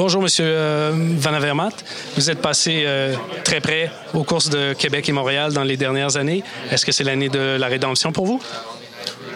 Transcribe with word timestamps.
Bonjour, 0.00 0.22
Monsieur 0.22 0.46
euh, 0.46 0.92
Van 1.18 1.34
Avermaet. 1.34 1.74
Vous 2.16 2.30
êtes 2.30 2.40
passé 2.40 2.84
euh, 2.86 3.14
très 3.44 3.60
près 3.60 3.90
aux 4.14 4.24
courses 4.24 4.48
de 4.48 4.72
Québec 4.72 5.06
et 5.10 5.12
Montréal 5.12 5.52
dans 5.52 5.62
les 5.62 5.76
dernières 5.76 6.16
années. 6.16 6.42
Est-ce 6.70 6.86
que 6.86 6.90
c'est 6.90 7.04
l'année 7.04 7.28
de 7.28 7.58
la 7.60 7.66
rédemption 7.66 8.10
pour 8.10 8.24
vous? 8.24 8.40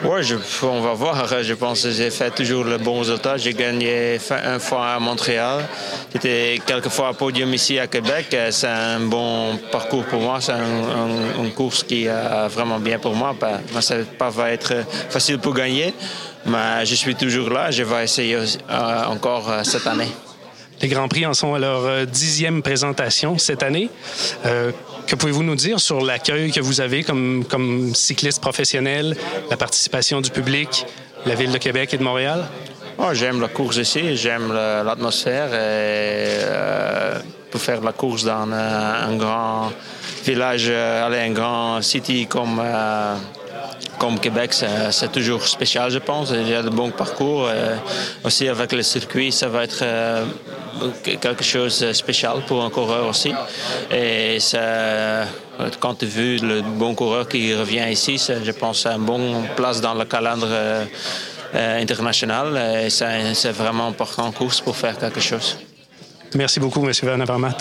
Oui, 0.04 0.22
on 0.62 0.80
va 0.80 0.94
voir. 0.94 1.42
Je 1.42 1.52
pense 1.52 1.82
que 1.82 1.90
j'ai 1.90 2.08
fait 2.08 2.30
toujours 2.30 2.64
le 2.64 2.78
bon 2.78 3.00
résultat. 3.00 3.36
J'ai 3.36 3.52
gagné 3.52 4.18
une 4.30 4.58
fois 4.58 4.94
à 4.94 4.98
Montréal. 4.98 5.66
J'étais 6.14 6.58
quelques 6.64 6.88
fois 6.88 7.08
à 7.08 7.12
podium 7.12 7.52
ici 7.52 7.78
à 7.78 7.86
Québec. 7.86 8.34
C'est 8.50 8.66
un 8.66 9.00
bon 9.00 9.58
parcours 9.70 10.04
pour 10.04 10.22
moi. 10.22 10.38
C'est 10.40 10.54
une 11.38 11.52
course 11.52 11.82
qui 11.82 12.06
est 12.06 12.48
vraiment 12.48 12.78
bien 12.78 12.98
pour 12.98 13.14
moi. 13.14 13.36
Ça 13.80 13.98
va 13.98 14.30
pas 14.30 14.50
être 14.50 14.72
facile 15.10 15.38
pour 15.38 15.52
gagner, 15.52 15.92
mais 16.46 16.86
je 16.86 16.94
suis 16.94 17.14
toujours 17.14 17.50
là. 17.50 17.70
Je 17.70 17.82
vais 17.82 18.04
essayer 18.04 18.36
euh, 18.36 19.04
encore 19.10 19.52
cette 19.62 19.86
année. 19.86 20.08
Les 20.80 20.88
Grands 20.88 21.08
Prix 21.08 21.26
en 21.26 21.34
sont 21.34 21.54
à 21.54 21.58
leur 21.58 21.84
euh, 21.84 22.04
dixième 22.04 22.62
présentation 22.62 23.38
cette 23.38 23.62
année. 23.62 23.90
Euh, 24.44 24.72
que 25.06 25.14
pouvez-vous 25.14 25.42
nous 25.42 25.54
dire 25.54 25.80
sur 25.80 26.00
l'accueil 26.00 26.50
que 26.50 26.60
vous 26.60 26.80
avez 26.80 27.02
comme, 27.02 27.44
comme 27.48 27.94
cycliste 27.94 28.40
professionnel, 28.40 29.16
la 29.50 29.56
participation 29.56 30.20
du 30.20 30.30
public, 30.30 30.86
la 31.26 31.34
ville 31.34 31.52
de 31.52 31.58
Québec 31.58 31.94
et 31.94 31.98
de 31.98 32.02
Montréal? 32.02 32.44
Oh, 32.98 33.12
j'aime 33.12 33.40
la 33.40 33.48
course 33.48 33.76
ici, 33.76 34.16
j'aime 34.16 34.52
l'atmosphère 34.52 35.48
euh, 35.52 37.18
pour 37.50 37.60
faire 37.60 37.80
la 37.80 37.92
course 37.92 38.24
dans 38.24 38.50
un, 38.52 39.16
grand 39.16 39.72
village, 40.24 40.68
aller 40.68 41.18
un 41.18 41.32
grand 41.32 41.82
city 41.82 42.26
comme 42.26 42.60
comme 43.98 44.18
Québec, 44.18 44.52
c'est 44.52 45.12
toujours 45.12 45.46
spécial, 45.46 45.90
je 45.90 45.98
pense. 45.98 46.30
Il 46.30 46.48
y 46.48 46.54
a 46.54 46.62
de 46.62 46.70
bons 46.70 46.90
parcours. 46.90 47.48
aussi, 48.24 48.48
avec 48.48 48.72
le 48.72 48.82
circuit, 48.82 49.32
ça 49.32 49.48
va 49.48 49.64
être 49.64 49.84
quelque 51.02 51.44
chose 51.44 51.80
de 51.80 51.92
spécial 51.92 52.38
pour 52.46 52.62
un 52.64 52.70
coureur 52.70 53.06
aussi. 53.06 53.32
Et 53.90 54.38
quand 55.80 55.94
tu 55.94 56.04
as 56.06 56.44
le 56.44 56.62
bon 56.62 56.94
coureur 56.94 57.28
qui 57.28 57.54
revient 57.54 57.86
ici, 57.90 58.18
je 58.18 58.50
pense 58.52 58.82
c'est 58.82 58.88
une 58.90 59.04
bonne 59.04 59.48
place 59.56 59.80
dans 59.80 59.94
le 59.94 60.04
calendrier 60.04 60.86
euh, 61.54 61.80
international. 61.80 62.84
Et 62.84 62.90
c'est 62.90 63.52
vraiment 63.52 63.88
important 63.88 64.26
en 64.26 64.32
course 64.32 64.60
pour 64.60 64.76
faire 64.76 64.98
quelque 64.98 65.20
chose. 65.20 65.56
Merci 66.34 66.58
beaucoup, 66.58 66.84
M. 66.84 66.92
Van 67.04 67.20
Avermaet. 67.20 67.56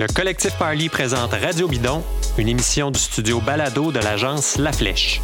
Le 0.00 0.06
collectif 0.06 0.56
Parly 0.56 0.88
présente 0.88 1.32
Radio 1.32 1.66
Bidon, 1.66 2.04
une 2.38 2.46
émission 2.46 2.92
du 2.92 3.00
studio 3.00 3.40
Balado 3.40 3.90
de 3.90 3.98
l'agence 3.98 4.56
La 4.56 4.70
Flèche. 4.70 5.20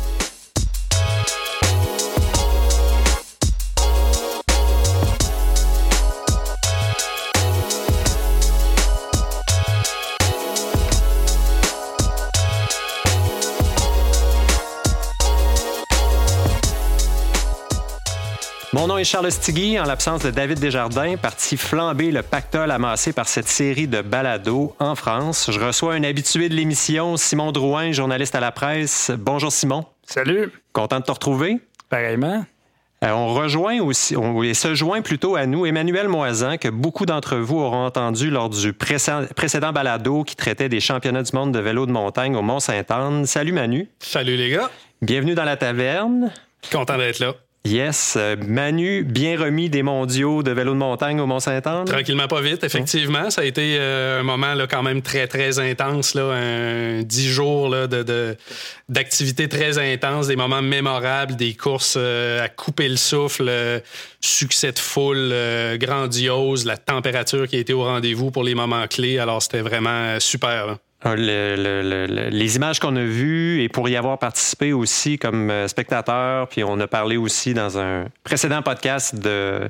Nom 18.95 18.99
est 18.99 19.05
Charles 19.05 19.33
Stigui, 19.33 19.81
en 19.81 19.87
l'absence 19.87 20.23
de 20.23 20.31
David 20.31 20.61
Desjardins, 20.61 21.17
parti 21.17 21.57
flamber 21.57 22.13
le 22.13 22.23
pactole 22.23 22.71
amassé 22.71 23.13
par 23.13 23.27
cette 23.27 23.49
série 23.49 23.89
de 23.89 24.03
balados 24.03 24.77
en 24.79 24.95
France. 24.95 25.51
Je 25.51 25.59
reçois 25.59 25.95
un 25.95 26.05
habitué 26.05 26.49
de 26.49 26.55
l'émission, 26.55 27.17
Simon 27.17 27.51
Drouin, 27.51 27.91
journaliste 27.91 28.37
à 28.37 28.41
la 28.41 28.53
presse. 28.53 29.11
Bonjour 29.19 29.51
Simon. 29.51 29.85
Salut. 30.07 30.53
Content 30.73 31.01
de 31.01 31.05
te 31.07 31.11
retrouver? 31.11 31.59
Pareillement. 31.89 32.45
Euh, 33.03 33.11
on 33.11 33.35
rejoint 33.35 33.81
aussi, 33.81 34.17
on, 34.17 34.45
et 34.45 34.55
se 34.55 34.77
joint 34.77 35.03
plutôt 35.03 35.35
à 35.35 35.47
nous 35.47 35.67
Emmanuel 35.67 36.07
Moisan, 36.07 36.57
que 36.57 36.69
beaucoup 36.69 37.05
d'entre 37.05 37.37
vous 37.37 37.59
auront 37.59 37.87
entendu 37.87 38.31
lors 38.31 38.49
du 38.49 38.73
précédent 38.75 39.73
balado 39.73 40.23
qui 40.23 40.37
traitait 40.37 40.69
des 40.69 40.81
championnats 40.81 41.25
du 41.25 41.35
monde 41.35 41.51
de 41.51 41.59
vélo 41.59 41.87
de 41.87 41.93
montagne 41.93 42.37
au 42.37 42.43
Mont-Saint-Anne. 42.43 43.27
Salut 43.27 43.53
Manu. 43.53 43.89
Salut 43.99 44.37
les 44.37 44.51
gars. 44.51 44.71
Bienvenue 45.03 45.35
dans 45.35 45.45
la 45.45 45.57
taverne. 45.57 46.33
Content 46.71 46.97
d'être 46.97 47.19
là. 47.19 47.35
Yes. 47.67 48.17
Euh, 48.19 48.37
Manu, 48.47 49.05
bien 49.05 49.41
remis 49.41 49.71
des 49.71 49.83
mondiaux 49.83 50.43
de 50.43 50.51
vélo 50.51 50.73
de 50.73 50.79
montagne 50.79 51.19
au 51.19 51.27
Mont-Saint-Anne? 51.27 51.87
Tranquillement, 51.87 52.29
pas 52.29 52.43
vite, 52.43 52.63
effectivement. 52.63 53.31
Ça 53.31 53.41
a 53.41 53.45
été 53.45 53.79
euh, 53.79 54.21
un 54.21 54.23
moment 54.23 54.53
là, 54.53 54.67
quand 54.67 54.83
même 54.83 55.01
très, 55.01 55.27
très 55.27 55.59
intense. 55.59 56.13
Là, 56.13 56.25
un 56.25 57.03
dix 57.03 57.27
jours 57.27 57.71
là, 57.71 57.87
de, 57.87 58.37
d'activités 58.91 59.49
très 59.49 59.79
intenses, 59.79 60.27
des 60.27 60.37
moments 60.37 60.61
mémorables, 60.61 61.37
des 61.37 61.55
courses 61.55 61.97
euh, 61.97 62.45
à 62.45 62.51
couper 62.51 62.87
le 62.87 62.97
souffle, 62.97 63.51
succès 64.21 64.73
de 64.73 64.79
foule 64.79 65.33
grandiose, 65.79 66.67
la 66.67 66.77
température 66.77 67.49
qui 67.49 67.57
a 67.57 67.61
été 67.61 67.73
au 67.73 67.85
rendez-vous 67.85 68.31
pour 68.31 68.45
les 68.45 68.55
moments 68.55 68.87
clés. 68.89 69.19
Alors, 69.19 69.41
c'était 69.41 69.63
vraiment 69.63 70.21
super. 70.21 70.67
Là. 70.67 70.79
Les 71.05 72.57
images 72.57 72.79
qu'on 72.81 72.97
a 72.97 73.05
vues 73.05 73.63
et 73.63 73.69
pour 73.69 73.89
y 73.89 73.97
avoir 73.97 74.19
participé 74.19 74.73
aussi 74.73 75.19
comme 75.19 75.51
euh, 75.51 75.69
spectateur, 75.69 76.49
puis 76.49 76.65
on 76.65 76.81
a 76.81 76.87
parlé 76.87 77.17
aussi 77.17 77.53
dans 77.53 77.79
un 77.79 78.07
précédent 78.23 78.63
podcast 78.63 79.15
de, 79.15 79.69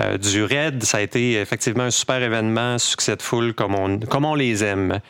euh, 0.00 0.18
du 0.18 0.42
RAID, 0.42 0.82
ça 0.82 0.98
a 0.98 1.00
été 1.00 1.34
effectivement 1.34 1.84
un 1.84 1.90
super 1.90 2.22
événement, 2.22 2.78
succès 2.78 3.16
de 3.16 3.22
foule 3.22 3.52
comme 3.52 3.74
on, 3.74 3.98
comme 3.98 4.24
on 4.24 4.34
les 4.34 4.64
aime. 4.64 5.00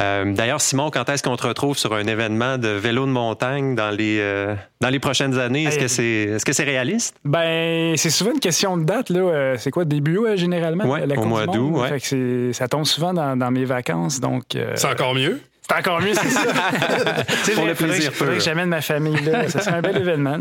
Euh, 0.00 0.32
d'ailleurs, 0.32 0.60
Simon, 0.60 0.90
quand 0.90 1.08
est-ce 1.10 1.22
qu'on 1.22 1.36
te 1.36 1.46
retrouve 1.46 1.76
sur 1.76 1.92
un 1.92 2.04
événement 2.04 2.56
de 2.56 2.68
vélo 2.68 3.04
de 3.04 3.10
montagne 3.10 3.74
dans 3.74 3.90
les, 3.90 4.18
euh, 4.20 4.54
dans 4.80 4.88
les 4.88 4.98
prochaines 4.98 5.38
années? 5.38 5.64
Est-ce 5.64 5.78
que 5.78 5.88
c'est 5.88 6.04
est 6.04 6.36
-ce 6.48 6.52
c'est 6.52 6.64
réaliste? 6.64 7.16
Ben, 7.24 7.94
c'est 7.96 8.10
souvent 8.10 8.32
une 8.32 8.40
question 8.40 8.76
de 8.78 8.84
date. 8.84 9.10
Euh, 9.10 9.56
c'est 9.58 9.70
quoi, 9.70 9.84
début 9.84 10.20
généralement? 10.36 10.84
Oui, 10.86 11.00
au 11.16 11.24
mois 11.24 11.46
d'août. 11.46 11.76
Ouais. 11.76 12.52
Ça 12.52 12.68
tombe 12.68 12.84
souvent 12.84 13.12
dans, 13.12 13.36
dans 13.36 13.50
mes 13.50 13.64
vacances. 13.64 14.20
donc. 14.20 14.44
C'est 14.74 14.88
encore 14.88 15.14
mieux? 15.14 15.40
C'est 15.68 15.78
encore 15.78 16.00
mieux, 16.00 16.12
c'est 16.14 16.28
ça. 16.28 16.42
pour 17.54 17.66
le 17.66 17.74
plaisir. 17.74 18.12
Faudrait 18.12 18.38
que 18.38 18.42
j'amène 18.42 18.68
ma 18.68 18.80
famille 18.80 19.20
là. 19.22 19.48
Ça 19.48 19.60
serait 19.60 19.76
un 19.76 19.80
bel 19.80 19.96
événement. 19.96 20.38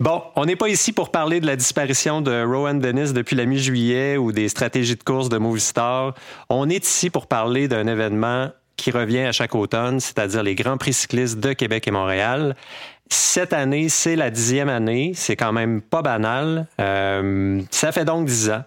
Bon, 0.00 0.22
on 0.34 0.44
n'est 0.44 0.56
pas 0.56 0.68
ici 0.68 0.92
pour 0.92 1.10
parler 1.10 1.40
de 1.40 1.46
la 1.46 1.54
disparition 1.54 2.20
de 2.20 2.42
Rowan 2.44 2.78
Dennis 2.78 3.12
depuis 3.12 3.36
la 3.36 3.44
mi-juillet 3.44 4.16
ou 4.16 4.32
des 4.32 4.48
stratégies 4.48 4.96
de 4.96 5.02
course 5.04 5.28
de 5.28 5.38
Movistar. 5.38 6.14
On 6.48 6.68
est 6.68 6.84
ici 6.84 7.10
pour 7.10 7.28
parler 7.28 7.68
d'un 7.68 7.86
événement 7.86 8.50
qui 8.80 8.90
revient 8.90 9.20
à 9.20 9.32
chaque 9.32 9.54
automne, 9.54 10.00
c'est-à-dire 10.00 10.42
les 10.42 10.54
Grands 10.54 10.78
Prix 10.78 10.92
cyclistes 10.92 11.38
de 11.38 11.52
Québec 11.52 11.86
et 11.86 11.90
Montréal. 11.90 12.56
Cette 13.10 13.52
année, 13.52 13.88
c'est 13.88 14.16
la 14.16 14.30
dixième 14.30 14.68
année. 14.68 15.12
C'est 15.14 15.36
quand 15.36 15.52
même 15.52 15.82
pas 15.82 16.00
banal. 16.00 16.66
Euh, 16.80 17.60
ça 17.70 17.92
fait 17.92 18.04
donc 18.04 18.26
dix 18.26 18.50
ans. 18.50 18.62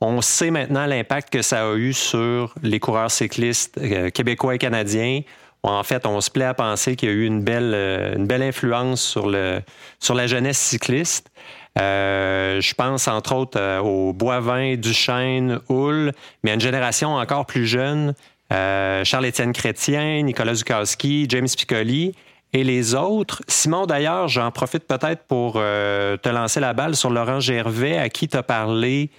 On 0.00 0.20
sait 0.20 0.52
maintenant 0.52 0.86
l'impact 0.86 1.30
que 1.30 1.42
ça 1.42 1.68
a 1.68 1.74
eu 1.74 1.92
sur 1.92 2.54
les 2.62 2.78
coureurs 2.78 3.10
cyclistes 3.10 3.76
euh, 3.78 4.10
québécois 4.10 4.54
et 4.54 4.58
canadiens. 4.58 5.22
En 5.64 5.82
fait, 5.82 6.06
on 6.06 6.20
se 6.20 6.30
plaît 6.30 6.44
à 6.44 6.54
penser 6.54 6.94
qu'il 6.94 7.08
y 7.08 7.12
a 7.12 7.14
eu 7.14 7.24
une 7.24 7.42
belle, 7.42 7.72
euh, 7.74 8.48
influence 8.48 9.02
sur, 9.02 9.28
la 9.28 10.26
jeunesse 10.28 10.58
cycliste. 10.58 11.28
je 11.76 12.74
pense 12.74 13.08
entre 13.08 13.34
autres 13.34 13.80
au 13.80 14.12
Boivin, 14.12 14.76
Duchesne, 14.76 15.58
Hull, 15.68 16.12
mais 16.44 16.52
à 16.52 16.54
une 16.54 16.60
génération 16.60 17.16
encore 17.16 17.46
plus 17.46 17.66
jeune 17.66 18.14
euh, 18.52 19.04
Charles-Étienne 19.04 19.52
Chrétien, 19.52 20.22
Nicolas 20.22 20.54
Zukowski, 20.54 21.26
James 21.28 21.48
Piccoli 21.56 22.14
et 22.52 22.64
les 22.64 22.94
autres. 22.94 23.42
Simon, 23.46 23.86
d'ailleurs, 23.86 24.28
j'en 24.28 24.50
profite 24.50 24.86
peut-être 24.86 25.24
pour 25.24 25.54
euh, 25.56 26.16
te 26.16 26.28
lancer 26.28 26.60
la 26.60 26.72
balle 26.72 26.96
sur 26.96 27.10
Laurent 27.10 27.40
Gervais, 27.40 27.98
à 27.98 28.08
qui 28.08 28.28
tu 28.28 28.36
as 28.36 28.42
parlé 28.42 29.10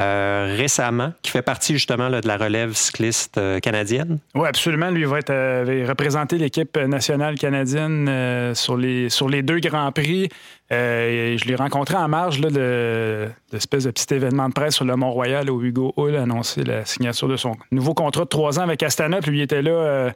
euh, 0.00 0.56
récemment, 0.58 1.12
qui 1.22 1.30
fait 1.30 1.42
partie 1.42 1.74
justement 1.74 2.10
de 2.10 2.26
la 2.26 2.36
relève 2.36 2.72
cycliste 2.72 3.38
euh, 3.38 3.60
canadienne? 3.60 4.18
Oui, 4.34 4.48
absolument. 4.48 4.90
Lui 4.90 5.04
va 5.04 5.20
être, 5.20 5.30
euh, 5.30 5.84
représenter 5.88 6.36
l'équipe 6.36 6.76
nationale 6.76 7.38
canadienne 7.38 8.52
sur, 8.56 8.76
les, 8.76 9.08
sur 9.08 9.28
les 9.28 9.42
deux 9.42 9.60
Grands 9.60 9.92
Prix. 9.92 10.28
je 10.70 11.44
l'ai 11.46 11.54
rencontré 11.54 11.94
en 11.94 12.08
marge 12.08 12.40
de 12.40 13.28
l'espèce 13.52 13.84
de 13.84 13.92
petit 13.92 14.12
événement 14.12 14.48
de 14.48 14.54
presse 14.54 14.74
sur 14.74 14.84
le 14.84 14.96
Mont-Royal 14.96 15.48
où 15.48 15.62
Hugo 15.62 15.94
Hull 15.96 16.16
a 16.16 16.22
annoncé 16.22 16.64
la 16.64 16.84
signature 16.84 17.28
de 17.28 17.36
son 17.36 17.52
nouveau 17.70 17.94
contrat 17.94 18.24
de 18.24 18.28
trois 18.28 18.58
ans 18.58 18.62
avec 18.62 18.82
Astana. 18.82 19.20
Puis 19.20 19.30
lui 19.30 19.42
était 19.42 19.62
là 19.62 20.10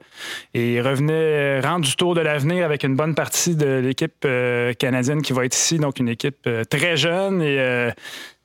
et 0.55 0.75
il 0.75 0.81
revenait 0.81 1.61
rendre 1.61 1.85
du 1.85 1.95
tour 1.95 2.17
de 2.17 2.21
l'avenir 2.21 2.65
avec 2.65 2.83
une 2.83 2.97
bonne 2.97 3.15
partie 3.15 3.55
de 3.55 3.79
l'équipe 3.79 4.27
canadienne 4.79 5.23
qui 5.23 5.33
va 5.33 5.45
être 5.45 5.55
ici. 5.55 5.79
Donc 5.79 6.01
une 6.01 6.09
équipe 6.09 6.49
très 6.69 6.97
jeune 6.97 7.43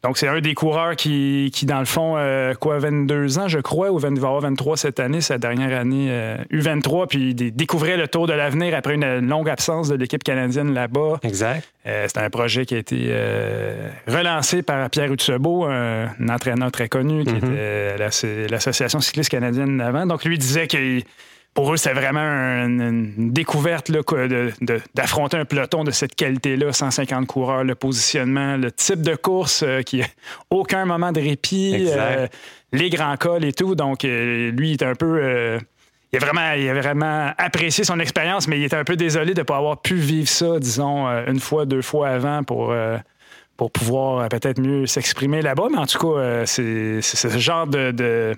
Donc, 0.03 0.17
c'est 0.17 0.27
un 0.27 0.41
des 0.41 0.53
coureurs 0.53 0.95
qui, 0.95 1.49
qui 1.53 1.65
dans 1.65 1.79
le 1.79 1.85
fond, 1.85 2.15
euh, 2.17 2.53
quoi, 2.55 2.77
22 2.77 3.39
ans, 3.39 3.47
je 3.47 3.59
crois, 3.59 3.89
ou 3.89 3.99
20, 3.99 4.19
va 4.19 4.27
avoir 4.27 4.41
23 4.41 4.75
cette 4.75 4.99
année, 4.99 5.21
sa 5.21 5.37
dernière 5.37 5.79
année 5.79 6.11
U23, 6.51 7.07
puis 7.07 7.29
il 7.29 7.55
découvrait 7.55 7.95
le 7.95 8.07
Tour 8.09 8.27
de 8.27 8.33
l'avenir 8.33 8.75
après 8.75 8.95
une 8.95 9.19
longue 9.19 9.49
absence 9.49 9.87
de 9.87 9.95
l'équipe 9.95 10.23
canadienne 10.23 10.73
là-bas. 10.73 11.19
Exact. 11.23 11.67
c'est 11.85 12.17
un 12.17 12.29
projet 12.29 12.65
qui 12.65 12.75
a 12.75 12.79
été 12.79 13.13
relancé 14.07 14.61
par 14.61 14.89
Pierre 14.89 15.11
Hutsebo, 15.11 15.65
un, 15.65 16.09
entraîneur 16.29 16.71
très 16.71 16.89
connu, 16.89 17.23
qui 17.23 17.33
mm-hmm. 17.33 17.95
était 17.97 18.43
à 18.43 18.47
l'Association 18.49 18.99
cycliste 18.99 19.29
canadienne 19.29 19.79
avant. 19.79 20.05
Donc, 20.05 20.25
lui 20.25 20.37
disait 20.37 20.67
qu'il 20.67 21.03
pour 21.53 21.71
eux, 21.71 21.77
c'est 21.77 21.93
vraiment 21.93 22.19
une, 22.19 23.31
découverte 23.31 23.91
d'affronter 24.95 25.37
un 25.37 25.45
peloton 25.45 25.83
de 25.83 25.91
cette 25.91 26.15
qualité-là, 26.15 26.73
150 26.73 27.27
coureurs, 27.27 27.63
le 27.63 27.75
positionnement, 27.75 28.57
le 28.57 28.71
type 28.71 29.01
de 29.01 29.15
course 29.15 29.63
euh, 29.63 29.81
qui 29.81 29.99
n'a 29.99 30.05
aucun 30.49 30.85
moment 30.85 31.11
de 31.11 31.21
répit, 31.21 31.87
euh, 31.89 32.27
les 32.71 32.89
grands 32.89 33.17
cols 33.17 33.45
et 33.45 33.53
tout. 33.53 33.75
Donc, 33.75 34.03
euh, 34.03 34.51
lui, 34.51 34.71
il 34.71 34.73
est 34.73 34.83
un 34.83 34.95
peu. 34.95 35.59
il, 36.11 36.17
a 36.17 36.19
vraiment, 36.19 36.53
il 36.53 36.67
a 36.67 36.73
vraiment 36.73 37.31
apprécié 37.37 37.83
son 37.83 37.99
expérience, 37.99 38.47
mais 38.47 38.59
il 38.59 38.63
était 38.63 38.75
un 38.75 38.83
peu 38.83 38.95
désolé 38.95 39.35
de 39.35 39.41
ne 39.41 39.45
pas 39.45 39.57
avoir 39.57 39.79
pu 39.79 39.95
vivre 39.95 40.29
ça, 40.29 40.57
disons, 40.59 41.07
une 41.27 41.39
fois, 41.39 41.65
deux 41.65 41.83
fois 41.83 42.09
avant 42.09 42.43
pour 42.43 42.73
pour 43.55 43.71
pouvoir 43.71 44.27
peut-être 44.29 44.59
mieux 44.59 44.87
s'exprimer 44.87 45.43
là-bas. 45.43 45.67
Mais 45.71 45.77
en 45.77 45.85
tout 45.85 45.99
cas, 45.99 46.45
c'est 46.47 47.01
ce 47.01 47.37
genre 47.37 47.67
de, 47.67 48.35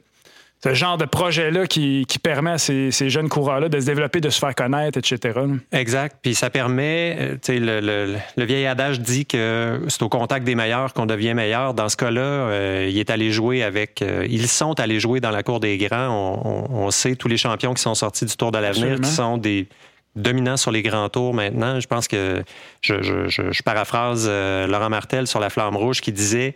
ce 0.63 0.73
genre 0.73 0.97
de 0.97 1.05
projet-là 1.05 1.67
qui, 1.67 2.05
permet 2.23 2.51
à 2.51 2.57
ces, 2.57 2.91
jeunes 3.09 3.29
coureurs-là 3.29 3.69
de 3.69 3.79
se 3.79 3.85
développer, 3.85 4.19
de 4.19 4.29
se 4.29 4.39
faire 4.39 4.55
connaître, 4.55 4.97
etc. 4.97 5.39
Exact. 5.71 6.17
Puis 6.21 6.33
ça 6.33 6.49
permet, 6.49 7.17
euh, 7.19 7.33
tu 7.33 7.53
sais, 7.53 7.59
le, 7.59 8.17
vieil 8.37 8.65
adage 8.65 8.99
dit 8.99 9.27
que 9.27 9.81
c'est 9.87 10.01
au 10.01 10.09
contact 10.09 10.43
des 10.43 10.55
meilleurs 10.55 10.93
qu'on 10.93 11.05
devient 11.05 11.35
meilleur. 11.35 11.75
Dans 11.75 11.89
ce 11.89 11.97
cas-là, 11.97 12.21
euh, 12.21 12.89
il 12.89 12.97
est 12.97 13.11
allé 13.11 13.31
jouer 13.31 13.61
avec, 13.61 14.01
euh, 14.01 14.25
ils 14.27 14.47
sont 14.47 14.79
allés 14.79 14.99
jouer 14.99 15.19
dans 15.19 15.29
la 15.29 15.43
cour 15.43 15.59
des 15.59 15.77
grands. 15.77 16.41
On, 16.71 16.89
sait 16.89 17.15
tous 17.15 17.27
les 17.27 17.37
champions 17.37 17.73
qui 17.73 17.81
sont 17.81 17.95
sortis 17.95 18.25
du 18.25 18.35
Tour 18.35 18.51
de 18.51 18.57
l'avenir, 18.57 18.99
qui 19.01 19.09
sont 19.09 19.37
des 19.37 19.67
dominants 20.15 20.57
sur 20.57 20.71
les 20.71 20.81
grands 20.81 21.09
tours 21.09 21.33
maintenant. 21.33 21.79
Je 21.79 21.87
pense 21.87 22.07
que 22.07 22.43
je, 22.81 23.01
je 23.27 23.63
paraphrase 23.63 24.27
Laurent 24.27 24.89
Martel 24.89 25.27
sur 25.27 25.39
la 25.39 25.49
Flamme 25.49 25.75
Rouge 25.75 26.01
qui 26.01 26.11
disait 26.11 26.55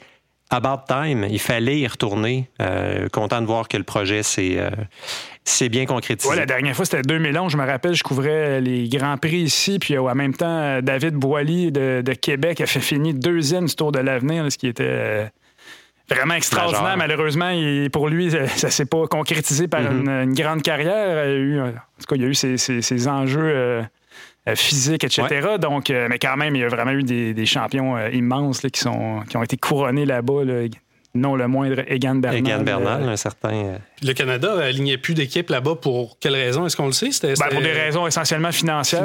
About 0.51 0.85
time, 0.87 1.27
il 1.29 1.39
fallait 1.39 1.79
y 1.79 1.87
retourner. 1.87 2.49
Euh, 2.59 3.07
content 3.09 3.39
de 3.39 3.45
voir 3.45 3.67
que 3.67 3.77
le 3.77 3.83
projet 3.83 4.23
s'est 4.23 4.57
euh, 4.57 5.69
bien 5.69 5.85
concrétisé. 5.85 6.27
Ouais, 6.27 6.35
la 6.35 6.47
dernière 6.47 6.75
fois, 6.75 6.85
c'était 6.85 7.03
2011. 7.03 7.51
Je 7.51 7.57
me 7.57 7.65
rappelle, 7.65 7.93
je 7.93 8.03
couvrais 8.03 8.59
les 8.59 8.89
Grands 8.89 9.17
Prix 9.17 9.41
ici. 9.41 9.77
Puis 9.77 9.95
euh, 9.95 10.01
en 10.01 10.15
même 10.15 10.33
temps, 10.33 10.81
David 10.81 11.13
Boily 11.13 11.71
de, 11.71 12.13
Québec 12.13 12.61
a 12.61 12.65
fait 12.65 12.79
finir 12.79 13.13
deuxième 13.13 13.65
du 13.65 13.75
Tour 13.75 13.91
de 13.91 13.99
l'Avenir, 13.99 14.51
ce 14.51 14.57
qui 14.57 14.67
était 14.67 15.29
vraiment 16.09 16.33
extraordinaire. 16.33 16.97
Malheureusement, 16.97 17.51
pour 17.91 18.09
lui, 18.09 18.31
ça 18.31 18.67
ne 18.67 18.71
s'est 18.71 18.85
pas 18.85 19.05
concrétisé 19.07 19.67
par 19.67 19.81
mm-hmm. 19.81 20.23
une, 20.23 20.33
grande 20.33 20.61
carrière. 20.63 21.25
Il 21.25 21.31
a 21.31 21.35
eu, 21.35 21.61
en 21.61 21.71
tout 21.71 22.07
cas, 22.07 22.15
il 22.15 22.21
y 22.21 22.25
a 22.25 22.27
eu 22.27 22.33
ces 22.33 23.07
enjeux 23.07 23.51
euh, 23.53 23.81
physique, 24.55 25.03
etc. 25.03 25.57
Donc, 25.59 25.89
euh, 25.89 26.07
mais 26.09 26.19
quand 26.19 26.37
même, 26.37 26.55
il 26.55 26.61
y 26.61 26.63
a 26.63 26.67
vraiment 26.67 26.91
eu 26.91 27.03
des, 27.03 27.45
champions 27.45 27.97
euh, 27.97 28.09
immenses 28.09 28.61
qui, 28.61 28.79
sont, 28.79 29.21
qui 29.29 29.37
ont 29.37 29.43
été 29.43 29.57
couronnés 29.57 30.05
là-bas. 30.05 30.43
non 31.15 31.35
le 31.35 31.47
moindre, 31.47 31.83
Egan 31.87 32.15
Bernal. 32.15 32.39
Egan 32.39 32.63
Bernal, 32.63 33.09
un 33.09 33.15
certain. 33.15 33.79
Le 34.01 34.13
Canada 34.13 34.53
alignait 34.59 34.97
plus 34.97 35.13
d'équipes 35.13 35.49
là-bas 35.49 35.75
pour 35.75 36.17
quelle 36.19 36.35
raison? 36.35 36.65
Est-ce 36.65 36.77
qu'on 36.77 36.85
le 36.85 36.93
sait? 36.93 37.09
Ben, 37.21 37.35
pour 37.49 37.61
des 37.61 37.71
raisons 37.71 38.07
essentiellement 38.07 38.51
financières. 38.51 39.03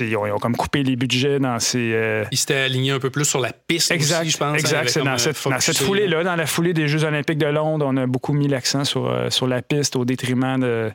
ils, 0.00 0.16
ont, 0.16 0.38
comme 0.38 0.56
coupé 0.56 0.82
les 0.82 0.96
budgets 0.96 1.38
dans 1.38 1.58
ces. 1.58 2.24
Ils 2.30 2.38
s'étaient 2.38 2.54
alignés 2.54 2.92
un 2.92 3.00
peu 3.00 3.10
plus 3.10 3.24
sur 3.24 3.40
la 3.40 3.52
piste 3.52 3.90
exact, 3.90 4.22
aussi, 4.22 4.30
je 4.30 4.36
pense. 4.38 4.58
Exact, 4.58 4.88
c'est 4.88 5.02
dans, 5.02 5.18
cette, 5.18 5.78
foulée-là, 5.78 6.24
dans 6.24 6.36
la 6.36 6.46
foulée 6.46 6.72
des 6.72 6.88
Jeux 6.88 7.04
olympiques 7.04 7.38
de 7.38 7.46
Londres, 7.46 7.86
on 7.88 7.96
a 7.96 8.06
beaucoup 8.06 8.32
mis 8.32 8.48
l'accent 8.48 8.84
sur, 8.84 9.12
sur 9.30 9.46
la 9.46 9.62
piste 9.62 9.96
au 9.96 10.04
détriment 10.04 10.60
de, 10.60 10.92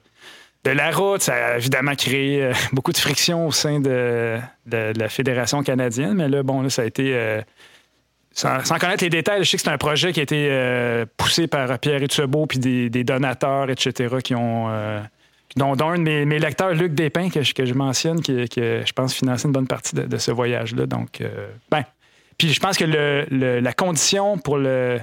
de 0.66 0.72
la 0.72 0.92
route, 0.92 1.22
ça 1.22 1.34
a 1.34 1.58
évidemment 1.58 1.96
créé 1.96 2.44
euh, 2.44 2.54
beaucoup 2.74 2.92
de 2.92 2.98
friction 2.98 3.48
au 3.48 3.52
sein 3.52 3.80
de, 3.80 4.40
la 4.72 5.10
Fédération 5.10 5.64
canadienne. 5.64 6.14
Mais 6.14 6.28
là, 6.28 6.44
bon, 6.44 6.68
ça 6.70 6.84
a 6.84 6.86
été. 6.86 7.16
Euh, 7.16 7.42
sans, 8.32 8.62
connaître 8.80 9.04
les 9.04 9.10
détails, 9.10 9.44
je 9.44 9.50
sais 9.50 9.58
que 9.58 9.64
c'est 9.64 9.70
un 9.70 9.78
projet 9.78 10.14
qui 10.14 10.20
a 10.20 10.24
été 10.24 10.48
euh, 10.50 11.06
poussé 11.18 11.48
par 11.48 11.78
Pierre 11.80 12.02
Etchebeau 12.04 12.46
puis 12.46 12.60
des, 12.60 13.04
donateurs, 13.04 13.70
etc., 13.70 14.18
qui 14.24 14.36
ont. 14.36 14.68
dont, 15.58 15.76
un 15.80 15.98
de 15.98 16.24
mes, 16.24 16.40
lecteurs, 16.40 16.74
Luc 16.74 16.94
Despins, 16.94 17.30
que, 17.30 17.42
je 17.42 17.74
mentionne, 17.74 18.22
qui, 18.22 18.34
je 18.56 18.92
pense, 18.94 19.14
financé 19.14 19.48
une 19.48 19.52
bonne 19.52 19.68
partie 19.68 19.96
de, 19.96 20.18
ce 20.18 20.32
voyage-là. 20.32 20.86
Donc, 20.86 21.22
ben. 21.70 21.84
Puis 22.38 22.54
je 22.54 22.60
pense 22.62 22.78
que 22.78 22.86
la 22.86 23.74
condition 23.74 24.38
pour 24.38 24.58
le 24.58 25.02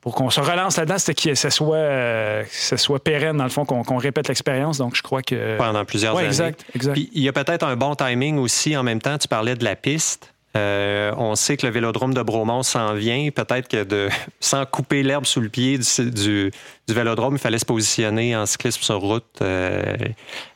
pour 0.00 0.14
qu'on 0.14 0.30
se 0.30 0.40
relance 0.40 0.78
là-dedans, 0.78 0.98
c'était 0.98 1.30
que 1.30 1.34
ce 1.34 1.50
soit, 1.50 1.76
euh, 1.76 2.44
ce 2.50 2.76
soit 2.76 3.02
pérenne, 3.02 3.36
dans 3.36 3.44
le 3.44 3.50
fond, 3.50 3.64
qu'on 3.66 3.96
répète 3.98 4.28
l'expérience. 4.28 4.78
Donc, 4.78 4.96
je 4.96 5.02
crois 5.02 5.22
que. 5.22 5.58
Pendant 5.58 5.84
plusieurs 5.84 6.16
années. 6.16 6.28
Exact, 6.28 6.64
exact. 6.74 6.92
Puis, 6.94 7.10
il 7.12 7.22
y 7.22 7.28
a 7.28 7.32
peut-être 7.32 7.66
un 7.66 7.76
bon 7.76 7.94
timing 7.94 8.38
aussi 8.38 8.76
en 8.76 8.82
même 8.82 9.02
temps. 9.02 9.18
Tu 9.18 9.28
parlais 9.28 9.56
de 9.56 9.64
la 9.64 9.76
piste. 9.76 10.32
Euh, 10.56 11.12
on 11.16 11.36
sait 11.36 11.56
que 11.56 11.64
le 11.64 11.72
vélodrome 11.72 12.12
de 12.12 12.22
Bromont 12.22 12.62
s'en 12.62 12.94
vient. 12.94 13.28
Peut-être 13.30 13.68
que 13.68 13.84
de, 13.84 14.08
sans 14.40 14.64
couper 14.64 15.02
l'herbe 15.02 15.26
sous 15.26 15.40
le 15.40 15.50
pied 15.50 15.78
du, 15.78 16.10
du, 16.10 16.50
vélodrome, 16.88 17.34
il 17.34 17.38
fallait 17.38 17.58
se 17.58 17.66
positionner 17.66 18.34
en 18.34 18.46
cyclisme 18.46 18.82
sur 18.82 18.98
route 18.98 19.26
euh, 19.42 19.94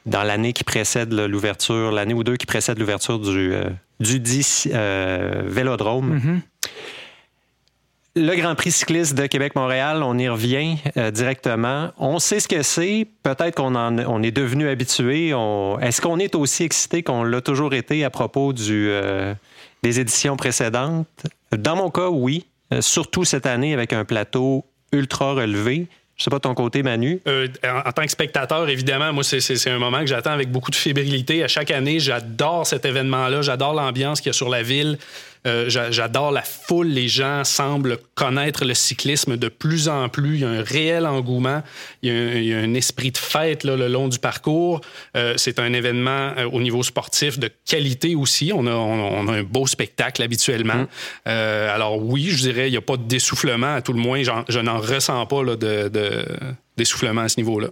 dans 0.07 0.23
l'année 0.25 0.53
qui 0.53 0.65
précède 0.65 1.13
l'ouverture, 1.13 1.93
l'année 1.93 2.15
ou 2.15 2.25
deux 2.25 2.37
qui 2.37 2.47
précède 2.47 2.79
l'ouverture 2.79 3.21
du, 3.21 3.53
du 4.01 4.21
dit 4.21 4.65
vélodrome. 5.47 6.19
Mm-hmm. 6.19 6.41
Le 8.17 8.37
Grand 8.37 8.55
Prix 8.55 8.71
cycliste 8.71 9.17
de 9.17 9.27
Québec-Montréal, 9.27 10.05
on 10.05 10.17
y 10.17 10.29
revient 10.29 10.77
euh, 10.97 11.11
directement. 11.11 11.91
On 11.99 12.21
sait 12.21 12.39
ce 12.39 12.47
que 12.47 12.63
c'est. 12.63 13.09
Peut-être 13.25 13.57
qu'on 13.57 13.75
on 13.75 14.23
est 14.23 14.31
devenu 14.31 14.69
habitué. 14.69 15.31
Est-ce 15.81 16.01
qu'on 16.01 16.21
est 16.21 16.37
aussi 16.37 16.63
excité 16.63 17.03
qu'on 17.03 17.25
l'a 17.25 17.41
toujours 17.41 17.75
été 17.75 18.05
à 18.05 18.11
propos 18.11 18.55
euh, 18.71 19.35
des 19.83 19.99
éditions 19.99 20.37
précédentes? 20.37 21.09
Dans 21.51 21.75
mon 21.75 21.91
cas, 21.91 22.09
oui. 22.09 22.47
Euh, 22.73 22.81
surtout 22.81 23.25
cette 23.25 23.47
année 23.47 23.75
avec 23.75 23.93
un 23.93 24.05
plateau 24.05 24.65
ultra 24.93 25.35
relevé. 25.35 25.89
Je 26.17 26.23
sais 26.23 26.31
pas 26.31 26.39
ton 26.39 26.55
côté, 26.55 26.85
Manu. 26.85 27.21
en, 27.27 27.91
tant 27.91 28.03
que 28.03 28.11
spectateur, 28.11 28.69
évidemment, 28.69 29.13
moi, 29.13 29.25
c'est 29.25 29.69
un 29.69 29.81
moment 29.81 29.99
que 29.99 30.07
j'attends 30.07 30.31
avec 30.31 30.53
beaucoup 30.53 30.71
de 30.71 30.77
fébrilité. 30.77 31.43
À 31.43 31.49
chaque 31.49 31.73
année, 31.73 31.99
j'adore 31.99 32.65
cet 32.65 32.85
événement-là. 32.85 33.43
J'adore 33.43 33.75
l'ambiance 33.75 34.21
qu'il 34.21 34.29
y 34.29 34.31
a 34.31 34.35
sur 34.35 34.49
la 34.49 34.63
ville. 34.63 34.99
Euh, 35.47 35.67
j'adore 35.69 36.33
la 36.33 36.43
foule. 36.43 36.89
Les 36.89 37.09
gens 37.09 37.45
semblent 37.45 37.99
connaître 38.15 38.65
le 38.65 38.75
cyclisme 38.75 39.37
de 39.37 39.49
plus 39.49 39.89
en 39.89 40.09
plus. 40.09 40.37
Il 40.37 40.41
y 40.41 40.45
a 40.45 40.49
un 40.49 40.63
réel 40.63 41.07
engouement. 41.07 41.63
Il 42.03 42.45
y 42.45 42.55
a 42.55 42.59
un, 42.59 42.75
esprit 42.75 43.11
de 43.11 43.19
fête 43.19 43.65
là, 43.65 43.77
le 43.77 43.89
long 43.89 44.09
du 44.09 44.19
parcours. 44.19 44.81
Euh, 45.17 45.35
c'est 45.37 45.59
un 45.59 45.73
événement 45.73 46.33
euh, 46.37 46.49
au 46.51 46.61
niveau 46.61 46.83
sportif 46.83 47.39
de 47.39 47.51
qualité 47.67 48.15
aussi. 48.15 48.53
On 48.55 48.67
a, 48.67 48.73
on, 48.73 49.29
a 49.29 49.33
un 49.33 49.43
beau 49.43 49.67
spectacle 49.67 50.23
habituellement. 50.23 50.87
Mm. 51.27 51.29
alors 51.29 52.03
oui, 52.03 52.25
je 52.31 52.43
dirais, 52.43 52.69
il 52.69 52.73
n'y 52.73 52.77
a 52.77 52.83
pas 52.83 52.97
de 52.97 53.05
dessoufflement. 53.05 53.75
À 53.75 53.83
tout 53.83 53.93
le 53.93 54.01
moins, 54.01 54.23
je 54.23 54.61
n'en 54.61 54.79
ressens 54.79 55.27
pas 55.27 55.43
là, 55.43 55.57
de, 55.57 55.89
de 55.89 56.25
d'essoufflement 56.77 57.23
à 57.23 57.29
ce 57.29 57.39
niveau-là. 57.39 57.69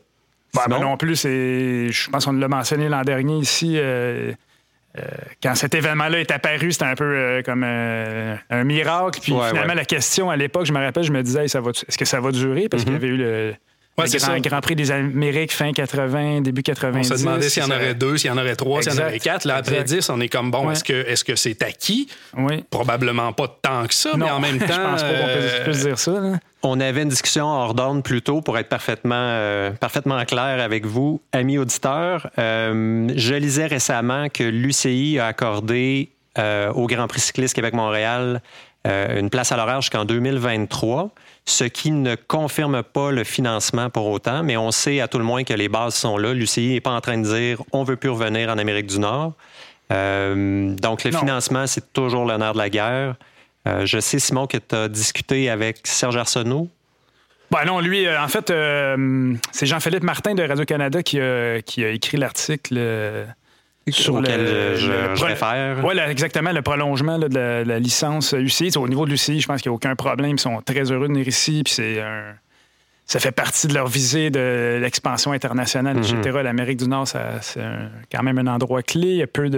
Bah, 0.55 0.67
non 0.69 0.97
plus, 0.97 1.23
je 1.23 2.11
pense 2.11 2.27
qu'on 2.27 2.33
l'a 2.33 2.49
mentionné 2.49 2.89
l'an 2.89 3.03
dernier 3.03 3.39
ici. 3.39 3.75
Euh, 3.77 4.33
quand 5.43 5.55
cet 5.55 5.75
événement-là 5.75 6.21
est 6.21 6.31
apparu, 6.31 6.73
c'était 6.73 6.85
un 6.85 6.95
peu 6.95 7.05
euh, 7.05 7.43
comme 7.43 7.65
euh, 7.65 8.37
un 8.51 8.65
miracle. 8.65 9.21
Puis 9.21 9.33
finalement, 9.33 9.75
la 9.75 9.85
question 9.85 10.31
à 10.31 10.37
l'époque, 10.37 10.67
je 10.67 10.73
me 10.73 10.79
rappelle, 10.79 11.05
je 11.05 11.13
me 11.13 11.23
disais, 11.23 11.45
est-ce 11.45 11.99
que 11.99 12.05
ça 12.05 12.21
va 12.21 12.31
durer? 12.31 12.69
Parce 12.69 12.85
qu'il 12.85 12.93
y 12.93 12.97
mm-hmm. 12.97 12.99
avait 12.99 13.09
eu 13.09 13.17
le, 13.17 13.55
grand, 13.97 14.61
Prix 14.61 14.77
des 14.77 14.91
Amériques 14.91 15.53
fin 15.53 15.73
80, 15.73 16.41
début 16.41 16.63
90. 16.63 17.11
On 17.11 17.17
se 17.17 17.23
demandait 17.23 17.49
s'il 17.49 17.63
y 17.63 17.67
en 17.67 17.71
aurait 17.71 17.95
deux, 17.95 18.17
s'il 18.17 18.31
y 18.31 18.33
en 18.33 18.39
aurait 18.39 18.57
trois, 18.57 18.83
s'il 18.83 18.93
y 18.93 18.99
en 18.99 19.03
aurait 19.03 19.19
quatre. 19.19 19.47
Là, 19.47 19.57
après 19.57 19.85
10, 19.85 20.09
on 20.11 20.21
est 20.21 20.29
comme, 20.29 20.51
bon, 20.51 20.71
est-ce 20.71 20.85
que 20.85 21.05
c'est 21.15 21.33
-ce 21.33 21.37
c'est 21.37 21.63
acquis? 21.63 22.09
Oui. 22.37 22.65
Probablement 22.71 23.33
pas 23.33 23.49
tant 23.61 23.87
que 23.87 23.95
ça, 23.95 24.13
mais 24.17 24.31
en 24.31 24.41
même 24.41 24.59
temps... 24.59 24.67
je 24.69 24.81
pense 24.81 25.03
pas 25.03 25.09
qu'on 25.09 25.65
puisse 25.65 25.83
dire 25.85 25.99
ça. 25.99 26.13
On 26.65 26.79
avait 26.79 27.03
une 27.03 27.09
discussion 27.09 27.47
hors 27.47 27.75
d'ordre 27.75 28.03
plus 28.03 28.23
tôt 28.23 28.41
pour 28.41 28.57
être 28.57 28.69
parfaitement, 28.69 29.15
euh, 29.17 29.73
parfaitement 29.73 30.25
clair 30.25 30.61
avec 30.61 30.87
vous, 30.87 31.21
amis 31.33 31.59
auditeurs. 31.59 32.31
Euh, 32.39 33.09
je 33.17 33.35
lisais 33.35 33.67
récemment 33.67 34.29
que 34.29 34.45
l'UCI 34.45 35.19
a 35.19 35.27
accordé 35.27 36.11
euh, 36.39 36.73
au 36.73 36.87
Grand 36.87 37.09
Prix 37.09 37.21
cycliste 37.21 37.55
Québec-Montréal 37.55 38.43
une 38.85 39.31
place 39.31 39.53
à 39.53 39.57
l'horaire 39.57 39.81
jusqu'en 39.81 40.05
2023, 40.05 41.11
ce 41.45 41.65
qui 41.65 41.91
ne 41.91 42.15
confirme 42.15 42.83
pas 42.83 43.11
le 43.11 43.25
financement 43.25 43.91
pour 43.91 44.07
autant, 44.09 44.43
mais 44.43 44.57
on 44.57 44.71
sait 44.71 45.01
à 45.01 45.09
tout 45.09 45.19
le 45.19 45.25
moins 45.25 45.45
que 45.45 45.55
les 45.55 45.69
bases 45.69 45.95
sont 45.95 46.17
là. 46.17 46.35
L'UCI 46.35 46.75
n'est 46.75 46.81
pas 46.81 46.93
en 46.93 47.01
train 47.01 47.19
de 47.19 47.25
dire 47.25 47.63
on 47.73 47.83
veut 47.83 47.97
plus 47.97 48.11
revenir 48.11 48.49
en 48.49 48.59
Amérique 48.59 48.87
du 48.87 48.99
Nord. 48.99 49.33
donc 49.91 51.05
le 51.05 51.11
financement, 51.11 51.67
c'est 51.67 51.93
toujours 51.93 52.25
l'honneur 52.25 52.53
de 52.53 52.59
la 52.59 52.71
guerre. 52.71 53.17
Euh, 53.67 53.87
je 53.87 54.01
sais, 54.01 54.19
Simon, 54.19 54.47
que 54.47 54.57
tu 54.57 54.75
as 54.75 54.89
discuté 54.89 55.49
avec 55.49 55.81
Serge 55.85 56.17
Arsenault. 56.17 56.69
Ben 57.51 57.65
non, 57.65 57.81
lui, 57.81 58.07
euh, 58.07 58.21
en 58.21 58.29
fait, 58.29 58.51
euh, 58.51 59.35
c'est 59.53 59.67
Jean-Philippe 59.67 60.03
Martin 60.03 60.35
de 60.35 60.43
Radio-Canada 60.43 61.03
qui 61.03 61.21
a, 61.21 61.59
écrit 61.59 62.17
l'article 62.17 62.79
sur 63.91 64.21
lequel 64.21 64.47
je, 64.77 65.25
réfère. 65.25 65.85
Oui, 65.85 65.95
exactement, 65.99 66.53
le 66.53 66.63
prolongement 66.63 67.19
de, 67.19 67.65
la, 67.67 67.79
licence 67.79 68.33
UCI. 68.33 68.77
Au 68.77 68.89
niveau 68.89 69.05
de 69.05 69.11
l'UCI, 69.11 69.41
je 69.41 69.47
pense 69.47 69.61
qu'il 69.61 69.71
n'y 69.71 69.75
a 69.75 69.77
aucun 69.77 69.97
problème. 69.97 70.33
Ils 70.33 70.41
sont 70.41 70.61
très 70.63 70.91
heureux 70.91 71.09
de 71.09 71.13
venir 71.13 71.27
ici. 71.27 71.63
Puis 71.65 71.75
c'est 71.75 72.03
ça 73.13 73.21
fait 73.21 73.33
partie 73.33 73.67
de 73.67 73.75
leur 73.75 73.89
visée 73.89 74.31
de 74.31 74.79
l'expansion 74.81 75.33
internationale, 75.33 75.99
etc. 75.99 76.17
Mhm. 76.25 76.41
L'Amérique 76.41 76.79
du 76.79 76.89
Nord, 76.89 77.09
c'est 77.09 77.61
quand 78.11 78.23
même 78.23 78.39
un 78.39 78.47
endroit 78.47 78.83
clé. 78.83 79.09
Il 79.09 79.17
y 79.17 79.23
a 79.23 79.27
peu 79.27 79.51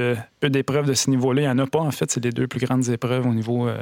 d'épreuves 0.50 0.86
de, 0.86 0.94
ce 0.94 1.10
niveau-là. 1.10 1.42
Il 1.42 1.44
n'y 1.44 1.50
en 1.50 1.58
a 1.58 1.66
pas, 1.66 1.78
en 1.78 1.90
fait. 1.90 2.10
C'est 2.10 2.24
les 2.24 2.32
deux 2.32 2.48
plus 2.48 2.58
grandes 2.58 2.88
épreuves 2.88 3.26
au 3.26 3.34
niveau 3.34 3.68
euh, 3.68 3.76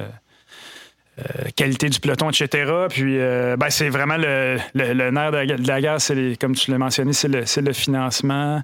euh, 1.18 1.48
qualité 1.56 1.88
du 1.88 2.00
peloton, 2.00 2.28
etc. 2.30 2.70
Puis, 2.90 3.18
euh, 3.18 3.56
ben, 3.56 3.70
c'est 3.70 3.88
vraiment 3.88 4.16
le, 4.18 4.58
nerf 4.74 5.30
de 5.30 5.66
la, 5.66 5.80
guerre, 5.80 5.98
comme 6.40 6.54
tu 6.54 6.70
l'as 6.70 6.78
mentionné, 6.78 7.12
c'est 7.12 7.28
le, 7.28 7.72
financement 7.72 8.62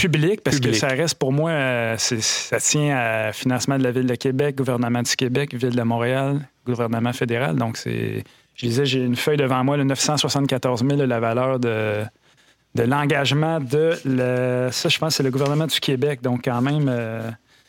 public, 0.00 0.42
parce 0.42 0.60
que 0.60 0.72
ça 0.72 0.88
reste 0.88 1.16
pour 1.16 1.32
moi, 1.32 1.50
euh, 1.50 1.96
ça 1.98 2.60
tient 2.60 2.96
à 2.96 3.32
financement 3.32 3.78
de 3.78 3.82
la 3.82 3.90
Ville 3.90 4.06
de 4.06 4.14
Québec, 4.14 4.56
gouvernement 4.56 5.02
du 5.02 5.14
Québec, 5.16 5.54
Ville 5.54 5.76
de 5.76 5.82
Montréal, 5.82 6.40
gouvernement 6.66 7.12
fédéral. 7.12 7.56
Donc, 7.56 7.76
c'est. 7.76 8.24
Je 8.54 8.66
disais, 8.66 8.86
j'ai 8.86 9.04
une 9.04 9.14
feuille 9.14 9.36
devant 9.36 9.62
moi, 9.62 9.76
le 9.76 9.84
974 9.84 10.84
000, 10.84 11.06
la 11.06 11.20
valeur 11.20 11.60
de, 11.60 12.02
de 12.74 12.82
l'engagement 12.82 13.60
de. 13.60 13.96
Le, 14.04 14.68
ça, 14.72 14.88
je 14.88 14.98
pense, 14.98 15.14
c'est 15.14 15.22
le 15.22 15.30
gouvernement 15.30 15.66
du 15.66 15.78
Québec. 15.78 16.22
Donc, 16.22 16.42
quand 16.44 16.60
même. 16.60 16.88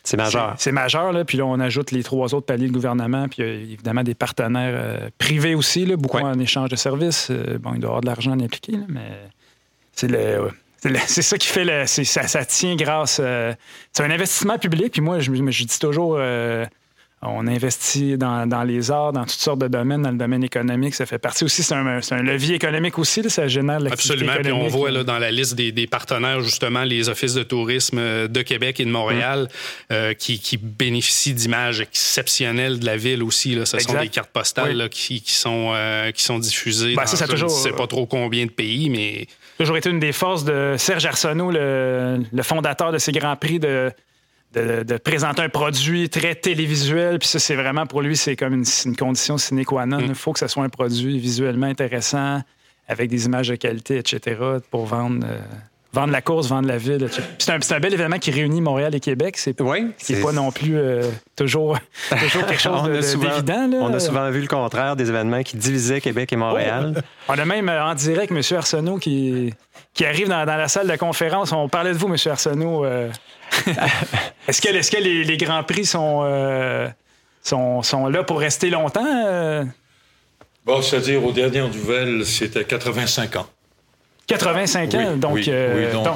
C'est 0.04 0.18
majeur. 0.18 0.56
C'est 0.58 0.72
majeur, 0.72 1.12
là. 1.12 1.26
Puis 1.26 1.38
là, 1.38 1.46
on 1.46 1.60
ajoute 1.60 1.92
les 1.92 2.04
trois 2.04 2.34
autres 2.34 2.46
paliers 2.46 2.68
de 2.68 2.74
gouvernement, 2.74 3.28
puis 3.28 3.44
évidemment 3.44 4.04
des 4.04 4.16
partenaires 4.16 4.74
euh, 4.76 5.10
privés 5.18 5.56
aussi, 5.56 5.86
là, 5.86 5.98
beaucoup 5.98 6.18
en 6.18 6.40
échange 6.40 6.70
de 6.70 6.76
services. 6.76 7.28
Euh, 7.30 7.60
bon, 7.60 7.74
il 7.76 7.80
doit 7.80 7.90
y 7.90 7.90
avoir 7.90 8.02
de 8.02 8.08
l'argent 8.08 8.32
impliqué, 8.32 8.72
là, 8.74 8.86
mais 8.88 9.12
c'est 9.94 10.08
le. 10.08 10.50
C'est 11.08 11.22
ça 11.22 11.38
qui 11.38 11.48
fait 11.48 11.66
le. 11.66 11.86
Ça, 11.86 12.28
ça, 12.28 12.46
tient 12.46 12.76
grâce. 12.76 13.20
Euh, 13.22 13.54
c'est 13.92 14.04
un 14.04 14.12
investissement 14.12 14.58
public. 14.58 14.94
Puis 14.94 15.02
moi, 15.02 15.20
je, 15.20 15.32
je 15.34 15.64
dis 15.64 15.80
toujours, 15.80 16.20
on 17.22 17.48
investit 17.48 18.18
dans, 18.18 18.64
les 18.66 18.92
arts, 18.92 19.12
dans 19.12 19.24
toutes 19.24 19.32
sortes 19.32 19.60
de 19.60 19.68
domaines, 19.68 20.02
dans 20.02 20.12
le 20.12 20.18
domaine 20.18 20.44
économique. 20.44 20.96
Ça 20.96 21.06
fait 21.06 21.18
partie 21.18 21.44
aussi, 21.44 21.64
c'est 21.64 21.74
un, 21.74 22.24
levier 22.24 22.56
économique 22.56 22.98
aussi, 22.98 23.30
ça 23.30 23.48
génère 23.48 23.80
l'activité 23.80 24.14
Absolument. 24.14 24.42
Puis 24.42 24.52
on 24.54 24.68
voit 24.68 24.92
là, 24.92 25.04
dans 25.04 25.20
la 25.20 25.30
liste 25.30 25.56
des, 25.56 25.88
partenaires, 25.88 26.42
justement, 26.42 26.84
les 26.84 27.10
offices 27.10 27.34
de 27.34 27.44
tourisme 27.44 27.98
euh, 28.00 28.28
de 28.28 28.42
Québec 28.42 28.80
et 28.80 28.86
de 28.86 28.92
Montréal 28.92 29.50
euh, 29.92 30.14
qui, 30.14 30.40
bénéficient 30.62 31.34
d'images 31.34 31.82
exceptionnelles 31.82 32.80
de 32.80 32.86
la 32.86 32.96
ville 32.96 33.24
aussi. 33.24 33.54
Là. 33.54 33.66
Ce 33.66 33.80
sont 33.80 34.00
des 34.00 34.10
cartes 34.10 34.32
postales 34.32 34.88
qui, 34.90 35.22
sont, 35.26 35.72
euh, 35.74 36.12
qui 36.12 36.24
sont 36.24 36.40
diffusées 36.40 36.96
ben, 36.96 37.04
dans 37.04 37.08
ça, 37.08 37.26
je 37.36 37.44
ne 37.44 37.50
sais 37.50 37.72
pas 37.72 37.88
trop 37.88 38.06
combien 38.06 38.46
de 38.46 38.52
pays, 38.52 38.90
mais 38.90 39.28
toujours 39.60 39.78
été 39.78 39.90
une 39.90 40.00
des 40.00 40.14
forces 40.14 40.46
de 40.46 40.76
Serge 40.78 41.06
Arsenault, 41.06 41.52
le, 41.52 42.24
le 42.32 42.44
fondateur 42.44 42.94
de 42.94 42.98
ces 42.98 43.12
grands 43.12 43.36
prix 43.36 43.60
de, 43.60 43.92
de, 44.54 44.98
présenter 44.98 45.42
un 45.42 45.50
produit 45.50 46.10
très 46.10 46.34
télévisuel. 46.34 47.20
Puis 47.20 47.28
ça, 47.28 47.40
c'est 47.40 47.56
vraiment 47.56 47.86
pour 47.86 48.02
lui, 48.02 48.16
c'est 48.16 48.38
comme 48.38 48.54
une, 48.54 48.96
condition 48.96 49.38
sine 49.38 49.66
qua 49.66 49.86
non. 49.86 50.00
Il 50.00 50.12
mm. 50.12 50.16
faut 50.16 50.32
que 50.32 50.40
ce 50.40 50.48
soit 50.48 50.64
un 50.64 50.70
produit 50.70 51.20
visuellement 51.20 51.68
intéressant, 51.68 52.42
avec 52.88 53.10
des 53.10 53.26
images 53.26 53.50
de 53.50 53.56
qualité, 53.56 53.98
etc., 53.98 54.40
pour 54.72 54.86
vendre. 54.86 55.26
Euh, 55.26 55.40
vendre 55.94 56.12
la 56.12 56.22
course, 56.22 56.48
vendre 56.48 56.68
la 56.68 56.78
ville. 56.78 57.10
C'est 57.38 57.74
un, 57.74 57.80
bel 57.80 57.94
événement 57.94 58.20
qui 58.20 58.32
réunit 58.32 58.62
Montréal 58.62 58.94
et 58.96 59.00
Québec. 59.00 59.38
C'est 59.38 59.60
oui, 59.62 59.94
pas 60.22 60.32
non 60.32 60.52
plus 60.52 60.78
euh, 60.78 61.10
toujours, 61.36 61.78
quelque 62.10 62.60
chose 62.60 62.84
d'évident. 62.84 63.70
On 63.74 63.94
a 63.94 64.00
souvent 64.00 64.30
vu 64.30 64.42
le 64.42 64.48
contraire 64.48 64.96
des 64.96 65.10
événements 65.10 65.44
qui 65.44 65.58
divisaient 65.58 66.02
Québec 66.02 66.32
et 66.34 66.36
Montréal. 66.36 66.94
Oh. 66.98 67.02
On 67.30 67.38
a 67.38 67.46
même 67.46 67.70
euh, 67.70 67.84
en 67.84 67.96
direct 67.96 68.32
M. 68.32 68.42
Arsenault 68.58 68.98
qui, 68.98 69.54
qui 69.94 70.06
arrive 70.06 70.28
dans, 70.28 70.46
la 70.46 70.68
salle 70.68 70.88
de 70.88 70.96
conférence. 70.96 71.52
On 71.52 71.68
parlait 71.70 71.94
de 71.94 71.98
vous, 71.98 72.08
M. 72.08 72.16
Arsenault. 72.30 72.86
est-ce 74.48 74.62
que, 74.62 74.70
est 74.70 74.92
que 74.92 74.98
les, 74.98 75.38
Grands 75.38 75.64
Prix 75.64 75.86
sont, 75.86 76.22
euh, 76.24 76.88
sont, 77.44 77.82
sont, 77.82 78.08
là 78.08 78.24
pour 78.24 78.40
rester 78.40 78.70
longtemps? 78.70 79.06
Euh? 79.06 79.64
Bon, 80.66 80.82
c'est-à-dire, 80.82 81.24
aux 81.24 81.32
dernières 81.32 81.70
nouvelles, 81.70 82.26
c'était 82.26 82.64
85 82.64 83.36
ans. 83.38 83.48
85 84.30 84.94
ans, 84.94 85.18
donc, 85.18 85.48
euh, 85.48 85.92
donc... 85.92 86.08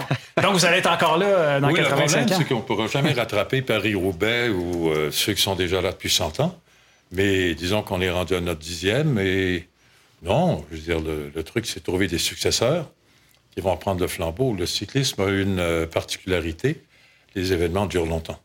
donc, 0.41 0.53
vous 0.53 0.65
allez 0.65 0.77
être 0.77 0.89
encore 0.89 1.17
là 1.17 1.60
dans 1.60 1.74
85 1.74 1.74
ans. 1.74 1.98
Le 1.98 2.08
problème, 2.08 2.27
c'est 2.38 2.48
qu'on 2.48 2.55
ne 2.55 2.62
pourra 2.62 2.88
jamais 2.88 3.12
rattraper 3.12 3.62
Paris-Roubaix 3.62 4.50
ou 4.50 4.91
ceux 5.12 5.34
qui 5.34 5.41
sont 5.41 5.55
déjà 5.55 5.82
là 5.82 5.91
depuis 5.91 6.10
100 6.10 6.39
ans. 6.39 6.58
Mais 7.12 7.53
disons 7.53 7.84
qu'on 7.84 8.01
est 8.01 8.10
rendu 8.10 8.34
à 8.36 8.41
notre 8.41 8.60
dixième 8.60 9.20
et 9.20 9.67
non, 10.24 10.63
je 10.72 10.77
veux 10.77 10.82
dire, 10.82 11.00
le, 11.00 11.32
le 11.34 11.43
truc, 11.43 11.65
c'est 11.65 11.84
trouver 11.84 12.08
des 12.08 12.17
successeurs 12.17 12.89
qui 13.53 13.62
vont 13.62 13.75
prendre 13.77 14.01
le 14.01 14.08
flambeau. 14.08 14.53
Le 14.53 14.65
cyclisme 14.65 15.22
a 15.22 15.29
une 15.29 15.88
particularité, 15.91 16.82
les 17.36 17.53
événements 17.53 17.86
durent 17.86 18.05
longtemps. 18.05 18.39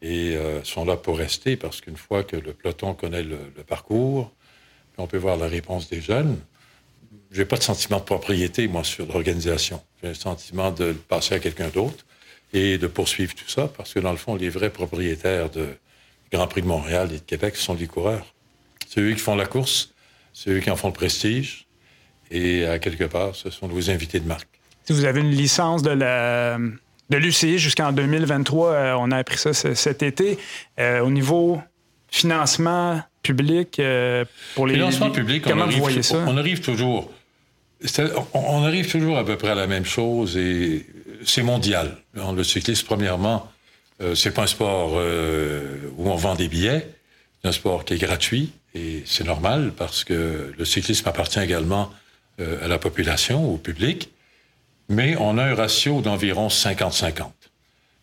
Et 0.00 0.36
euh, 0.36 0.62
sont 0.64 0.84
là 0.84 0.96
pour 0.96 1.18
rester 1.18 1.56
parce 1.56 1.80
qu'une 1.80 1.96
fois 1.96 2.22
que 2.22 2.36
le 2.36 2.52
peloton 2.52 2.94
connaît 2.94 3.24
le, 3.24 3.38
parcours, 3.66 4.30
on 4.96 5.06
peut 5.06 5.16
voir 5.16 5.36
la 5.36 5.48
réponse 5.48 5.88
des 5.88 6.00
jeunes. 6.00 6.38
J'ai 7.30 7.44
pas 7.44 7.56
de 7.56 7.62
sentiment 7.62 7.98
de 7.98 8.04
propriété, 8.04 8.68
moi, 8.68 8.84
sur 8.84 9.06
l'organisation. 9.06 9.82
J'ai 10.02 10.10
un 10.10 10.14
sentiment 10.14 10.70
de 10.70 10.86
le 10.86 10.94
passer 10.94 11.34
à 11.34 11.38
quelqu'un 11.38 11.68
d'autre 11.68 12.04
et 12.52 12.78
de 12.78 12.86
poursuivre 12.86 13.34
tout 13.34 13.48
ça 13.48 13.68
parce 13.68 13.92
que, 13.92 14.00
dans 14.00 14.12
le 14.12 14.16
fond, 14.16 14.34
les 14.34 14.48
vrais 14.48 14.70
propriétaires 14.70 15.50
de 15.50 15.68
Grand 16.32 16.46
Prix 16.46 16.62
de 16.62 16.66
Montréal 16.66 17.08
et 17.12 17.18
de 17.18 17.24
Québec 17.24 17.56
sont 17.56 17.74
les 17.74 17.86
coureurs. 17.86 18.26
C'est 18.88 19.00
eux 19.00 19.12
qui 19.12 19.20
font 19.20 19.36
la 19.36 19.46
course, 19.46 19.92
c'est 20.32 20.50
eux 20.50 20.60
qui 20.60 20.70
en 20.70 20.76
font 20.76 20.88
le 20.88 20.94
prestige 20.94 21.66
et, 22.30 22.64
à 22.66 22.78
quelque 22.78 23.04
part, 23.04 23.34
ce 23.34 23.50
sont 23.50 23.68
vos 23.68 23.90
invités 23.90 24.20
de 24.20 24.26
marque. 24.26 24.48
Si 24.84 24.92
vous 24.94 25.04
avez 25.04 25.20
une 25.20 25.30
licence 25.30 25.82
de 25.82 25.90
la 25.90 26.58
de 27.10 27.16
l'UCI 27.16 27.58
jusqu'en 27.58 27.92
2023. 27.92 28.70
Euh, 28.70 28.94
on 28.98 29.10
a 29.10 29.16
appris 29.16 29.38
ça 29.38 29.52
cet 29.52 30.02
été. 30.02 30.38
Euh, 30.78 31.00
au 31.00 31.10
niveau 31.10 31.60
financement 32.10 33.02
public 33.22 33.78
euh, 33.78 34.24
pour 34.54 34.66
les. 34.66 34.74
Financement 34.74 35.10
public, 35.10 35.44
comment 35.44 35.62
on 35.62 35.66
arrive, 35.66 35.76
vous 35.76 35.82
voyez 35.82 36.02
ça? 36.02 36.24
On 36.26 36.36
arrive 36.36 36.60
toujours. 36.60 37.10
On 38.34 38.64
arrive 38.64 38.90
toujours 38.90 39.18
à 39.18 39.24
peu 39.24 39.36
près 39.36 39.50
à 39.50 39.54
la 39.54 39.66
même 39.66 39.84
chose 39.84 40.36
et 40.36 40.86
c'est 41.24 41.42
mondial. 41.42 41.96
Le 42.14 42.42
cyclisme, 42.42 42.86
premièrement, 42.86 43.50
c'est 44.14 44.32
pas 44.32 44.42
un 44.42 44.46
sport 44.48 44.94
où 44.94 46.10
on 46.10 46.16
vend 46.16 46.34
des 46.34 46.48
billets. 46.48 46.88
C'est 47.40 47.48
un 47.48 47.52
sport 47.52 47.84
qui 47.84 47.94
est 47.94 47.98
gratuit 47.98 48.52
et 48.74 49.04
c'est 49.06 49.24
normal 49.24 49.72
parce 49.76 50.02
que 50.02 50.52
le 50.56 50.64
cyclisme 50.64 51.08
appartient 51.08 51.40
également 51.40 51.92
à 52.38 52.66
la 52.66 52.78
population, 52.78 53.48
au 53.48 53.58
public 53.58 54.10
mais 54.88 55.16
on 55.18 55.38
a 55.38 55.44
un 55.44 55.54
ratio 55.54 56.00
d'environ 56.00 56.48
50-50. 56.48 57.30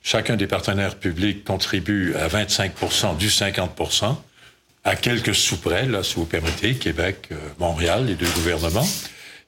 Chacun 0.03 0.35
des 0.35 0.47
partenaires 0.47 0.95
publics 0.95 1.43
contribue 1.43 2.13
à 2.15 2.27
25% 2.27 3.17
du 3.17 3.27
50% 3.27 4.15
à 4.83 4.95
quelques 4.95 5.33
sous-près, 5.33 5.87
là, 5.87 6.03
si 6.03 6.15
vous 6.15 6.25
permettez, 6.25 6.75
Québec, 6.75 7.29
euh, 7.31 7.35
Montréal, 7.57 8.05
les 8.05 8.13
deux 8.13 8.29
gouvernements. 8.35 8.85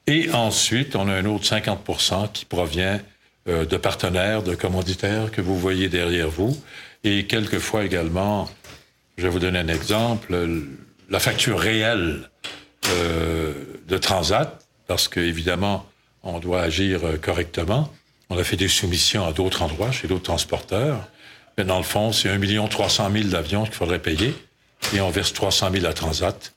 Et 0.07 0.31
ensuite, 0.31 0.95
on 0.95 1.07
a 1.09 1.13
un 1.13 1.25
autre 1.25 1.45
50% 1.45 2.31
qui 2.31 2.45
provient 2.45 2.99
euh, 3.47 3.65
de 3.65 3.77
partenaires, 3.77 4.41
de 4.41 4.55
commanditaires 4.55 5.31
que 5.31 5.41
vous 5.41 5.57
voyez 5.57 5.89
derrière 5.89 6.29
vous. 6.29 6.57
Et 7.03 7.25
quelquefois 7.27 7.83
également, 7.83 8.49
je 9.17 9.23
vais 9.23 9.29
vous 9.29 9.39
donner 9.39 9.59
un 9.59 9.67
exemple, 9.67 10.35
la 11.09 11.19
facture 11.19 11.59
réelle 11.59 12.29
euh, 12.89 13.53
de 13.87 13.97
Transat, 13.97 14.65
parce 14.87 15.07
que 15.07 15.19
évidemment, 15.19 15.85
on 16.23 16.39
doit 16.39 16.61
agir 16.61 17.05
euh, 17.05 17.17
correctement. 17.17 17.91
On 18.29 18.37
a 18.37 18.43
fait 18.43 18.57
des 18.57 18.67
soumissions 18.67 19.25
à 19.25 19.33
d'autres 19.33 19.61
endroits, 19.61 19.91
chez 19.91 20.07
d'autres 20.07 20.23
transporteurs. 20.23 21.07
Mais 21.57 21.63
dans 21.63 21.77
le 21.77 21.83
fond, 21.83 22.11
c'est 22.11 22.29
1 22.29 22.67
300 22.67 23.11
000 23.11 23.25
d'avions 23.29 23.63
qu'il 23.63 23.73
faudrait 23.73 23.99
payer 23.99 24.33
et 24.93 25.01
on 25.01 25.09
verse 25.09 25.33
300 25.33 25.71
000 25.71 25.85
à 25.85 25.93
Transat. 25.93 26.53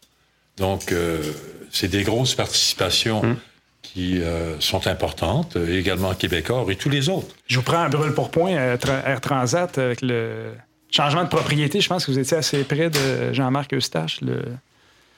Donc, 0.57 0.93
euh, 0.93 1.33
c'est 1.71 1.89
des 1.89 2.03
grosses 2.03 2.35
participations 2.35 3.23
hum. 3.23 3.37
qui 3.83 4.21
euh, 4.21 4.59
sont 4.61 4.87
importantes, 4.87 5.57
également 5.57 6.15
Québécois 6.15 6.67
et 6.69 6.77
tous 6.77 6.91
les 6.91 7.09
autres. 7.09 7.35
Je 7.47 7.57
vous 7.57 7.63
prends 7.63 7.79
un 7.79 7.89
brûle 7.89 8.13
pour 8.13 8.31
point, 8.31 8.51
Air 8.51 9.21
Transat, 9.21 9.79
avec 9.79 10.03
le 10.03 10.53
changement 10.91 11.25
de 11.25 11.29
propriété. 11.29 11.81
Je 11.81 11.89
pense 11.89 12.07
que 12.07 12.11
vous 12.11 12.19
étiez 12.19 12.37
assez 12.37 12.65
près 12.65 12.91
de 12.91 13.33
Jean-Marc 13.33 13.73
Eustache, 13.75 14.21
le. 14.21 14.43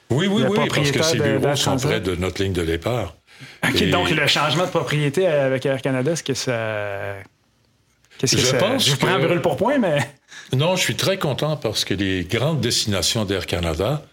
Oui, 0.09 0.27
oui, 0.27 0.43
oui, 0.47 0.59
parce 0.69 0.91
que 0.91 1.01
ces 1.01 1.17
bureaux 1.17 1.55
sont 1.55 1.77
près 1.77 1.99
de 1.99 2.15
notre 2.15 2.43
ligne 2.43 2.53
de 2.53 2.63
départ. 2.63 3.15
OK, 3.67 3.89
donc 3.89 4.09
le 4.11 4.27
changement 4.27 4.65
de 4.65 4.69
propriété 4.69 5.25
avec 5.27 5.65
Air 5.65 5.81
Canada, 5.81 6.11
est-ce 6.11 6.23
que 6.23 6.33
ça. 6.33 7.15
Qu'est-ce 8.17 8.35
que 8.35 8.41
je 8.41 8.55
pense. 8.55 8.87
Je 8.87 8.95
prends 8.95 9.15
un 9.15 9.19
brûle 9.19 9.41
pour 9.41 9.57
point, 9.57 9.77
mais. 9.79 9.99
Non, 10.55 10.75
je 10.75 10.81
suis 10.81 10.95
très 10.95 11.17
content 11.17 11.57
parce 11.57 11.83
que 11.83 11.93
les 11.93 12.25
grandes 12.25 12.61
destinations 12.61 13.25
d'Air 13.25 13.47
Canada 13.47 14.03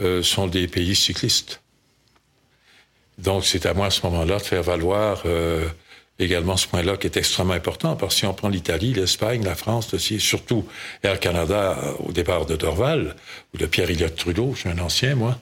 euh, 0.00 0.22
sont 0.22 0.46
des 0.46 0.66
pays 0.66 0.94
cyclistes. 0.94 1.60
Donc, 3.18 3.44
c'est 3.44 3.66
à 3.66 3.74
moi 3.74 3.86
à 3.86 3.90
ce 3.90 4.02
moment-là 4.06 4.38
de 4.38 4.42
faire 4.42 4.62
valoir 4.62 5.22
euh, 5.26 5.66
également 6.18 6.56
ce 6.56 6.66
point-là 6.66 6.96
qui 6.96 7.06
est 7.06 7.16
extrêmement 7.16 7.54
important 7.54 7.96
parce 7.96 8.14
que 8.14 8.20
si 8.20 8.26
on 8.26 8.34
prend 8.34 8.48
l'Italie, 8.48 8.92
l'Espagne, 8.92 9.44
la 9.44 9.54
France 9.54 9.94
aussi, 9.94 10.20
surtout 10.20 10.66
Air 11.02 11.20
Canada 11.20 11.78
euh, 11.82 11.92
au 12.08 12.12
départ 12.12 12.46
de 12.46 12.56
Dorval 12.56 13.14
ou 13.52 13.58
de 13.58 13.66
Pierre-Éliott 13.66 14.16
Trudeau, 14.16 14.52
je 14.54 14.60
suis 14.60 14.68
un 14.68 14.78
ancien, 14.78 15.14
moi, 15.14 15.38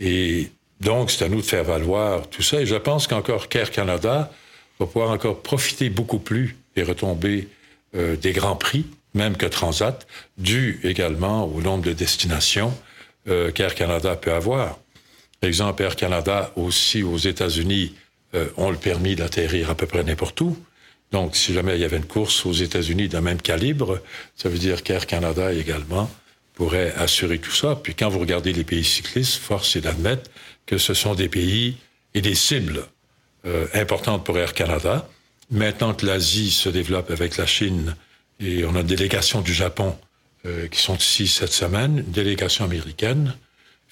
et 0.00 0.50
donc, 0.80 1.12
c'est 1.12 1.24
à 1.24 1.28
nous 1.28 1.40
de 1.40 1.46
faire 1.46 1.62
valoir 1.62 2.28
tout 2.28 2.42
ça. 2.42 2.60
Et 2.60 2.66
je 2.66 2.74
pense 2.74 3.06
qu'encore 3.06 3.48
qu'Air 3.48 3.70
Canada 3.70 4.32
va 4.80 4.86
pouvoir 4.86 5.10
encore 5.10 5.40
profiter 5.40 5.90
beaucoup 5.90 6.18
plus 6.18 6.56
les 6.74 6.82
retombées 6.82 7.46
des 7.94 8.32
grands 8.32 8.56
prix, 8.56 8.86
même 9.14 9.36
que 9.36 9.46
Transat, 9.46 10.08
dû 10.38 10.80
également 10.82 11.44
au 11.44 11.60
nombre 11.60 11.84
de 11.84 11.92
destinations 11.92 12.74
qu'Air 13.26 13.76
Canada 13.76 14.16
peut 14.16 14.32
avoir. 14.32 14.80
Exemple, 15.42 15.82
Air 15.82 15.96
Canada 15.96 16.52
aussi 16.56 17.02
aux 17.02 17.18
États-Unis 17.18 17.94
ont 18.56 18.70
le 18.70 18.78
permis 18.78 19.16
d'atterrir 19.16 19.68
à 19.70 19.74
peu 19.74 19.86
près 19.86 20.02
n'importe 20.02 20.40
où. 20.40 20.56
Donc, 21.12 21.36
si 21.36 21.52
jamais 21.52 21.76
il 21.76 21.80
y 21.80 21.84
avait 21.84 21.98
une 21.98 22.06
course 22.06 22.46
aux 22.46 22.52
États-Unis 22.52 23.08
d'un 23.08 23.20
même 23.20 23.40
calibre, 23.40 24.00
ça 24.34 24.48
veut 24.48 24.58
dire 24.58 24.82
qu'Air 24.82 25.06
Canada 25.06 25.52
également 25.52 26.10
pourrait 26.54 26.92
assurer 26.96 27.38
tout 27.38 27.52
ça. 27.52 27.76
Puis 27.76 27.94
quand 27.94 28.08
vous 28.08 28.18
regardez 28.18 28.52
les 28.52 28.64
pays 28.64 28.84
cyclistes, 28.84 29.36
force 29.36 29.76
est 29.76 29.82
d'admettre 29.82 30.30
que 30.66 30.78
ce 30.78 30.94
sont 30.94 31.14
des 31.14 31.28
pays 31.28 31.76
et 32.14 32.22
des 32.22 32.34
cibles 32.34 32.86
euh, 33.46 33.66
importantes 33.74 34.24
pour 34.24 34.38
Air 34.38 34.54
Canada. 34.54 35.08
Maintenant 35.50 35.92
que 35.92 36.06
l'Asie 36.06 36.50
se 36.50 36.68
développe 36.68 37.10
avec 37.10 37.36
la 37.36 37.46
Chine 37.46 37.94
et 38.40 38.64
on 38.64 38.74
a 38.74 38.80
une 38.80 38.86
délégation 38.86 39.42
du 39.42 39.52
Japon 39.52 39.96
euh, 40.46 40.66
qui 40.68 40.80
sont 40.80 40.96
ici 40.96 41.26
cette 41.28 41.52
semaine, 41.52 41.98
une 41.98 42.12
délégation 42.12 42.64
américaine, 42.64 43.34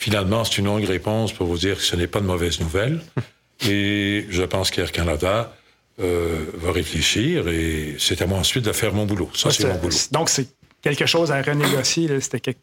finalement 0.01 0.45
c'est 0.45 0.59
une 0.59 0.65
longue 0.65 0.85
réponse 0.85 1.33
pour 1.33 1.47
vous 1.47 1.59
dire 1.59 1.77
que 1.77 1.83
ce 1.83 1.95
n'est 1.95 2.09
pas 2.09 2.21
de 2.21 2.27
mauvaise 2.27 2.59
nouvelle. 2.59 3.01
Et 3.69 4.27
je 4.31 4.43
pense 4.43 4.71
qu'Air 4.71 4.91
Canada 4.91 5.55
euh, 6.01 6.47
va 6.55 6.73
réfléchir 6.73 7.47
et 7.49 7.97
c'est 7.99 8.23
à 8.23 8.27
moi 8.27 8.39
ensuite 8.39 8.65
de 8.65 8.73
faire 8.73 8.95
mon 8.95 9.05
boulot. 9.05 9.31
Ça, 9.35 9.51
c'est 9.51 9.67
mon 9.67 9.75
boulot. 9.75 9.95
Donc, 10.13 10.31
c'est 10.31 10.49
quelque 10.81 11.05
chose 11.05 11.31
à 11.31 11.43
renégocier. 11.43 12.09
C'était 12.23 12.57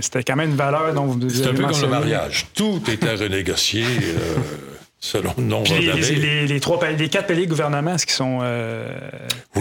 c'était 0.00 0.24
quand 0.24 0.36
même 0.36 0.50
une 0.50 0.56
valeur 0.56 0.94
dont 0.94 1.04
vous 1.04 1.28
C'est 1.28 1.48
un 1.48 1.54
peu 1.54 1.64
comme 1.64 1.80
le 1.82 1.86
mariage. 1.86 2.46
Tout 2.54 2.82
est 2.90 3.04
à 3.04 3.14
renégocier 3.14 3.84
euh, 3.84 4.36
selon 5.00 5.34
le 5.36 5.44
nombre 5.44 5.68
d'années. 5.68 6.00
Les, 6.00 6.46
les, 6.46 6.60
trois, 6.60 6.80
les 6.90 7.08
quatre 7.10 7.26
pays 7.26 7.46
gouvernements, 7.46 7.94
est-ce 7.94 8.06
qu'ils 8.06 8.14
sont, 8.14 8.40
euh, 8.42 8.88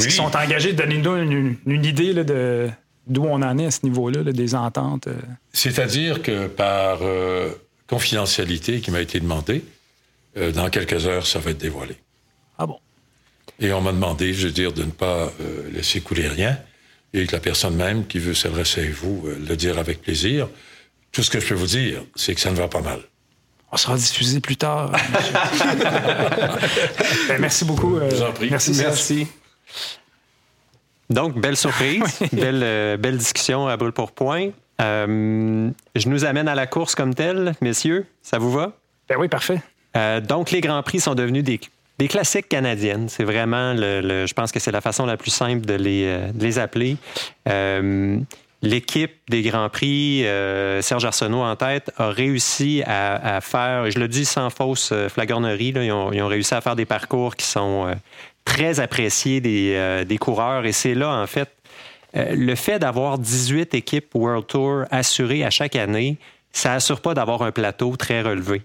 sont 0.09 0.35
engagés 0.35 0.71
de 0.71 0.77
donner 0.77 0.95
une, 0.95 1.57
une, 1.65 1.85
idée 1.85 2.13
de 2.13 2.69
d'où 3.07 3.23
on 3.23 3.41
en 3.41 3.57
est 3.57 3.65
à 3.65 3.71
ce 3.71 3.79
niveau-là, 3.83 4.23
des 4.23 4.55
ententes? 4.55 5.07
Euh? 5.07 5.19
C'est-à-dire 5.53 6.21
que 6.21 6.47
par 6.47 6.99
confidentialité 7.87 8.79
qui 8.81 8.91
m'a 8.91 9.01
été 9.01 9.19
demandée, 9.19 9.63
dans 10.53 10.69
quelques 10.69 11.05
heures, 11.07 11.27
ça 11.27 11.39
va 11.39 11.51
être 11.51 11.57
dévoilé. 11.57 11.95
Ah 12.57 12.65
bon? 12.65 12.79
Et 13.59 13.73
on 13.73 13.81
m'a 13.81 13.91
demandé, 13.91 14.33
je 14.33 14.47
veux 14.47 14.53
dire, 14.53 14.71
de 14.71 14.83
ne 14.83 14.91
pas 14.91 15.31
laisser 15.73 15.99
couler 15.99 16.27
rien 16.27 16.57
et 17.13 17.25
que 17.25 17.33
la 17.33 17.39
personne 17.39 17.75
même 17.75 18.07
qui 18.07 18.19
veut 18.19 18.33
s'adresser 18.33 18.87
à 18.87 18.91
vous 18.91 19.23
euh, 19.25 19.37
le 19.47 19.55
dire 19.55 19.77
avec 19.77 20.01
plaisir. 20.01 20.47
Tout 21.11 21.23
ce 21.23 21.29
que 21.29 21.39
je 21.39 21.47
peux 21.47 21.55
vous 21.55 21.67
dire, 21.67 22.03
c'est 22.15 22.33
que 22.35 22.41
ça 22.41 22.51
ne 22.51 22.55
va 22.55 22.67
pas 22.67 22.81
mal. 22.81 22.99
On 23.71 23.77
sera 23.77 23.95
diffusé 23.95 24.39
plus 24.39 24.57
tard. 24.57 24.91
Ben, 27.27 27.39
merci 27.39 27.65
beaucoup. 27.65 27.97
Euh, 27.97 28.09
je 28.09 28.15
vous 28.15 28.23
en 28.23 28.31
prie. 28.33 28.49
Merci. 28.49 28.71
merci. 28.77 29.27
Donc, 31.11 31.39
belle 31.39 31.57
surprise, 31.57 32.19
belle, 32.33 32.61
euh, 32.63 32.97
belle 32.97 33.17
discussion 33.17 33.67
à 33.67 33.77
brûle 33.77 33.91
pour 33.91 34.11
point. 34.11 34.49
je 34.79 36.07
nous 36.07 36.25
amène 36.25 36.47
à 36.47 36.55
la 36.55 36.65
course 36.65 36.95
comme 36.95 37.13
telle, 37.13 37.53
messieurs. 37.61 38.05
Ça 38.23 38.39
vous 38.39 38.51
va? 38.51 38.73
Ben 39.07 39.17
oui, 39.19 39.27
parfait. 39.27 39.61
donc, 40.27 40.51
les 40.51 40.61
Grands 40.61 40.81
Prix 40.81 41.01
sont 41.01 41.15
devenus 41.15 41.43
des 41.43 41.59
des 42.01 42.07
classiques 42.07 42.49
canadiennes, 42.49 43.09
c'est 43.09 43.23
vraiment, 43.23 43.75
le, 43.75 44.25
je 44.25 44.33
pense 44.33 44.51
que 44.51 44.59
c'est 44.59 44.71
la 44.71 44.81
façon 44.81 45.05
la 45.05 45.17
plus 45.17 45.29
simple 45.29 45.67
de 45.67 45.75
les, 45.75 46.05
euh, 46.05 46.31
les 46.39 46.57
appeler. 46.57 46.97
Euh, 47.47 48.17
l'équipe 48.63 49.11
des 49.29 49.43
Grands 49.43 49.69
Prix, 49.69 50.25
euh, 50.25 50.81
Serge 50.81 51.05
Arsenault 51.05 51.43
en 51.43 51.55
tête, 51.55 51.91
a 51.97 52.09
réussi 52.09 52.81
à, 52.87 53.39
faire, 53.41 53.91
je 53.91 53.99
le 53.99 54.07
dis 54.07 54.25
sans 54.25 54.49
fausse 54.49 54.91
flagornerie, 55.09 55.73
ils, 55.75 55.91
ont, 55.91 56.27
réussi 56.27 56.55
à 56.55 56.61
faire 56.61 56.75
des 56.75 56.85
parcours 56.85 57.35
qui 57.35 57.45
sont 57.45 57.93
très 58.45 58.79
appréciés 58.79 59.41
des, 59.41 60.03
des 60.07 60.17
coureurs. 60.17 60.65
Et 60.65 60.71
c'est 60.71 60.95
là, 60.95 61.21
en 61.21 61.27
fait, 61.27 61.49
le 62.13 62.55
fait 62.55 62.79
d'avoir 62.79 63.17
18 63.17 63.73
équipes 63.73 64.13
World 64.13 64.47
Tour 64.47 64.83
assurées 64.91 65.43
à 65.43 65.49
chaque 65.49 65.75
année, 65.75 66.17
ça 66.51 66.73
assure 66.73 67.01
pas 67.01 67.13
d'avoir 67.13 67.43
un 67.43 67.51
plateau 67.51 67.95
très 67.95 68.21
relevé 68.21 68.63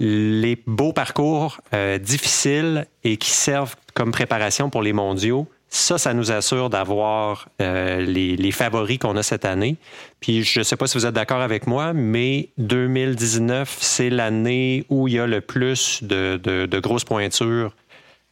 les 0.00 0.58
beaux 0.66 0.92
parcours 0.92 1.60
euh, 1.74 1.98
difficiles 1.98 2.86
et 3.04 3.16
qui 3.16 3.30
servent 3.30 3.74
comme 3.94 4.12
préparation 4.12 4.70
pour 4.70 4.82
les 4.82 4.92
mondiaux, 4.92 5.48
ça, 5.70 5.98
ça 5.98 6.14
nous 6.14 6.30
assure 6.30 6.70
d'avoir 6.70 7.48
euh, 7.60 8.00
les, 8.00 8.50
favoris 8.52 8.98
qu'on 8.98 9.16
a 9.16 9.22
cette 9.22 9.44
année. 9.44 9.76
Puis 10.20 10.42
je 10.44 10.60
ne 10.60 10.64
sais 10.64 10.76
pas 10.76 10.86
si 10.86 10.96
vous 10.96 11.04
êtes 11.04 11.14
d'accord 11.14 11.42
avec 11.42 11.66
moi, 11.66 11.92
mais 11.92 12.48
2019, 12.58 13.76
c'est 13.80 14.08
l'année 14.08 14.86
où 14.88 15.08
il 15.08 15.14
y 15.14 15.18
a 15.18 15.26
le 15.26 15.40
plus 15.40 16.02
de, 16.02 16.78
grosses 16.80 17.04
pointures. 17.04 17.74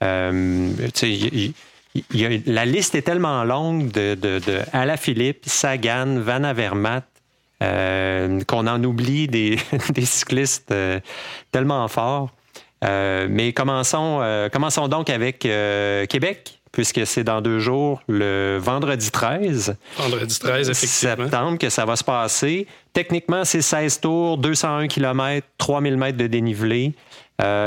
Euh, 0.02 0.72
la 2.46 2.64
liste 2.66 2.94
est 2.94 3.02
tellement 3.02 3.44
longue 3.44 3.90
de, 3.90 4.14
de, 4.14 4.38
de 4.38 4.96
Philippe, 4.96 5.44
Sagan, 5.46 6.18
Van 6.20 6.44
Avermaet, 6.44 7.02
euh, 7.62 8.40
qu'on 8.46 8.66
en 8.66 8.82
oublie 8.84 9.28
des, 9.28 9.58
cyclistes 10.04 10.72
euh, 10.72 11.00
tellement 11.52 11.86
forts. 11.88 12.30
Mais 12.82 13.52
commençons, 13.52 14.48
commençons 14.52 14.86
donc 14.86 15.10
avec 15.10 15.40
Québec, 15.40 16.60
puisque 16.70 17.04
c'est 17.04 17.24
dans 17.24 17.40
deux 17.40 17.58
jours, 17.58 18.00
le 18.06 18.58
vendredi 18.62 19.10
13. 19.10 19.74
Vendredi 19.96 20.38
13, 20.38 20.70
effectivement. 20.70 21.24
Septembre 21.24 21.58
que 21.58 21.68
ça 21.68 21.84
va 21.84 21.96
se 21.96 22.04
passer. 22.04 22.68
Techniquement, 22.92 23.44
c'est 23.44 23.62
16 23.62 24.00
tours, 24.00 24.38
201 24.38 24.86
km, 24.86 25.44
3000 25.58 25.96
mètres 25.96 26.18
de 26.18 26.28
dénivelé. 26.28 26.94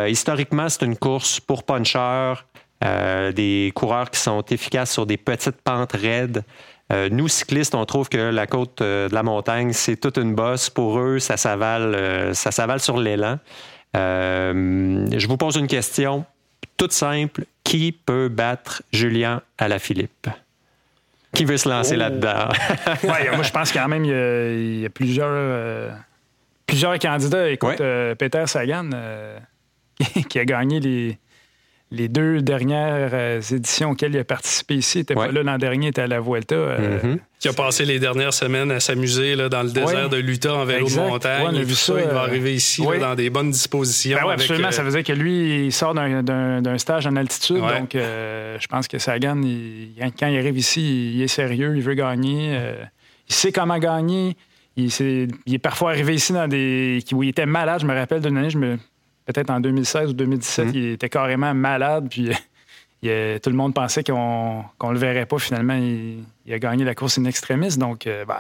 Historiquement, 0.08 0.70
c'est 0.70 0.86
une 0.86 0.98
course 0.98 1.40
pour 1.40 1.64
puncheurs, 1.64 2.46
des 2.82 3.72
coureurs 3.76 4.10
qui 4.10 4.20
sont 4.20 4.44
efficaces 4.50 4.92
sur 4.92 5.06
des 5.06 5.18
petites 5.18 5.62
pentes 5.62 5.94
raides. 5.94 6.44
Euh, 6.92 7.08
nous, 7.12 7.28
cyclistes, 7.28 7.76
on 7.76 7.86
trouve 7.86 8.10
que 8.10 8.18
la 8.18 8.48
côte 8.48 8.82
euh, 8.82 9.10
de 9.10 9.14
la 9.14 9.22
montagne, 9.22 9.74
c'est 9.74 9.96
toute 9.96 10.18
une 10.18 10.34
bosse. 10.34 10.70
Pour 10.70 11.00
eux, 11.00 11.20
ça 11.20 11.38
s'avale, 11.38 11.94
euh, 11.94 12.34
ça 12.34 12.52
s'avale 12.52 12.80
sur 12.80 12.98
l'élan. 12.98 13.38
je 13.94 15.28
vous 15.28 15.38
pose 15.38 15.56
une 15.56 15.68
question 15.68 16.26
toute 16.78 16.94
simple. 16.94 17.46
Qui 17.64 17.92
peut 17.92 18.30
battre 18.30 18.82
Julien 18.92 19.44
Alaphilippe? 19.60 20.28
Qui 21.36 21.46
veut 21.46 21.58
se 21.58 21.70
lancer 21.70 21.94
oh. 21.94 22.00
là-dedans? 22.00 22.50
ouais, 23.04 23.30
moi, 23.36 23.44
je 23.44 23.52
pense 23.52 23.72
quand 23.72 23.88
même 23.88 24.04
qu'il 24.04 24.80
y, 24.80 24.86
a 24.86 24.90
plusieurs, 24.90 25.94
plusieurs 26.66 26.98
candidats. 26.98 27.48
Écoute, 27.52 27.78
Peter 28.18 28.44
Sagan, 28.48 28.90
qui 30.30 30.40
a 30.40 30.46
gagné 30.46 30.80
les, 30.80 31.18
les 31.92 32.08
deux 32.08 32.42
dernières 32.42 33.12
euh, 33.14 33.42
éditions 33.42 33.92
auxquelles 33.92 34.14
il 34.14 34.20
a 34.20 34.24
participé 34.24 34.76
ici, 34.76 35.00
il 35.00 35.02
n'était 35.02 35.16
pas 35.16 35.32
là 35.32 35.42
l'an 35.42 35.58
dernier, 35.58 35.88
il 35.88 35.90
était 35.90 36.04
à 36.04 36.08
la 36.08 36.20
Vuelta. 36.20 36.56
Euh, 36.56 37.00
mm-hmm. 37.00 37.18
Qui 37.40 37.48
a 37.48 37.54
passé 37.54 37.86
les 37.86 38.00
dernières 38.00 38.34
semaines 38.34 38.70
à 38.70 38.80
s'amuser 38.80 39.36
dans 39.36 39.64
le 39.64 39.72
désert 39.72 40.10
de 40.10 40.18
l'Utah 40.18 40.54
en 40.54 40.66
vélo 40.66 40.88
de 40.88 40.96
montagne. 40.96 41.48
on 41.48 41.56
a 41.56 41.62
vu 41.62 41.74
ça, 41.74 41.94
il 41.98 42.08
va 42.08 42.24
euh, 42.24 42.28
arriver 42.28 42.54
ici 42.54 42.84
dans 43.00 43.16
des 43.16 43.30
bonnes 43.30 43.52
dispositions. 43.52 44.18
Ben 44.22 44.30
absolument. 44.32 44.72
Ça 44.72 44.84
veut 44.84 44.92
dire 44.92 45.04
que 45.04 45.14
lui, 45.14 45.66
il 45.66 45.72
sort 45.72 45.94
d'un 45.94 46.78
stage 46.78 47.08
en 47.08 47.16
altitude. 47.16 47.62
Donc, 47.62 47.94
je 47.94 48.68
pense 48.68 48.88
que 48.88 49.00
Sagan, 49.00 49.42
quand 50.20 50.28
il 50.28 50.38
arrive 50.38 50.58
ici, 50.58 51.14
il 51.16 51.22
est 51.22 51.28
sérieux, 51.28 51.74
il 51.76 51.82
veut 51.82 51.96
gagner. 51.96 52.60
il 53.28 53.34
sait 53.34 53.52
comment 53.52 53.80
gagner. 53.80 54.36
Il, 54.78 54.88
est, 54.88 55.58
parfois 55.58 55.92
arrivé 55.92 56.14
ici 56.16 56.32
dans 56.32 56.48
des. 56.48 57.04
où 57.12 57.24
il 57.24 57.30
était 57.30 57.46
malade. 57.46 57.82
Je 57.82 57.86
me 57.86 57.94
rappelle 57.94 58.22
d'une 58.22 58.38
année, 58.38 58.50
je 58.50 58.58
me 58.58 58.78
peut-être 59.32 59.52
en 59.52 59.60
2016 59.60 60.10
ou 60.10 60.14
2017, 60.14 60.66
hum. 60.66 60.72
il 60.74 60.86
était 60.94 61.10
carrément 61.10 61.54
malade. 61.54 62.08
Puis 62.10 62.30
tout 63.02 63.50
le 63.50 63.56
monde 63.56 63.74
pensait 63.74 64.04
qu'on 64.04 64.64
ne 64.84 64.94
le 64.94 65.00
verrait 65.00 65.26
pas. 65.26 65.38
Finalement, 65.38 65.76
il, 65.76 66.54
a 66.54 66.60
gagné 66.60 66.84
la 66.84 66.96
course 66.96 67.20
in 67.20 67.26
extremis. 67.26 67.78
Donc, 67.78 68.08
euh, 68.08 68.26
ben, 68.26 68.36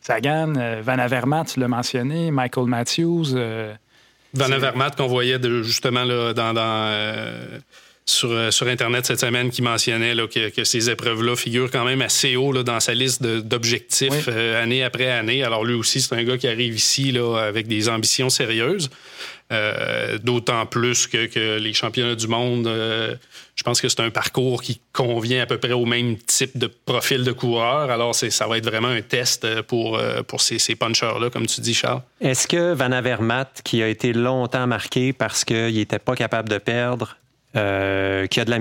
Sagan, 0.00 0.54
euh, 0.56 0.80
Van 0.84 0.98
Avermaet, 0.98 1.46
tu 1.52 1.60
l'as 1.60 1.68
mentionné, 1.68 2.30
Michael 2.30 2.66
Matthews. 2.66 3.34
Euh, 3.34 3.74
Van 4.34 4.50
Avermaet 4.52 4.90
qu'on 4.96 5.08
voyait 5.08 5.40
justement 5.64 6.04
là, 6.04 6.32
dans, 6.34 6.54
sur, 8.04 8.52
sur, 8.52 8.68
Internet 8.68 9.06
cette 9.06 9.20
semaine 9.20 9.50
qui 9.50 9.62
mentionnait 9.62 10.14
que, 10.28 10.64
ces 10.64 10.90
épreuves-là 10.90 11.34
figurent 11.34 11.70
quand 11.70 11.84
même 11.84 12.02
assez 12.02 12.36
haut 12.36 12.52
là, 12.52 12.62
dans 12.62 12.78
sa 12.78 12.92
liste 12.92 13.22
d'objectifs 13.22 14.28
année 14.28 14.84
après 14.84 15.10
année. 15.10 15.42
Alors 15.42 15.64
lui 15.64 15.74
aussi, 15.74 16.02
c'est 16.02 16.14
un 16.14 16.22
gars 16.24 16.36
qui 16.36 16.46
arrive 16.46 16.74
ici 16.74 17.10
là, 17.10 17.38
avec 17.38 17.68
des 17.68 17.88
ambitions 17.88 18.28
sérieuses. 18.28 18.90
Euh, 19.50 20.18
d'autant 20.18 20.66
plus 20.66 21.06
que, 21.06 21.58
les 21.58 21.72
championnats 21.72 22.14
du 22.14 22.28
monde, 22.28 22.66
euh, 22.66 23.14
je 23.56 23.62
pense 23.62 23.80
que 23.80 23.88
c'est 23.88 24.00
un 24.00 24.10
parcours 24.10 24.60
qui 24.60 24.78
convient 24.92 25.42
à 25.42 25.46
peu 25.46 25.56
près 25.56 25.72
au 25.72 25.86
même 25.86 26.18
type 26.18 26.58
de 26.58 26.66
profil 26.66 27.24
de 27.24 27.32
coureur. 27.32 27.90
Alors, 27.90 28.14
ça 28.14 28.46
va 28.46 28.58
être 28.58 28.66
vraiment 28.66 28.88
un 28.88 29.00
test 29.00 29.46
euh, 29.46 29.62
pour, 29.62 29.98
ces 30.38 30.74
punchers-là, 30.74 31.30
comme 31.30 31.46
tu 31.46 31.62
dis, 31.62 31.72
Charles. 31.72 32.02
Est-ce 32.20 32.46
que 32.46 32.74
Van 32.74 32.92
Avermaet, 32.92 33.62
qui 33.64 33.82
a 33.82 33.88
été 33.88 34.12
longtemps 34.12 34.66
marqué 34.66 35.14
parce 35.14 35.46
qu'il 35.46 35.74
n'était 35.74 35.98
pas 35.98 36.14
capable 36.14 36.50
de 36.50 36.58
perdre, 36.58 37.16
qui 37.54 37.60
a 37.60 38.44
de 38.44 38.50
la, 38.50 38.58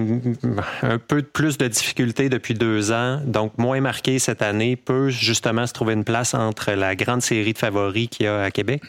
un 0.83 0.97
peu 0.97 1.21
plus 1.21 1.57
de 1.57 1.67
difficultés 1.67 2.29
depuis 2.29 2.53
deux 2.53 2.93
ans, 2.93 3.21
donc 3.25 3.57
moins 3.57 3.81
marqué 3.81 4.17
cette 4.17 4.41
année, 4.41 4.77
peut 4.77 5.09
justement 5.09 5.67
se 5.67 5.73
trouver 5.73 5.93
une 5.93 6.05
place 6.05 6.33
entre 6.33 6.71
la 6.71 6.95
grande 6.95 7.21
série 7.21 7.53
de 7.53 7.57
favoris 7.57 8.07
qu'il 8.07 8.25
y 8.25 8.29
a 8.29 8.41
à 8.41 8.51
Québec? 8.51 8.81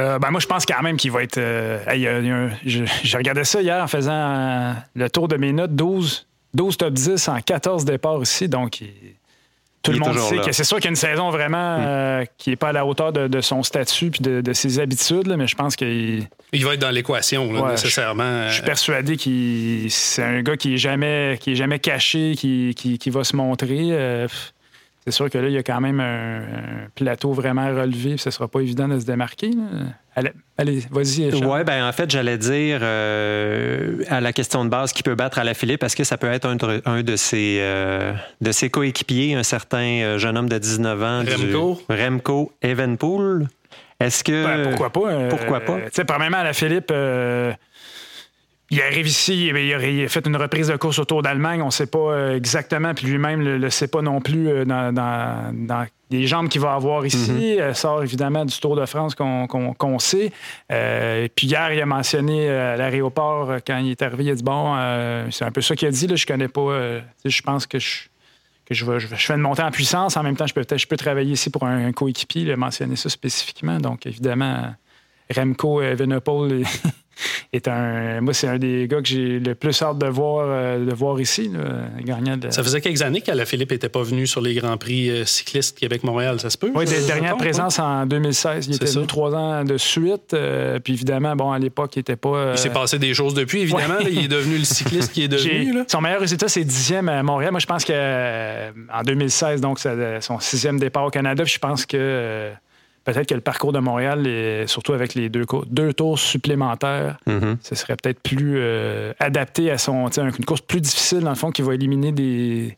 Euh, 0.00 0.18
ben 0.18 0.30
moi, 0.30 0.40
je 0.40 0.46
pense 0.46 0.66
quand 0.66 0.82
même 0.82 0.96
qu'il 0.96 1.10
va 1.10 1.22
être. 1.22 1.38
Euh, 1.38 2.48
j'ai 2.64 3.16
regardé 3.16 3.44
ça 3.44 3.60
hier 3.60 3.82
en 3.82 3.86
faisant 3.86 4.12
euh, 4.12 4.72
le 4.94 5.10
tour 5.10 5.28
de 5.28 5.36
mes 5.36 5.52
notes 5.52 5.74
12. 5.74 6.26
12 6.54 6.76
top 6.78 6.94
10 6.94 7.28
en 7.28 7.40
14 7.40 7.84
départs 7.84 8.14
aussi. 8.16 8.48
Donc, 8.48 8.82
tout 9.82 9.92
le 9.92 9.98
monde 9.98 10.18
sait 10.18 10.38
que 10.38 10.52
c'est 10.52 10.64
sûr 10.64 10.78
qu'il 10.78 10.86
y 10.86 10.88
a 10.88 10.90
une 10.90 10.96
saison 10.96 11.30
vraiment 11.30 11.78
hmm. 11.78 11.84
euh, 11.84 12.24
qui 12.38 12.50
n'est 12.50 12.56
pas 12.56 12.68
à 12.68 12.72
la 12.72 12.84
hauteur 12.84 13.12
de, 13.12 13.40
son 13.40 13.62
statut 13.62 14.10
puis 14.10 14.20
de, 14.20 14.52
ses 14.52 14.80
habitudes, 14.80 15.34
mais 15.36 15.46
je 15.46 15.54
pense 15.54 15.76
qu'il. 15.76 16.26
Il 16.52 16.64
va 16.64 16.74
être 16.74 16.80
dans 16.80 16.90
l'équation, 16.90 17.68
nécessairement. 17.68 18.48
Je, 18.48 18.54
suis 18.54 18.62
persuadé 18.62 19.16
qu'il 19.16 19.90
c'est 19.90 20.22
un 20.22 20.42
gars 20.42 20.56
qui 20.56 20.74
est 20.74 20.78
jamais, 20.78 21.38
qui 21.40 21.52
est 21.52 21.56
jamais 21.56 21.78
caché, 21.78 22.34
qui, 22.36 22.74
qui, 22.74 23.10
va 23.10 23.22
se 23.22 23.36
montrer. 23.36 24.26
C'est 25.04 25.12
sûr 25.12 25.30
que 25.30 25.38
là, 25.38 25.48
il 25.48 25.54
y 25.54 25.58
a 25.58 25.62
quand 25.62 25.80
même 25.80 25.98
un, 25.98 26.42
plateau 26.94 27.32
vraiment 27.32 27.66
relevé, 27.68 28.18
ce 28.18 28.28
ne 28.28 28.32
sera 28.32 28.48
pas 28.48 28.60
évident 28.60 28.86
de 28.86 28.98
se 28.98 29.06
démarquer. 29.06 29.50
Allez, 30.14 30.82
vas-y. 30.90 31.32
Oui, 31.32 31.64
ben 31.64 31.88
en 31.88 31.92
fait, 31.92 32.10
j'allais 32.10 32.36
dire 32.36 32.80
euh, 32.82 34.02
à 34.08 34.20
la 34.20 34.32
question 34.34 34.64
de 34.64 34.68
base 34.68 34.92
qui 34.92 35.02
peut 35.02 35.14
battre 35.14 35.38
à 35.38 35.44
la 35.44 35.54
Philippe, 35.54 35.80
parce 35.80 35.94
que 35.94 36.04
ça 36.04 36.18
peut 36.18 36.30
être 36.30 36.46
un, 36.84 37.02
de 37.02 37.16
ses, 37.16 37.58
euh, 37.60 38.12
de 38.42 38.52
ses 38.52 38.68
coéquipiers, 38.68 39.34
un 39.34 39.42
certain 39.42 39.78
euh, 40.02 40.18
jeune 40.18 40.36
homme 40.36 40.48
de 40.48 40.58
19 40.58 41.02
ans. 41.02 41.22
Remco. 41.26 41.80
Remco 41.88 42.52
Evenpool. 42.60 43.48
Est-ce 44.00 44.22
que. 44.22 44.44
Ben, 44.44 44.68
pourquoi 44.68 44.90
pas? 44.90 45.28
pourquoi 45.28 45.60
pas? 45.60 45.76
Tu 45.82 45.90
sais, 45.92 46.04
premièrement, 46.04 46.38
à 46.38 46.44
la 46.44 46.52
Philippe 46.52 46.92
il 48.72 48.80
arrive 48.80 49.08
ici, 49.08 49.48
il 49.48 49.74
a, 49.74 50.08
fait 50.08 50.26
une 50.26 50.36
reprise 50.36 50.68
de 50.68 50.76
course 50.76 51.00
autour 51.00 51.22
d'Allemagne, 51.22 51.60
on 51.60 51.66
ne 51.66 51.70
sait 51.72 51.86
pas 51.86 51.98
euh, 51.98 52.36
exactement, 52.36 52.94
puis 52.94 53.08
lui-même 53.08 53.42
ne 53.42 53.56
le, 53.56 53.70
sait 53.70 53.88
pas 53.88 54.00
non 54.00 54.20
plus 54.20 54.48
euh, 54.48 54.64
dans, 54.64 55.86
les 56.10 56.26
jambes 56.28 56.48
qu'il 56.48 56.60
va 56.60 56.74
avoir 56.74 57.04
ici. 57.04 57.58
Mhm. 57.58 57.74
sort 57.74 58.02
évidemment 58.02 58.44
du 58.44 58.56
Tour 58.58 58.76
de 58.76 58.86
France 58.86 59.16
qu'on 59.16 59.98
sait. 59.98 60.32
Euh, 60.70 61.26
puis 61.34 61.48
hier, 61.48 61.72
il 61.72 61.80
a 61.80 61.86
mentionné 61.86 62.48
à 62.48 62.76
l'aéroport, 62.76 63.56
quand 63.66 63.78
il 63.78 63.90
est 63.90 64.02
arrivé, 64.02 64.24
il 64.24 64.30
a 64.30 64.34
dit 64.34 64.42
Bon, 64.42 64.76
c'est 65.30 65.44
un 65.44 65.50
peu 65.50 65.60
ça 65.60 65.74
qu'il 65.74 65.88
a 65.88 65.90
dit, 65.90 66.06
là, 66.06 66.16
je 66.16 66.26
connais 66.26 66.48
pas. 66.48 67.00
je 67.24 67.42
pense 67.42 67.66
que 67.66 67.78
je. 67.78 68.08
Que 68.66 68.74
je, 68.76 68.84
je, 69.00 69.08
fais 69.08 69.34
une 69.34 69.40
montée 69.40 69.62
en 69.62 69.72
puissance. 69.72 70.16
En 70.16 70.22
même 70.22 70.36
temps, 70.36 70.46
je 70.46 70.54
peux, 70.54 70.64
je 70.76 70.86
peux 70.86 70.96
travailler 70.96 71.32
ici 71.32 71.50
pour 71.50 71.64
un, 71.64 71.90
coéquipier. 71.90 72.42
Il 72.42 72.52
a 72.52 72.56
mentionné 72.56 72.94
ça 72.94 73.08
spécifiquement. 73.08 73.78
Donc, 73.78 74.06
évidemment, 74.06 74.72
Remco 75.28 75.82
Evenepoel 75.82 76.64
est 77.52 77.68
un. 77.68 78.20
Moi, 78.20 78.34
c'est 78.34 78.48
un 78.48 78.58
des 78.58 78.86
gars 78.88 79.00
que 79.00 79.08
j'ai 79.08 79.38
le 79.38 79.54
plus 79.54 79.80
hâte 79.82 79.98
de 79.98 80.06
voir, 80.06 80.46
euh, 80.48 80.84
de 80.84 80.94
voir 80.94 81.20
ici, 81.20 81.50
gagnant 82.02 82.38
Ça 82.50 82.62
faisait 82.62 82.80
quelques 82.80 83.02
années 83.02 83.20
qu'Ala 83.20 83.44
Philippe 83.44 83.70
n'était 83.70 83.88
pas 83.88 84.02
venu 84.02 84.26
sur 84.26 84.40
les 84.40 84.54
Grands 84.54 84.76
Prix 84.76 85.10
euh, 85.10 85.24
cyclistes 85.24 85.78
Québec-Montréal, 85.78 86.40
ça 86.40 86.50
se 86.50 86.58
peut? 86.58 86.70
Oui, 86.74 86.84
dernière 87.06 87.36
présence 87.36 87.78
en 87.78 88.06
2016. 88.06 88.66
Il 88.68 88.76
était 88.76 88.86
venu 88.86 89.06
trois 89.06 89.34
ans 89.34 89.64
de 89.64 89.76
suite. 89.76 90.34
Euh, 90.34 90.78
puis 90.78 90.94
évidemment, 90.94 91.36
bon, 91.36 91.52
à 91.52 91.58
l'époque, 91.58 91.96
il 91.96 92.00
n'était 92.00 92.16
pas. 92.16 92.52
Il 92.52 92.58
s'est 92.58 92.70
passé 92.70 92.98
des 92.98 93.14
choses 93.14 93.34
depuis, 93.34 93.62
évidemment. 93.62 93.98
il 94.00 94.24
est 94.24 94.28
devenu 94.28 94.58
le 94.58 94.64
cycliste 94.64 95.12
qui 95.12 95.24
est 95.24 95.28
devenu. 95.28 95.84
Son 95.88 96.00
meilleur 96.00 96.20
résultat, 96.20 96.48
c'est 96.48 96.64
dixième 96.64 97.08
à 97.08 97.22
Montréal. 97.22 97.50
Moi, 97.50 97.60
je 97.60 97.66
pense 97.66 97.84
qu'en 97.84 99.02
2016, 99.02 99.60
donc, 99.60 99.78
c'est 99.78 100.20
son 100.20 100.38
sixième 100.40 100.78
départ 100.78 101.04
au 101.04 101.10
Canada. 101.10 101.44
Puis 101.44 101.54
je 101.54 101.58
pense 101.58 101.86
que 101.86 102.50
peut-être 103.04 103.28
que 103.28 103.34
le 103.34 103.40
parcours 103.40 103.72
de 103.72 103.78
Montréal, 103.78 104.26
surtout 104.66 104.92
avec 104.92 105.14
les 105.14 105.28
deux, 105.28 105.44
deux 105.68 105.92
tours 105.92 106.18
supplémentaires, 106.18 107.18
mm-hmm. 107.26 107.56
ce 107.62 107.74
serait 107.74 107.96
peut-être 107.96 108.20
plus 108.20 108.54
euh, 108.56 109.12
adapté 109.18 109.70
à 109.70 109.78
son. 109.78 110.08
Une 110.08 110.44
course 110.44 110.60
plus 110.60 110.80
difficile, 110.80 111.20
dans 111.20 111.30
le 111.30 111.36
fond, 111.36 111.50
qui 111.50 111.62
va 111.62 111.74
éliminer 111.74 112.12
des, 112.12 112.76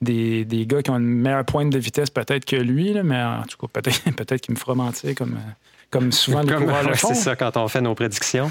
des, 0.00 0.66
gars 0.66 0.82
qui 0.82 0.90
ont 0.90 0.96
une 0.96 1.04
meilleure 1.04 1.44
pointe 1.44 1.70
de 1.70 1.78
vitesse 1.78 2.10
peut-être 2.10 2.44
que 2.44 2.56
lui, 2.56 2.94
mais 3.02 3.22
en 3.22 3.42
tout 3.44 3.56
cas, 3.58 3.80
peut-être 3.80 4.02
peut 4.16 4.36
qu'il 4.36 4.54
me 4.54 4.58
fera 4.58 4.74
mentir 4.74 5.14
comme, 5.14 5.38
comme 5.90 6.12
souvent 6.12 6.42
les 6.42 6.54
coureurs 6.54 6.88
le 6.88 6.94
font. 6.94 7.08
C'est 7.08 7.14
ça 7.14 7.36
quand 7.36 7.56
on 7.56 7.68
fait 7.68 7.80
nos 7.80 7.94
prédictions. 7.94 8.50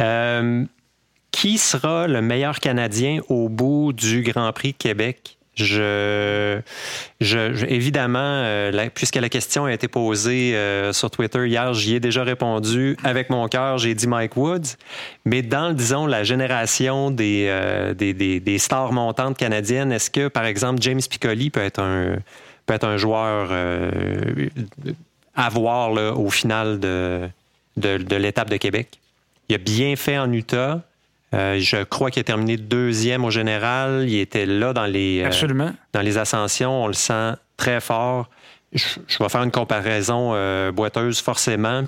Euh, 0.00 0.64
qui 1.30 1.58
sera 1.58 2.06
le 2.06 2.22
meilleur 2.22 2.60
Canadien 2.60 3.20
au 3.28 3.48
bout 3.48 3.92
du 3.92 4.22
Grand 4.22 4.52
Prix 4.52 4.72
Québec? 4.72 5.36
Je, 5.54 6.60
je, 7.20 7.64
évidemment, 7.66 8.18
euh, 8.20 8.88
puisque 8.92 9.16
la 9.16 9.28
question 9.28 9.66
a 9.66 9.72
été 9.72 9.86
posée 9.86 10.56
euh, 10.56 10.92
sur 10.92 11.10
Twitter 11.10 11.46
hier, 11.46 11.72
j'y 11.74 11.94
ai 11.94 12.00
déjà 12.00 12.24
répondu 12.24 12.96
avec 13.04 13.30
mon 13.30 13.46
cœur. 13.48 13.78
J'ai 13.78 13.94
dit 13.94 14.06
Mike 14.06 14.36
Woods, 14.36 14.76
mais 15.24 15.42
dans, 15.42 15.72
disons, 15.72 16.06
la 16.06 16.24
génération 16.24 17.10
des, 17.10 17.46
euh, 17.48 17.94
des, 17.94 18.12
des, 18.14 18.58
stars 18.58 18.92
montantes 18.92 19.36
canadiennes, 19.36 19.92
est-ce 19.92 20.10
que, 20.10 20.28
par 20.28 20.44
exemple, 20.44 20.82
James 20.82 21.00
Piccoli 21.08 21.50
peut 21.50 21.62
être 21.62 21.80
un, 21.80 22.16
peut 22.66 22.74
être 22.74 22.86
un 22.86 22.96
joueur 22.96 23.50
à 25.36 25.48
voir 25.50 25.92
là, 25.92 26.14
au 26.14 26.30
final 26.30 26.80
de, 26.80 27.28
de, 27.76 27.98
de 27.98 28.16
l'étape 28.16 28.50
de 28.50 28.56
Québec? 28.56 28.98
Il 29.48 29.54
a 29.54 29.58
bien 29.58 29.94
fait 29.94 30.18
en 30.18 30.32
Utah. 30.32 30.80
Euh, 31.34 31.58
je 31.58 31.82
crois 31.82 32.10
qu'il 32.10 32.20
a 32.20 32.24
terminé 32.24 32.56
deuxième 32.56 33.24
au 33.24 33.30
général. 33.30 34.04
Il 34.08 34.18
était 34.18 34.46
là 34.46 34.72
dans 34.72 34.86
les, 34.86 35.24
euh, 35.24 35.70
dans 35.92 36.00
les 36.00 36.18
ascensions. 36.18 36.84
On 36.84 36.86
le 36.86 36.92
sent 36.92 37.32
très 37.56 37.80
fort. 37.80 38.30
Je, 38.72 38.98
vais 39.20 39.28
faire 39.28 39.42
une 39.42 39.52
comparaison 39.52 40.32
euh, 40.34 40.72
boiteuse 40.72 41.20
forcément, 41.20 41.84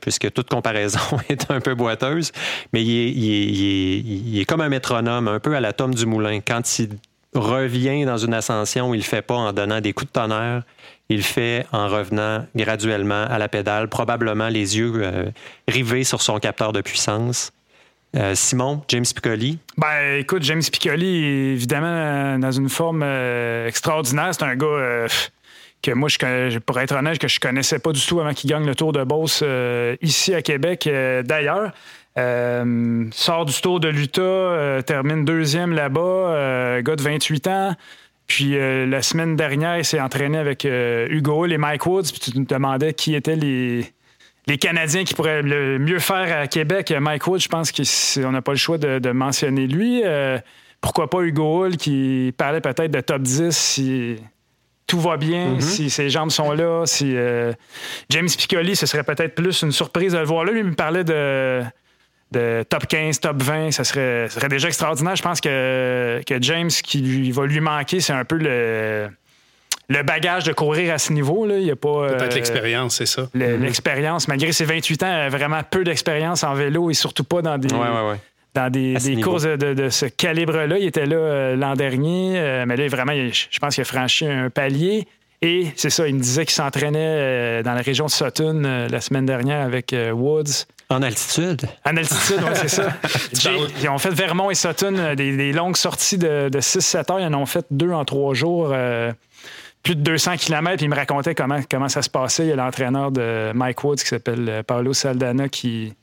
puisque 0.00 0.32
toute 0.32 0.48
comparaison 0.48 1.00
est 1.28 1.50
un 1.50 1.60
peu 1.60 1.74
boiteuse, 1.74 2.30
mais 2.72 2.84
il 2.84 4.38
est, 4.40 4.44
comme 4.44 4.60
un 4.60 4.68
métronome, 4.68 5.26
un 5.26 5.40
peu 5.40 5.56
à 5.56 5.60
la 5.60 5.72
tome 5.72 5.94
du 5.94 6.06
moulin. 6.06 6.38
Quand 6.38 6.78
il 6.78 6.90
revient 7.34 8.04
dans 8.04 8.18
une 8.18 8.34
ascension, 8.34 8.94
il 8.94 8.98
ne 8.98 9.02
le 9.02 9.08
fait 9.08 9.22
pas 9.22 9.34
en 9.34 9.52
donnant 9.52 9.80
des 9.80 9.92
coups 9.92 10.12
de 10.12 10.20
tonnerre, 10.20 10.62
il 11.08 11.16
le 11.16 11.22
fait 11.24 11.66
en 11.72 11.88
revenant 11.88 12.46
graduellement 12.54 13.24
à 13.28 13.38
la 13.38 13.48
pédale, 13.48 13.88
probablement 13.88 14.48
les 14.48 14.78
yeux 14.78 15.32
rivés 15.66 16.04
sur 16.04 16.22
son 16.22 16.38
capteur 16.38 16.72
de 16.72 16.82
puissance. 16.82 17.50
Euh, 18.16 18.34
Simon, 18.34 18.82
James 18.88 19.04
Piccoli? 19.04 19.58
Ben, 19.76 20.18
écoute, 20.18 20.42
James 20.42 20.62
Piccoli 20.62 21.24
évidemment 21.52 22.38
dans 22.38 22.52
une 22.52 22.68
forme 22.68 23.02
euh, 23.04 23.66
extraordinaire. 23.66 24.30
C'est 24.32 24.44
un 24.44 24.56
gars 24.56 24.66
euh, 24.66 25.08
que 25.82 25.90
moi, 25.92 26.08
je, 26.08 26.58
pour 26.58 26.80
être 26.80 26.96
honnête, 26.96 27.18
que 27.18 27.28
je 27.28 27.38
connaissais 27.38 27.78
pas 27.78 27.92
du 27.92 28.04
tout 28.04 28.20
avant 28.20 28.32
qu'il 28.32 28.48
gagne 28.48 28.66
le 28.66 28.74
Tour 28.74 28.92
de 28.92 29.04
Beauce 29.04 29.44
ici 30.00 30.34
à 30.34 30.42
Québec. 30.42 30.88
D'ailleurs, 31.24 31.72
sort 33.12 33.44
du 33.44 33.60
Tour 33.60 33.78
de 33.78 33.88
l'Utah, 33.88 34.82
termine 34.84 35.24
deuxième 35.24 35.72
là-bas, 35.72 36.80
gars 36.82 36.96
de 36.96 37.02
28 37.02 37.46
ans. 37.46 37.76
Puis 38.26 38.56
la 38.58 39.02
semaine 39.02 39.36
dernière, 39.36 39.78
il 39.78 39.84
s'est 39.84 40.00
entraîné 40.00 40.38
avec 40.38 40.64
Hugo 40.64 41.46
et 41.46 41.58
Mike 41.58 41.86
Woods. 41.86 42.10
Puis 42.10 42.20
tu 42.20 42.32
te 42.32 42.54
demandais 42.54 42.94
qui 42.94 43.14
étaient 43.14 43.36
les 43.36 43.92
les 44.48 44.56
Canadiens 44.56 45.04
qui 45.04 45.14
pourraient 45.14 45.42
le 45.42 45.78
mieux 45.78 45.98
faire 45.98 46.36
à 46.36 46.46
Québec, 46.46 46.92
Mike 46.98 47.26
Wood, 47.26 47.40
je 47.40 47.48
pense 47.48 47.70
qu'on 47.70 48.32
n'a 48.32 48.42
pas 48.42 48.52
le 48.52 48.58
choix 48.58 48.78
de, 48.78 49.10
mentionner 49.10 49.66
lui. 49.66 50.02
Euh, 50.04 50.38
pourquoi 50.80 51.10
pas 51.10 51.20
Hugo 51.20 51.64
Hull 51.64 51.76
qui 51.76 52.32
parlait 52.36 52.60
peut-être 52.60 52.90
de 52.90 53.00
top 53.00 53.22
10 53.22 53.56
si 53.56 54.16
tout 54.86 55.00
va 55.00 55.18
bien, 55.18 55.56
mm-hmm. 55.56 55.60
si 55.60 55.90
ses 55.90 56.08
jambes 56.08 56.30
sont 56.30 56.52
là, 56.52 56.86
si 56.86 57.14
euh, 57.14 57.52
James 58.08 58.28
Piccoli, 58.28 58.74
ce 58.74 58.86
serait 58.86 59.04
peut-être 59.04 59.34
plus 59.34 59.62
une 59.62 59.72
surprise 59.72 60.12
de 60.12 60.18
le 60.18 60.24
voir 60.24 60.44
là. 60.44 60.52
Lui, 60.52 60.60
il 60.60 60.66
me 60.66 60.74
parlait 60.74 61.04
de, 61.04 61.62
de 62.32 62.64
top 62.68 62.86
15, 62.86 63.20
top 63.20 63.42
20, 63.42 63.72
ça 63.72 63.84
serait, 63.84 64.28
serait 64.30 64.48
déjà 64.48 64.68
extraordinaire. 64.68 65.14
Je 65.14 65.22
pense 65.22 65.42
que, 65.42 66.22
que 66.26 66.40
James, 66.40 66.70
qui 66.70 67.00
lui, 67.00 67.30
va 67.32 67.44
lui 67.44 67.60
manquer, 67.60 68.00
c'est 68.00 68.14
un 68.14 68.24
peu 68.24 68.36
le 68.36 69.10
le 69.88 70.02
bagage 70.02 70.44
de 70.44 70.52
courir 70.52 70.92
à 70.92 70.98
ce 70.98 71.12
niveau. 71.12 71.46
Là, 71.46 71.58
il 71.58 71.64
y 71.64 71.70
a 71.70 71.76
pas. 71.76 72.08
Peut-être 72.08 72.32
euh, 72.32 72.36
l'expérience, 72.36 72.96
c'est 72.96 73.06
ça. 73.06 73.22
Mm-hmm. 73.34 73.60
L'expérience, 73.60 74.28
malgré 74.28 74.52
ses 74.52 74.64
28 74.64 75.02
ans, 75.02 75.06
il 75.06 75.20
a 75.20 75.28
vraiment 75.28 75.60
peu 75.68 75.84
d'expérience 75.84 76.44
en 76.44 76.54
vélo 76.54 76.90
et 76.90 76.94
surtout 76.94 77.24
pas 77.24 77.42
dans 77.42 77.58
des. 77.58 77.68
Dans 78.54 78.70
des, 78.70 79.20
courses 79.22 79.44
de, 79.44 79.88
ce 79.88 80.06
calibre-là. 80.06 80.78
Il 80.78 80.86
était 80.86 81.06
là 81.06 81.16
euh, 81.16 81.56
l'an 81.56 81.74
dernier, 81.74 82.38
euh, 82.38 82.64
mais 82.66 82.76
là, 82.76 82.88
vraiment, 82.88 83.12
je 83.12 83.58
pense 83.60 83.74
qu'il 83.74 83.82
a 83.82 83.84
franchi 83.84 84.26
un 84.26 84.50
palier. 84.50 85.06
Et 85.42 85.68
c'est 85.76 85.90
ça, 85.90 86.08
il 86.08 86.16
me 86.16 86.20
disait 86.20 86.44
qu'il 86.44 86.54
s'entraînait 86.54 87.62
dans 87.62 87.74
la 87.74 87.82
région 87.82 88.06
de 88.06 88.10
Sutton 88.10 88.88
la 88.90 89.00
semaine 89.00 89.26
dernière 89.26 89.60
avec 89.60 89.94
Woods. 90.12 90.66
En 90.88 91.02
altitude? 91.02 91.62
En 91.84 91.96
altitude, 91.96 92.40
oui, 92.42 92.50
c'est 92.54 92.68
ça. 92.68 92.88
Ils 93.80 93.88
ont 93.88 93.98
fait 93.98 94.10
Vermont 94.10 94.50
et 94.50 94.56
Sutton 94.56 95.14
des, 95.14 95.52
longues 95.52 95.76
sorties 95.76 96.18
de, 96.18 96.50
6-7 96.52 97.12
heures. 97.12 97.20
Ils 97.20 97.26
en 97.26 97.34
ont 97.34 97.46
fait 97.46 97.66
deux 97.70 97.92
en 97.92 98.04
trois 98.04 98.34
jours 98.34 98.74
plus 99.82 99.96
de 99.96 100.02
200 100.02 100.36
km. 100.36 100.82
il 100.82 100.88
me 100.88 100.94
racontait 100.94 101.34
comment, 101.34 101.60
comment 101.70 101.88
ça 101.88 102.02
se 102.02 102.10
passait. 102.10 102.44
Il 102.44 102.48
y 102.48 102.52
a 102.52 102.56
l'entraîneur 102.56 103.10
de 103.10 103.52
Mike 103.54 103.82
Woods 103.84 103.96
qui 103.96 104.06
s'appelle 104.06 104.48
euh, 104.48 104.62
Paolo 104.62 104.92
Saldana 104.92 105.48
qui, 105.48 105.94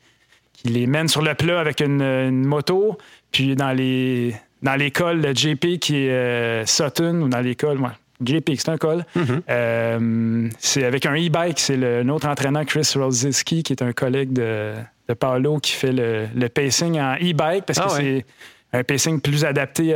qui, 0.53 0.69
les 0.69 0.87
mène 0.87 1.07
sur 1.07 1.21
le 1.21 1.33
plat 1.35 1.59
avec 1.59 1.81
une, 1.81 2.45
moto. 2.45 2.97
Puis 3.31 3.55
dans 3.55 3.71
les 3.71 4.35
dans 4.61 4.75
l'école 4.75 5.21
de 5.21 5.35
JP 5.35 5.79
qui 5.79 5.97
est 5.97 6.11
euh, 6.11 6.65
Sutton 6.65 7.21
ou 7.21 7.29
dans 7.29 7.41
l'école, 7.41 7.77
moi. 7.77 7.93
JP, 8.23 8.51
c'est 8.57 8.69
un 8.69 8.77
col. 8.77 9.05
Mm-hmm. 9.15 9.41
Euh, 9.49 10.49
c'est 10.57 10.85
avec 10.85 11.05
un 11.05 11.15
e-bike. 11.15 11.59
C'est 11.59 11.75
le, 11.75 12.09
autre 12.09 12.27
entraîneur, 12.27 12.65
Chris 12.65 12.89
Roziski, 12.95 13.61
qui 13.61 13.73
est 13.73 13.83
un 13.83 13.91
collègue 13.91 14.31
de, 14.31 14.73
de 15.09 15.13
Paolo, 15.13 15.57
qui 15.59 15.73
fait 15.73 15.91
le, 15.91 16.47
pacing 16.47 16.99
en 16.99 17.15
e-bike 17.15 17.65
parce 17.65 17.79
que 17.79 17.85
ah 17.85 17.97
c'est 17.97 18.25
un 18.75 18.83
pacing 18.83 19.21
plus 19.21 19.45
adapté, 19.45 19.93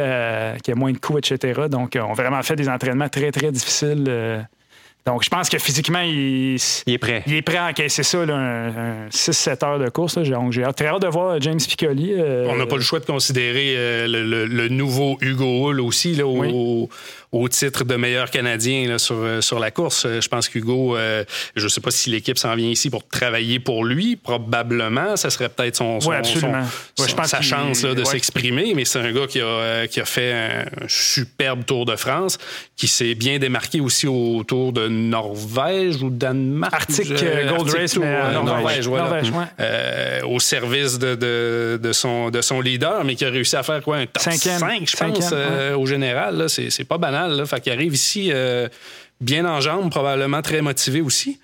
qui 0.63 0.71
a 0.71 0.75
moins 0.75 0.91
de 0.91 0.97
coups, 0.97 1.31
etc. 1.31 1.61
Donc, 1.69 1.97
on 1.99 2.11
a 2.11 2.13
vraiment 2.13 2.41
fait 2.43 2.55
des 2.55 2.69
entraînements 2.69 3.09
très, 3.09 3.31
très 3.31 3.51
difficiles. 3.51 4.05
Euh, 4.07 4.41
Donc, 5.05 5.23
je 5.23 5.29
pense 5.29 5.49
que 5.49 5.57
physiquement, 5.57 6.01
il, 6.01 6.55
est 6.87 6.97
prêt. 6.97 7.23
Il 7.25 7.33
est 7.33 7.41
prêt 7.41 7.57
à 7.57 7.67
encaisser 7.67 8.03
ça, 8.03 8.19
un, 8.19 9.07
6-7 9.09 9.65
heures 9.65 9.79
de 9.79 9.89
course. 9.89 10.17
Donc, 10.17 10.51
j'ai 10.51 10.63
très 10.75 10.87
hâte 10.87 11.01
de 11.01 11.07
voir 11.07 11.39
James 11.41 11.59
Piccoli. 11.59 12.13
On 12.47 12.55
n'a 12.55 12.65
pas 12.65 12.75
le 12.75 12.81
choix 12.81 12.99
de 12.99 13.05
considérer 13.05 14.07
le, 14.07 14.67
nouveau 14.69 15.17
Hugo 15.21 15.69
Hull 15.69 15.81
aussi, 15.81 16.15
là, 16.15 16.25
au, 16.27 16.89
au 17.31 17.47
titre 17.47 17.83
de 17.83 17.95
meilleur 17.95 18.31
Canadien 18.31 18.87
là, 18.87 18.97
sur, 18.97 19.17
euh, 19.17 19.41
sur 19.41 19.59
la 19.59 19.69
course. 19.69 20.05
Euh, 20.05 20.19
je 20.19 20.27
pense 20.27 20.49
qu'Hugo, 20.49 20.97
euh, 20.97 21.23
je 21.55 21.63
ne 21.63 21.69
sais 21.69 21.81
pas 21.81 21.91
si 21.91 22.09
l'équipe 22.09 22.39
s'en 22.39 22.55
vient 22.55 22.69
ici 22.69 22.89
pour 22.89 23.07
travailler 23.07 23.59
pour 23.59 23.85
lui. 23.85 24.15
Probablement, 24.15 25.15
ça 25.15 25.29
serait 25.29 25.49
peut-être 25.49 25.75
son, 25.75 25.99
son, 25.99 26.11
sa 27.25 27.41
chance 27.41 27.83
de 27.83 28.03
s'exprimer, 28.03 28.73
mais 28.75 28.85
c'est 28.85 28.99
un 28.99 29.11
gars 29.11 29.27
qui 29.27 29.41
a, 29.41 29.87
qui 29.87 29.99
a 29.99 30.05
fait 30.05 30.33
un 30.33 30.65
superbe 30.87 31.65
Tour 31.65 31.85
de 31.85 31.95
France, 31.95 32.37
qui 32.75 32.87
s'est 32.87 33.13
bien 33.13 33.37
démarqué 33.37 33.79
aussi 33.79 34.07
au 34.07 34.43
Tour 34.43 34.73
de 34.73 34.87
Norvège 34.87 36.01
ou 36.01 36.09
Danemark. 36.09 36.73
Arctique 36.73 37.13
Gold 37.13 37.69
Race 37.69 37.97
ou 37.97 38.03
Norvège, 38.03 38.87
voilà. 38.87 39.21
au 40.25 40.39
service 40.39 40.97
de, 40.97 41.15
de, 41.15 41.79
de, 41.81 41.93
son, 41.93 42.31
de 42.31 42.41
son 42.41 42.61
leader, 42.61 43.03
mais 43.03 43.15
qui 43.15 43.25
a 43.25 43.29
réussi 43.29 43.55
à 43.55 43.63
faire 43.63 43.83
quoi, 43.83 43.97
un 43.97 44.05
top 44.07 44.23
5, 44.23 44.89
je 44.89 44.97
pense, 44.97 45.33
au 45.77 45.85
général. 45.85 46.45
C'est 46.49 46.83
pas 46.85 46.97
banal 46.97 47.18
fait 47.45 47.61
qu'il 47.61 47.71
arrive 47.71 47.93
ici 47.93 48.29
euh, 48.31 48.67
bien 49.21 49.45
en 49.45 49.59
jambes, 49.61 49.89
probablement 49.89 50.41
très 50.41 50.61
motivé 50.61 51.01
aussi. 51.01 51.39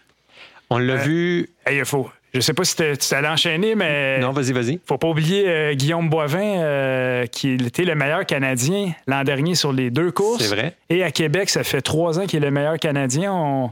On 0.70 0.78
l'a 0.78 0.94
euh, 0.94 0.98
vu. 0.98 1.50
il 1.72 1.86
faut. 1.86 2.10
Je 2.34 2.42
sais 2.42 2.54
pas 2.54 2.66
si 2.66 2.76
tu 2.76 3.14
allais 3.14 3.28
enchaîner, 3.28 3.76
mais. 3.76 4.20
Non, 4.20 4.32
vas-y, 4.32 4.52
vas-y. 4.52 4.80
Faut 4.86 4.98
pas 4.98 5.08
oublier 5.08 5.48
euh, 5.48 5.74
Guillaume 5.74 6.10
Boivin, 6.10 7.26
qui 7.32 7.54
était 7.54 7.86
le 7.86 7.96
meilleur 7.96 8.26
Canadien 8.26 8.94
l'an 9.08 9.24
dernier 9.24 9.56
sur 9.56 9.72
les 9.72 9.90
deux 9.90 10.12
courses. 10.12 10.44
C'est 10.44 10.54
vrai. 10.54 10.76
Et 10.90 11.04
à 11.04 11.12
Québec, 11.12 11.50
ça 11.50 11.64
fait 11.64 11.82
trois 11.82 12.20
ans 12.20 12.26
qu'il 12.26 12.44
est 12.44 12.46
le 12.46 12.52
meilleur 12.52 12.78
Canadien. 12.78 13.72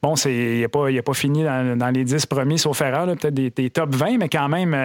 Bon, 0.00 0.14
il 0.14 0.60
n'a 0.60 0.68
pas, 0.68 0.86
pas, 1.04 1.14
fini 1.14 1.42
dans, 1.42 1.92
les 1.92 2.04
dix 2.04 2.24
premiers, 2.24 2.56
sauf 2.56 2.80
erreur, 2.80 3.06
peut-être 3.16 3.34
des, 3.34 3.70
top 3.70 3.94
20, 3.94 4.18
mais 4.18 4.28
quand 4.28 4.48
même, 4.48 4.76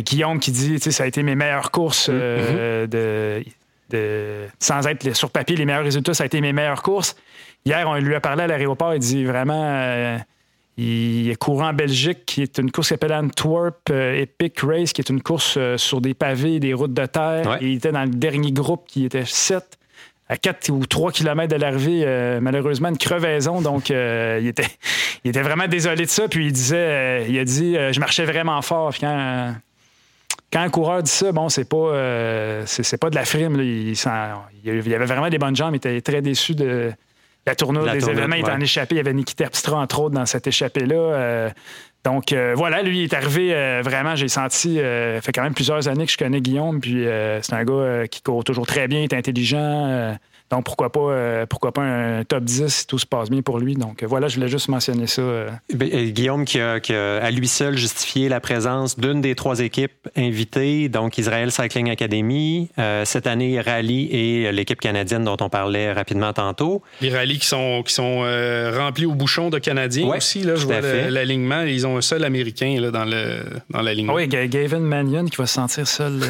Guillaume 0.00 0.40
qui 0.40 0.50
dit, 0.50 0.80
ça 0.80 1.04
a 1.04 1.06
été 1.06 1.22
mes 1.22 1.36
meilleures 1.36 1.70
courses 1.70 2.10
mm-hmm. 2.10 2.88
de 2.88 3.42
sans 4.58 4.86
être 4.86 5.14
sur 5.14 5.30
papier 5.30 5.56
les 5.56 5.64
meilleurs 5.64 5.84
résultats, 5.84 6.14
ça 6.14 6.24
a 6.24 6.26
été 6.26 6.40
mes 6.40 6.52
meilleures 6.52 6.82
courses. 6.82 7.16
Hier, 7.66 7.84
on 7.88 7.96
lui 7.96 8.14
a 8.14 8.20
parlé 8.20 8.44
à 8.44 8.46
l'aéroport, 8.46 8.94
il 8.94 9.00
dit 9.00 9.24
vraiment, 9.24 9.64
euh, 9.64 10.18
il 10.76 11.28
est 11.28 11.36
courant 11.36 11.70
en 11.70 11.72
Belgique, 11.72 12.24
qui 12.24 12.42
est 12.42 12.58
une 12.58 12.70
course 12.70 12.88
qui 12.88 12.94
s'appelle 12.94 13.12
Antwerp 13.12 13.90
euh, 13.90 14.22
Epic 14.22 14.60
Race, 14.60 14.92
qui 14.92 15.00
est 15.00 15.10
une 15.10 15.20
course 15.20 15.56
euh, 15.56 15.76
sur 15.76 16.00
des 16.00 16.14
pavés, 16.14 16.60
des 16.60 16.74
routes 16.74 16.94
de 16.94 17.06
terre. 17.06 17.58
il 17.60 17.74
était 17.74 17.90
dans 17.90 18.04
le 18.04 18.10
dernier 18.10 18.52
groupe 18.52 18.84
qui 18.86 19.04
était 19.04 19.24
7 19.24 19.64
à 20.28 20.36
4 20.36 20.70
ou 20.70 20.86
3 20.86 21.10
km 21.10 21.52
de 21.52 21.60
l'arrivée, 21.60 22.38
malheureusement, 22.40 22.88
une 22.88 22.98
crevaison. 22.98 23.60
Donc, 23.60 23.90
il, 23.90 24.46
était, 24.46 24.66
il 25.24 25.28
était 25.28 25.42
vraiment 25.42 25.68
désolé 25.68 26.04
de 26.04 26.10
ça. 26.10 26.26
Puis 26.26 26.46
il 26.46 26.52
disait, 26.52 27.26
il 27.28 27.38
a 27.38 27.44
dit, 27.44 27.74
je 27.74 28.00
marchais 28.00 28.24
vraiment 28.24 28.60
fort. 28.60 28.90
Puis 28.90 29.02
quand, 29.02 29.54
quand 30.56 30.62
un 30.62 30.70
coureur 30.70 31.02
dit 31.02 31.10
ça, 31.10 31.32
bon, 31.32 31.50
c'est 31.50 31.68
pas, 31.68 31.76
euh, 31.76 32.62
c'est, 32.64 32.96
pas 32.96 33.10
de 33.10 33.14
la 33.14 33.26
frime. 33.26 33.60
Il, 33.60 33.92
il, 33.92 34.94
avait 34.94 35.04
vraiment 35.04 35.28
des 35.28 35.36
bonnes 35.36 35.54
jambes. 35.54 35.74
Il 35.74 35.76
était 35.76 36.00
très 36.00 36.22
déçu 36.22 36.54
de 36.54 36.92
la 37.46 37.54
tournure 37.54 37.84
des 37.84 38.08
événements. 38.08 38.36
Il 38.36 38.40
était 38.40 38.52
en 38.52 38.60
échappé. 38.60 38.94
Il 38.94 38.98
y 38.98 39.00
avait 39.00 39.12
Niki 39.12 39.34
Terpstra, 39.34 39.76
entre 39.76 40.00
autres, 40.00 40.14
dans 40.14 40.24
cette 40.24 40.46
échappée-là. 40.46 40.94
Euh, 40.94 41.50
donc, 42.04 42.32
euh, 42.32 42.54
voilà, 42.56 42.82
lui, 42.82 43.00
il 43.00 43.04
est 43.04 43.14
arrivé 43.14 43.80
vraiment, 43.82 44.16
j'ai 44.16 44.28
senti, 44.28 44.76
ça 44.76 45.20
fait 45.20 45.32
quand 45.34 45.42
même 45.42 45.54
plusieurs 45.54 45.88
années 45.88 46.06
que 46.06 46.12
je 46.12 46.16
connais 46.16 46.40
Guillaume, 46.40 46.80
puis 46.80 47.04
c'est 47.42 47.52
un 47.52 47.64
gars 47.64 48.08
qui 48.08 48.22
court 48.22 48.42
toujours 48.42 48.66
très 48.66 48.88
bien, 48.88 49.00
il 49.00 49.04
est 49.04 49.14
intelligent. 49.14 50.16
Donc, 50.50 50.64
pourquoi 50.64 50.92
pas, 50.92 51.00
euh, 51.00 51.46
pourquoi 51.46 51.72
pas 51.72 51.82
un 51.82 52.24
top 52.24 52.44
10 52.44 52.68
si 52.68 52.86
tout 52.86 52.98
se 52.98 53.06
passe 53.06 53.30
bien 53.30 53.42
pour 53.42 53.58
lui. 53.58 53.74
Donc, 53.74 54.02
euh, 54.02 54.06
voilà, 54.06 54.28
je 54.28 54.36
voulais 54.36 54.48
juste 54.48 54.68
mentionner 54.68 55.08
ça. 55.08 55.22
Euh. 55.22 55.50
Ben, 55.74 56.10
Guillaume 56.10 56.44
qui 56.44 56.60
a, 56.60 56.78
à 57.20 57.30
lui 57.32 57.48
seul 57.48 57.76
justifié 57.76 58.28
la 58.28 58.38
présence 58.38 58.98
d'une 58.98 59.20
des 59.20 59.34
trois 59.34 59.58
équipes 59.60 60.08
invitées, 60.16 60.88
donc 60.88 61.18
Israel 61.18 61.50
Cycling 61.50 61.90
Academy, 61.90 62.70
cette 63.04 63.26
année 63.26 63.60
Rallye 63.60 64.08
et 64.12 64.52
l'équipe 64.52 64.80
canadienne 64.80 65.24
dont 65.24 65.36
on 65.40 65.48
parlait 65.48 65.92
rapidement 65.92 66.32
tantôt. 66.32 66.82
Les 67.00 67.10
rallyes 67.10 67.38
qui 67.38 67.46
sont, 67.46 67.82
qui 67.84 67.92
sont 67.92 68.20
remplis 68.76 69.06
au 69.06 69.14
bouchon 69.14 69.50
de 69.50 69.58
Canadiens 69.58 70.06
aussi. 70.08 70.42
Là, 70.42 70.56
je 70.56 70.66
vois 70.66 70.80
l'alignement. 70.80 71.62
Ils 71.62 71.86
ont 71.86 71.96
un 71.96 72.02
seul 72.02 72.24
Américain 72.24 72.76
là, 72.80 72.90
dans, 72.90 73.04
le, 73.04 73.42
dans 73.70 73.82
l'alignement. 73.82 74.14
oui, 74.14 74.28
Gavin 74.28 74.78
Mannion 74.78 75.24
qui 75.24 75.36
va 75.36 75.46
se 75.46 75.54
sentir 75.54 75.86
seul. 75.86 76.20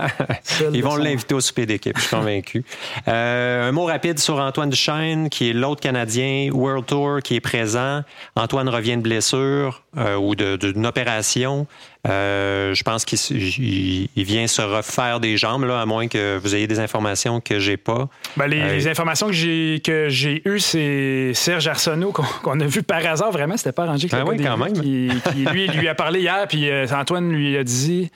Ils 0.72 0.82
vont 0.82 0.96
l'inviter 0.96 1.34
au 1.34 1.40
souper 1.40 1.66
d'équipe, 1.66 1.96
je 1.96 2.02
suis 2.02 2.16
convaincu. 2.16 2.64
Euh, 3.08 3.41
un 3.68 3.72
mot 3.72 3.84
rapide 3.84 4.18
sur 4.18 4.38
Antoine 4.38 4.70
Duchesne, 4.70 5.28
qui 5.28 5.50
est 5.50 5.52
l'autre 5.52 5.80
Canadien 5.80 6.50
World 6.52 6.86
Tour 6.86 7.20
qui 7.22 7.36
est 7.36 7.40
présent. 7.40 8.02
Antoine 8.36 8.68
revient 8.68 8.96
de 8.96 9.02
blessure 9.02 9.82
euh, 9.96 10.16
ou 10.16 10.34
d'une 10.34 10.86
opération. 10.86 11.66
Euh, 12.08 12.74
je 12.74 12.82
pense 12.82 13.04
qu'il 13.04 14.08
vient 14.16 14.46
se 14.46 14.62
refaire 14.62 15.20
des 15.20 15.36
jambes, 15.36 15.64
là, 15.64 15.80
à 15.80 15.86
moins 15.86 16.08
que 16.08 16.38
vous 16.38 16.54
ayez 16.54 16.66
des 16.66 16.80
informations 16.80 17.40
que 17.40 17.58
j'ai 17.58 17.76
pas. 17.76 18.08
Ben, 18.36 18.46
les, 18.46 18.88
informations 18.88 19.26
que 19.26 19.32
j'ai 19.32 19.80
que 19.84 20.08
j'ai 20.08 20.42
eues, 20.48 20.58
c'est 20.58 21.32
Serge 21.34 21.68
Arsenault 21.68 22.12
qu'on 22.42 22.60
a 22.60 22.66
vu 22.66 22.82
par 22.82 23.04
hasard. 23.06 23.30
Vraiment, 23.30 23.56
c'était 23.56 23.72
pas 23.72 23.84
arrangé. 23.84 24.08
Ah 24.12 24.24
oui, 24.26 24.36
quand 24.42 24.56
même. 24.56 24.72
Qui, 24.72 25.10
lui, 25.52 25.68
lui 25.68 25.88
a 25.88 25.94
parlé 25.94 26.20
hier, 26.20 26.46
puis 26.48 26.68
Antoine 26.92 27.30
lui 27.30 27.56
a 27.56 27.64
dit 27.64 28.10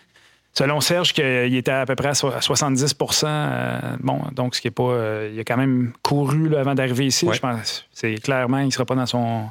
Selon 0.57 0.81
Serge, 0.81 1.13
qu'il 1.13 1.55
était 1.55 1.71
à 1.71 1.85
peu 1.85 1.95
près 1.97 2.09
à 2.09 2.13
70% 2.13 3.25
euh, 3.27 3.79
Bon, 4.01 4.23
donc 4.33 4.55
ce 4.55 4.63
qui 4.63 4.69
est 4.69 4.71
pas. 4.71 4.85
Euh, 4.85 5.31
il 5.31 5.39
a 5.39 5.45
quand 5.45 5.59
même 5.59 5.93
couru 6.01 6.57
avant 6.57 6.75
d'arriver 6.75 7.05
ici. 7.05 7.29
Je 7.31 7.39
pense 7.39 7.87
c'est 7.93 8.15
clairement, 8.15 8.61
il 8.61 8.67
ne 8.67 8.71
sera 8.71 8.87
pas 8.87 8.95
dans 8.95 9.05
son, 9.05 9.51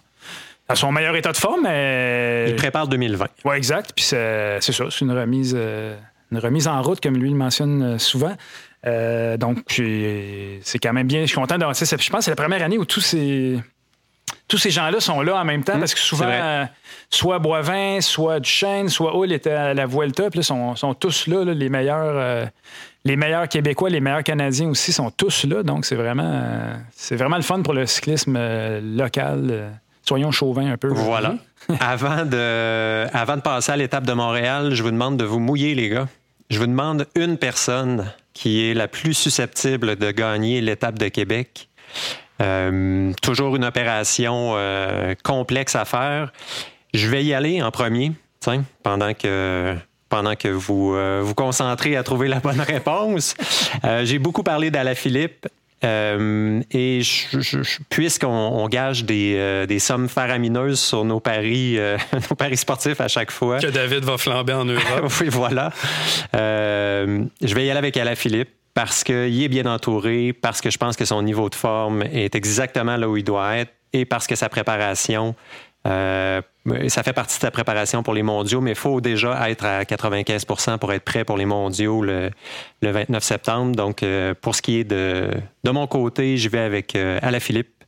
son 0.73 0.91
meilleur 0.91 1.15
état 1.15 1.31
de 1.31 1.37
forme, 1.37 1.61
mais. 1.63 2.45
Il 2.49 2.55
prépare 2.55 2.87
2020. 2.87 3.27
Oui, 3.45 3.55
exact. 3.55 3.91
Puis 3.95 4.03
c'est 4.03 4.59
ça, 4.61 4.85
c'est 4.89 5.01
une 5.01 5.11
remise, 5.11 5.55
euh, 5.55 5.95
une 6.31 6.39
remise 6.39 6.67
en 6.67 6.81
route, 6.81 6.99
comme 6.99 7.17
lui 7.17 7.29
le 7.29 7.35
mentionne 7.35 7.99
souvent. 7.99 8.35
donc, 8.83 9.59
c'est 9.69 10.79
quand 10.81 10.93
même 10.93 11.05
bien. 11.05 11.21
Je 11.21 11.27
suis 11.27 11.35
content 11.35 11.59
d'avoir. 11.59 11.75
Je 11.75 11.85
pense 11.85 12.19
que 12.19 12.21
c'est 12.21 12.31
la 12.31 12.35
première 12.35 12.63
année 12.63 12.79
où 12.79 12.85
tous 12.85 13.01
ces 13.01 13.59
tous 14.47 14.57
ces 14.57 14.69
gens-là 14.69 14.99
sont 14.99 15.21
là 15.21 15.37
en 15.37 15.45
même 15.45 15.63
temps 15.63 15.77
mmh, 15.77 15.79
parce 15.79 15.93
que 15.93 15.99
souvent, 15.99 16.29
euh, 16.29 16.65
soit 17.09 17.39
Boivin, 17.39 17.99
soit 18.01 18.39
Duchesne, 18.39 18.89
soit 18.89 19.17
Hull 19.17 19.31
étaient 19.31 19.51
à 19.51 19.73
la 19.73 19.85
Vuelta, 19.85 20.29
puis 20.29 20.39
là, 20.39 20.43
sont, 20.43 20.75
sont 20.75 20.93
tous 20.93 21.27
là, 21.27 21.43
les 21.43 21.69
meilleurs. 21.69 22.15
Euh, 22.15 22.45
les 23.05 23.17
meilleurs 23.17 23.47
Québécois, 23.47 23.91
les 23.91 23.99
meilleurs 23.99 24.23
Canadiens 24.23 24.67
aussi 24.67 24.91
sont 24.91 25.11
tous 25.11 25.45
là. 25.45 25.61
Donc, 25.61 25.85
c'est 25.85 25.95
vraiment, 25.95 26.31
euh, 26.33 26.75
c'est 26.91 27.15
vraiment 27.15 27.35
le 27.35 27.43
fun 27.43 27.61
pour 27.61 27.75
le 27.75 27.85
cyclisme 27.85 28.35
local. 28.81 29.73
soyons 30.01 30.31
chauvins 30.31 30.71
un 30.71 30.77
peu. 30.77 30.87
Voilà. 30.87 31.35
avant, 31.79 32.25
de, 32.25 33.05
avant 33.13 33.35
de 33.37 33.41
passer 33.41 33.71
à 33.71 33.75
l'étape 33.77 34.05
de 34.05 34.13
Montréal, 34.13 34.73
je 34.73 34.81
vous 34.81 34.89
demande 34.89 35.17
de 35.17 35.23
vous 35.23 35.39
mouiller, 35.39 35.75
les 35.75 35.89
gars. 35.89 36.07
Je 36.49 36.57
vous 36.57 36.65
demande 36.65 37.05
une 37.15 37.37
personne 37.37 38.11
qui 38.33 38.69
est 38.69 38.73
la 38.73 38.87
plus 38.87 39.13
susceptible 39.13 39.95
de 39.95 40.11
gagner 40.11 40.61
l'étape 40.61 40.97
de 40.97 41.07
Québec. 41.07 41.69
Euh, 42.41 43.13
toujours 43.21 43.55
une 43.55 43.63
opération 43.63 44.53
euh, 44.55 45.15
complexe 45.23 45.75
à 45.75 45.85
faire. 45.85 46.31
Je 46.93 47.07
vais 47.07 47.23
y 47.23 47.33
aller 47.33 47.61
en 47.61 47.71
premier, 47.71 48.11
pendant 48.83 49.13
que 49.13 49.75
pendant 50.09 50.35
que 50.35 50.47
vous 50.47 50.93
euh, 50.93 51.21
vous 51.23 51.33
concentrez 51.33 51.95
à 51.95 52.03
trouver 52.03 52.27
la 52.27 52.39
bonne 52.39 52.61
réponse. 52.67 53.35
J'ai 54.03 54.19
beaucoup 54.19 54.43
parlé 54.43 54.71
d'Alaphilippe. 54.71 55.47
Euh, 55.83 56.61
et 56.71 57.01
puisqu'on 57.89 58.67
gage 58.69 59.03
des, 59.03 59.65
des, 59.67 59.77
sommes 59.77 60.09
faramineuses 60.09 60.79
sur 60.79 61.05
nos 61.05 61.19
paris, 61.19 61.77
nos 62.29 62.35
paris 62.35 62.57
sportifs 62.57 63.01
à 63.01 63.07
chaque 63.07 63.29
fois. 63.29 63.59
Que 63.59 63.67
David 63.67 64.03
va 64.03 64.17
flamber 64.17 64.53
en 64.53 64.65
Europe. 64.65 65.11
oui, 65.21 65.27
voilà. 65.29 65.71
je 66.33 67.53
vais 67.53 67.65
y 67.65 67.69
aller 67.69 67.77
avec 67.77 67.97
Alaphilippe 67.97 68.49
parce 68.75 69.03
qu'il 69.03 69.41
est 69.41 69.47
bien 69.47 69.65
entouré, 69.65 70.33
parce 70.33 70.61
que 70.61 70.69
je 70.69 70.77
pense 70.77 70.95
que 70.95 71.05
son 71.05 71.23
niveau 71.23 71.49
de 71.49 71.55
forme 71.55 72.03
est 72.03 72.35
exactement 72.35 72.97
là 72.97 73.09
où 73.09 73.17
il 73.17 73.23
doit 73.23 73.55
être 73.55 73.71
et 73.93 74.03
parce 74.05 74.27
que 74.27 74.35
sa 74.35 74.49
préparation, 74.49 75.33
euh, 75.87 76.41
ça 76.89 77.01
fait 77.01 77.13
partie 77.13 77.37
de 77.37 77.41
sa 77.41 77.51
préparation 77.51 78.03
pour 78.03 78.13
les 78.13 78.21
mondiaux, 78.21 78.59
mais 78.59 78.71
il 78.71 78.77
faut 78.77 78.99
déjà 78.99 79.49
être 79.49 79.65
à 79.65 79.83
95% 79.83 80.77
pour 80.77 80.91
être 80.91 81.05
prêt 81.05 81.23
pour 81.23 81.37
les 81.37 81.45
mondiaux 81.45 82.01
le, 82.01 82.31
29 82.81 83.23
septembre. 83.23 83.75
Donc, 83.75 84.03
euh, 84.03 84.33
pour 84.33 84.55
ce 84.55 84.61
qui 84.61 84.79
est 84.79 84.83
de, 84.83 85.29
de 85.63 85.71
mon 85.71 85.87
côté, 85.87 86.35
je 86.37 86.49
vais 86.49 86.59
avec 86.59 86.95
euh, 86.95 87.17
Alaphilippe. 87.21 87.84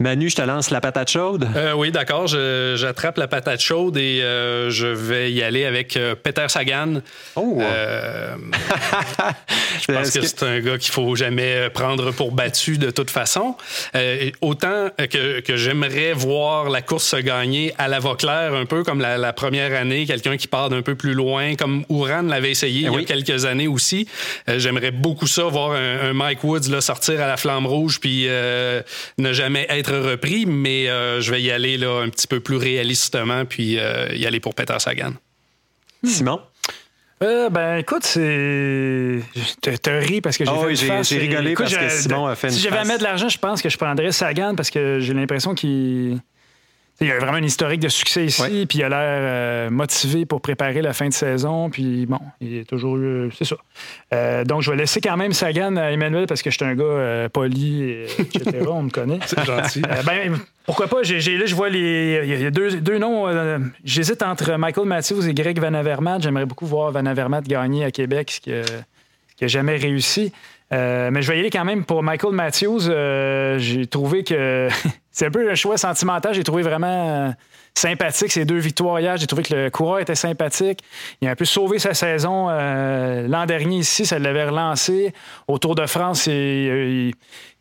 Manu, 0.00 0.30
je 0.30 0.36
te 0.36 0.42
lance 0.42 0.70
la 0.70 0.80
patate 0.80 1.10
chaude. 1.10 1.48
Euh, 1.56 1.72
oui, 1.72 1.90
d'accord. 1.90 2.28
J'attrape 2.28 3.18
la 3.18 3.26
patate 3.26 3.60
chaude 3.60 3.96
et 3.96 4.22
euh, 4.22 4.70
je 4.70 4.86
vais 4.86 5.32
y 5.32 5.42
aller 5.42 5.64
avec 5.64 5.96
euh, 5.96 6.14
Peter 6.14 6.44
Sagan. 6.46 7.00
Oh! 7.34 7.60
je 9.80 9.92
pense 9.92 10.12
que, 10.12 10.24
c'est 10.24 10.44
un 10.44 10.60
gars 10.60 10.78
qu'il 10.78 10.92
faut 10.92 11.16
jamais 11.16 11.68
prendre 11.70 12.12
pour 12.12 12.30
battu 12.30 12.78
de 12.78 12.92
toute 12.92 13.10
façon. 13.10 13.56
autant 14.40 14.90
que, 14.96 15.40
que 15.40 15.56
j'aimerais 15.56 16.12
voir 16.12 16.70
la 16.70 16.80
course 16.80 17.06
se 17.06 17.16
gagner 17.16 17.74
à 17.76 17.88
la 17.88 17.98
Vauclair, 17.98 18.54
un 18.54 18.66
peu 18.66 18.84
comme 18.84 19.00
la, 19.00 19.32
première 19.32 19.74
année, 19.74 20.06
quelqu'un 20.06 20.36
qui 20.36 20.46
part 20.46 20.70
d'un 20.70 20.82
peu 20.82 20.94
plus 20.94 21.14
loin, 21.14 21.56
comme 21.56 21.84
Ouran 21.88 22.22
l'avait 22.22 22.52
essayé 22.52 22.84
eh 22.84 22.92
il 22.92 23.00
y 23.00 23.02
a 23.02 23.04
quelques 23.04 23.46
années 23.46 23.66
aussi. 23.66 24.06
j'aimerais 24.46 24.92
beaucoup 24.92 25.26
ça, 25.26 25.42
voir 25.42 25.72
un, 25.72 26.12
Mike 26.12 26.44
Woods 26.44 26.70
là, 26.70 26.80
sortir 26.80 27.20
à 27.20 27.26
la 27.26 27.36
flamme 27.36 27.66
rouge 27.66 27.98
puis 27.98 28.28
ne 28.28 29.32
jamais 29.32 29.66
être 29.68 29.87
repris, 29.92 30.46
mais 30.46 30.88
euh, 30.88 31.20
je 31.20 31.30
vais 31.30 31.42
y 31.42 31.50
aller 31.50 31.78
là, 31.78 32.02
un 32.02 32.08
petit 32.08 32.26
peu 32.26 32.40
plus 32.40 32.56
réalistement, 32.56 33.44
puis 33.44 33.78
euh, 33.78 34.08
y 34.14 34.26
aller 34.26 34.40
pour 34.40 34.54
Peter 34.54 34.78
Sagan. 34.78 35.12
Simon? 36.04 36.40
Euh, 37.22 37.50
ben 37.50 37.78
écoute, 37.78 38.04
c'est. 38.04 39.22
te 39.60 39.90
ri 39.90 40.20
parce 40.20 40.38
que 40.38 40.44
j'ai 40.44 40.50
oh, 40.52 41.02
J'ai 41.02 41.18
rigolé 41.18 41.54
parce 41.54 41.74
que 41.74 41.88
Simon 41.88 42.26
a 42.26 42.36
fait 42.36 42.48
une 42.48 42.54
Si 42.54 42.60
j'avais 42.60 42.78
à 42.78 42.84
mettre 42.84 43.00
de 43.00 43.04
l'argent, 43.04 43.28
je 43.28 43.38
pense 43.38 43.60
que 43.60 43.68
je 43.68 43.76
prendrais 43.76 44.12
Sagan 44.12 44.54
parce 44.54 44.70
que 44.70 45.00
j'ai 45.00 45.14
l'impression 45.14 45.54
qu'il 45.54 46.20
il 47.00 47.06
y 47.06 47.12
a 47.12 47.18
vraiment 47.18 47.38
un 47.38 47.44
historique 47.44 47.80
de 47.80 47.88
succès 47.88 48.26
ici, 48.26 48.66
puis 48.68 48.78
il 48.78 48.82
a 48.82 48.88
l'air 48.88 48.98
euh, 49.00 49.70
motivé 49.70 50.26
pour 50.26 50.40
préparer 50.40 50.82
la 50.82 50.92
fin 50.92 51.08
de 51.08 51.12
saison, 51.12 51.70
puis 51.70 52.06
bon, 52.06 52.18
il 52.40 52.56
est 52.56 52.64
toujours. 52.68 52.96
Euh, 52.96 53.30
c'est 53.36 53.44
ça. 53.44 53.56
Euh, 54.12 54.44
donc, 54.44 54.62
je 54.62 54.70
vais 54.72 54.76
laisser 54.76 55.00
quand 55.00 55.16
même 55.16 55.32
Sagan 55.32 55.76
à 55.76 55.92
Emmanuel 55.92 56.26
parce 56.26 56.42
que 56.42 56.50
je 56.50 56.56
suis 56.56 56.64
un 56.64 56.74
gars 56.74 57.28
poli, 57.28 58.04
etc. 58.18 58.64
on 58.68 58.82
me 58.82 58.90
connaît. 58.90 59.20
C'est 59.26 59.44
gentil. 59.44 59.82
ben, 59.82 60.38
pourquoi 60.66 60.88
pas? 60.88 61.04
J'ai, 61.04 61.38
là, 61.38 61.46
je 61.46 61.54
vois 61.54 61.68
les. 61.68 62.20
Il 62.24 62.40
y 62.40 62.46
a 62.46 62.50
deux, 62.50 62.80
deux 62.80 62.98
noms. 62.98 63.26
j'hésite 63.84 64.22
entre 64.22 64.56
Michael 64.56 64.86
Matthews 64.86 65.28
et 65.28 65.34
Greg 65.34 65.60
Van 65.60 65.74
Avermaet. 65.74 66.20
J'aimerais 66.20 66.46
beaucoup 66.46 66.66
voir 66.66 66.90
Van 66.90 67.06
Avermaet 67.06 67.42
gagner 67.42 67.84
à 67.84 67.92
Québec, 67.92 68.32
ce 68.32 68.40
qui 68.40 68.50
n'a 68.50 69.46
jamais 69.46 69.76
réussi. 69.76 70.32
mais 70.72 71.22
je 71.22 71.30
vais 71.30 71.36
y 71.36 71.40
aller 71.40 71.50
quand 71.50 71.64
même 71.64 71.84
pour 71.84 72.02
Michael 72.02 72.34
Matthews. 72.34 72.90
j'ai 73.58 73.86
trouvé 73.86 74.24
que 74.24 74.68
c'est 75.18 75.26
un 75.26 75.30
peu 75.32 75.50
un 75.50 75.56
choix 75.56 75.76
sentimental. 75.76 76.32
J'ai 76.32 76.44
trouvé 76.44 76.62
vraiment 76.62 76.86
euh, 77.26 77.30
sympathique 77.74 78.30
ces 78.30 78.44
deux 78.44 78.58
victoires 78.58 79.00
hier. 79.00 79.16
J'ai 79.16 79.26
trouvé 79.26 79.42
que 79.42 79.52
le 79.52 79.68
coureur 79.68 79.98
était 79.98 80.14
sympathique. 80.14 80.78
Il 81.20 81.26
a 81.26 81.32
un 81.32 81.34
peu 81.34 81.44
sauvé 81.44 81.80
sa 81.80 81.92
saison 81.92 82.46
euh, 82.48 83.26
l'an 83.26 83.44
dernier 83.44 83.78
ici. 83.78 84.06
Ça 84.06 84.20
l'avait 84.20 84.44
relancé. 84.44 85.12
Au 85.48 85.58
Tour 85.58 85.74
de 85.74 85.86
France, 85.86 86.28
et, 86.28 87.10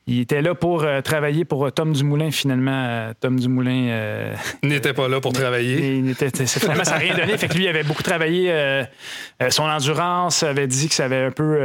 il, 0.05 0.19
était 0.19 0.43
là 0.43 0.53
pour 0.53 0.83
euh, 0.83 1.01
travailler 1.01 1.45
pour 1.45 1.71
Tom 1.71 1.93
Dumoulin. 1.93 2.29
Finalement, 2.29 3.11
Tom 3.19 3.39
Dumoulin. 3.39 4.35
n'était 4.61 4.93
pas 4.93 5.07
là 5.07 5.19
pour 5.19 5.33
travailler. 5.33 5.97
Il 5.97 6.13
finalement, 6.13 6.83
ça 6.83 6.91
n'a 6.91 6.97
rien 6.97 7.17
donné. 7.17 7.39
Fait 7.39 7.47
que 7.47 7.55
lui, 7.55 7.63
il 7.63 7.69
avait 7.69 7.81
beaucoup 7.81 8.03
travaillé 8.03 8.53
son 9.49 9.63
endurance, 9.63 10.43
avait 10.43 10.67
dit 10.67 10.89
que 10.89 10.93
ça 10.93 11.05
avait 11.05 11.23
un 11.23 11.31
peu 11.31 11.59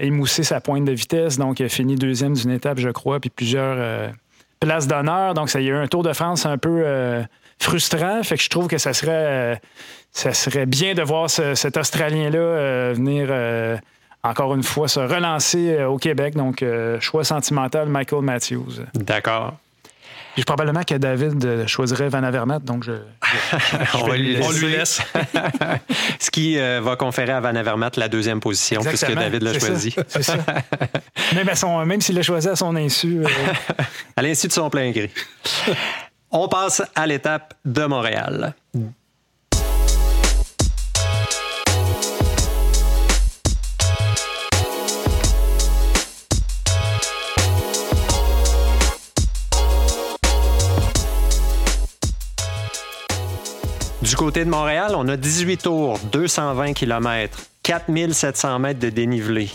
émoussé 0.00 0.42
sa 0.42 0.60
pointe 0.60 0.84
de 0.84 0.92
vitesse. 0.92 1.38
Donc, 1.38 1.60
il 1.60 1.66
a 1.66 1.68
fini 1.68 1.94
deuxième 1.94 2.34
d'une 2.34 2.50
étape, 2.50 2.80
je 2.80 2.88
crois, 2.88 3.20
puis 3.20 3.30
plusieurs 3.30 4.12
place 4.62 4.86
d'honneur. 4.86 5.34
Donc, 5.34 5.50
ça 5.50 5.60
y 5.60 5.66
a 5.68 5.70
eu 5.70 5.76
un 5.76 5.88
Tour 5.88 6.02
de 6.04 6.12
France 6.12 6.46
un 6.46 6.56
peu 6.56 6.82
euh, 6.84 7.22
frustrant. 7.58 8.22
Fait 8.22 8.36
que 8.36 8.42
je 8.42 8.48
trouve 8.48 8.68
que 8.68 8.78
ça 8.78 8.92
serait, 8.92 9.10
euh, 9.12 9.56
ça 10.12 10.32
serait 10.32 10.66
bien 10.66 10.94
de 10.94 11.02
voir 11.02 11.28
cet 11.28 11.76
Australien-là 11.76 12.38
euh, 12.38 12.92
venir 12.94 13.80
encore 14.22 14.54
une 14.54 14.62
fois 14.62 14.86
se 14.86 15.00
relancer 15.00 15.82
au 15.84 15.96
Québec. 15.96 16.34
Donc, 16.36 16.64
choix 17.00 17.24
sentimental, 17.24 17.88
Michael 17.88 18.22
Matthews. 18.22 18.84
D'accord. 18.94 19.54
Puis 20.34 20.44
probablement 20.44 20.82
que 20.82 20.94
David 20.94 21.66
choisirait 21.66 22.08
Van 22.08 22.22
Avermaet, 22.22 22.60
donc 22.60 22.84
je, 22.84 22.92
on, 23.94 24.12
lui 24.12 24.72
laisse. 24.72 25.02
Ce 26.18 26.30
qui 26.30 26.56
va 26.56 26.96
conférer 26.96 27.32
à 27.32 27.40
Van 27.40 27.54
Avermaet 27.54 27.90
la 27.96 28.08
deuxième 28.08 28.40
position, 28.40 28.82
puisque 28.82 29.12
David 29.14 29.42
l'a 29.42 29.58
choisi. 29.58 29.94
C'est 30.08 30.22
ça. 30.22 30.38
même, 31.34 31.50
même 31.86 32.00
s'il 32.00 32.16
l'a 32.16 32.22
choisi 32.22 32.48
à 32.48 32.56
son 32.56 32.74
insu. 32.76 33.22
à 34.16 34.22
l'insu 34.22 34.48
de 34.48 34.52
son 34.52 34.70
plein 34.70 34.90
gré. 34.90 35.10
On 36.30 36.48
passe 36.48 36.82
à 36.94 37.06
l'étape 37.06 37.54
de 37.64 37.84
Montréal. 37.84 38.54
Du 54.02 54.16
côté 54.16 54.44
de 54.44 54.50
Montréal, 54.50 54.94
on 54.96 55.06
a 55.06 55.16
18 55.16 55.62
tours, 55.62 55.96
220 56.10 56.72
km, 56.72 57.38
4700 57.62 58.58
mètres 58.58 58.80
de 58.80 58.90
dénivelé. 58.90 59.48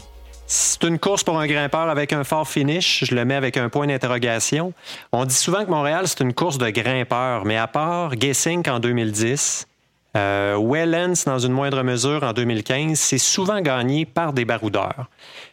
C'est 0.46 0.86
une 0.86 1.00
course 1.00 1.26
pour 1.26 1.38
un 1.38 1.48
grimpeur 1.48 1.90
avec 1.90 2.14
un 2.14 2.24
fort 2.24 2.48
finish. 2.48 3.04
Je 3.04 3.14
le 3.14 3.26
mets 3.26 3.36
avec 3.36 3.58
un 3.58 3.68
point 3.68 3.88
d'interrogation. 3.88 4.72
On 5.12 5.26
dit 5.26 5.36
souvent 5.36 5.66
que 5.66 5.70
Montréal, 5.70 6.08
c'est 6.08 6.22
une 6.22 6.34
course 6.34 6.58
de 6.58 6.70
grimpeurs, 6.70 7.44
mais 7.44 7.58
à 7.58 7.68
part 7.68 8.14
Gessink 8.18 8.70
en 8.70 8.80
2010, 8.80 9.68
euh, 10.16 10.58
Wellens 10.58 11.26
dans 11.26 11.40
une 11.40 11.52
moindre 11.52 11.84
mesure 11.84 12.24
en 12.24 12.32
2015, 12.32 12.98
c'est 12.98 13.18
souvent 13.18 13.60
gagné 13.60 14.06
par 14.06 14.32
des 14.32 14.46
baroudeurs. 14.46 15.10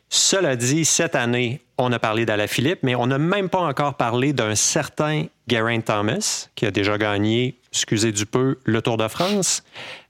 Cela 0.09 0.55
dit, 0.55 0.85
cette 0.85 1.17
année, 1.17 1.61
on 1.79 1.91
a 1.91 1.99
parlé 1.99 2.25
d'Alaphilippe, 2.25 2.85
mais 2.85 2.95
on 2.95 3.09
n'a 3.09 3.19
même 3.19 3.49
pas 3.49 3.59
encore 3.59 3.95
parlé 3.95 4.33
d'un 4.33 4.55
certain 4.55 5.25
Geraint 5.49 5.81
Thomas, 5.81 6.49
qui 6.55 6.67
a 6.67 6.71
déjà 6.71 6.97
gagné, 6.97 7.57
excusez 7.75 8.13
du 8.13 8.25
peu, 8.25 8.57
le 8.65 8.81
Tour 8.83 8.97
de 8.97 9.09
France, 9.09 9.65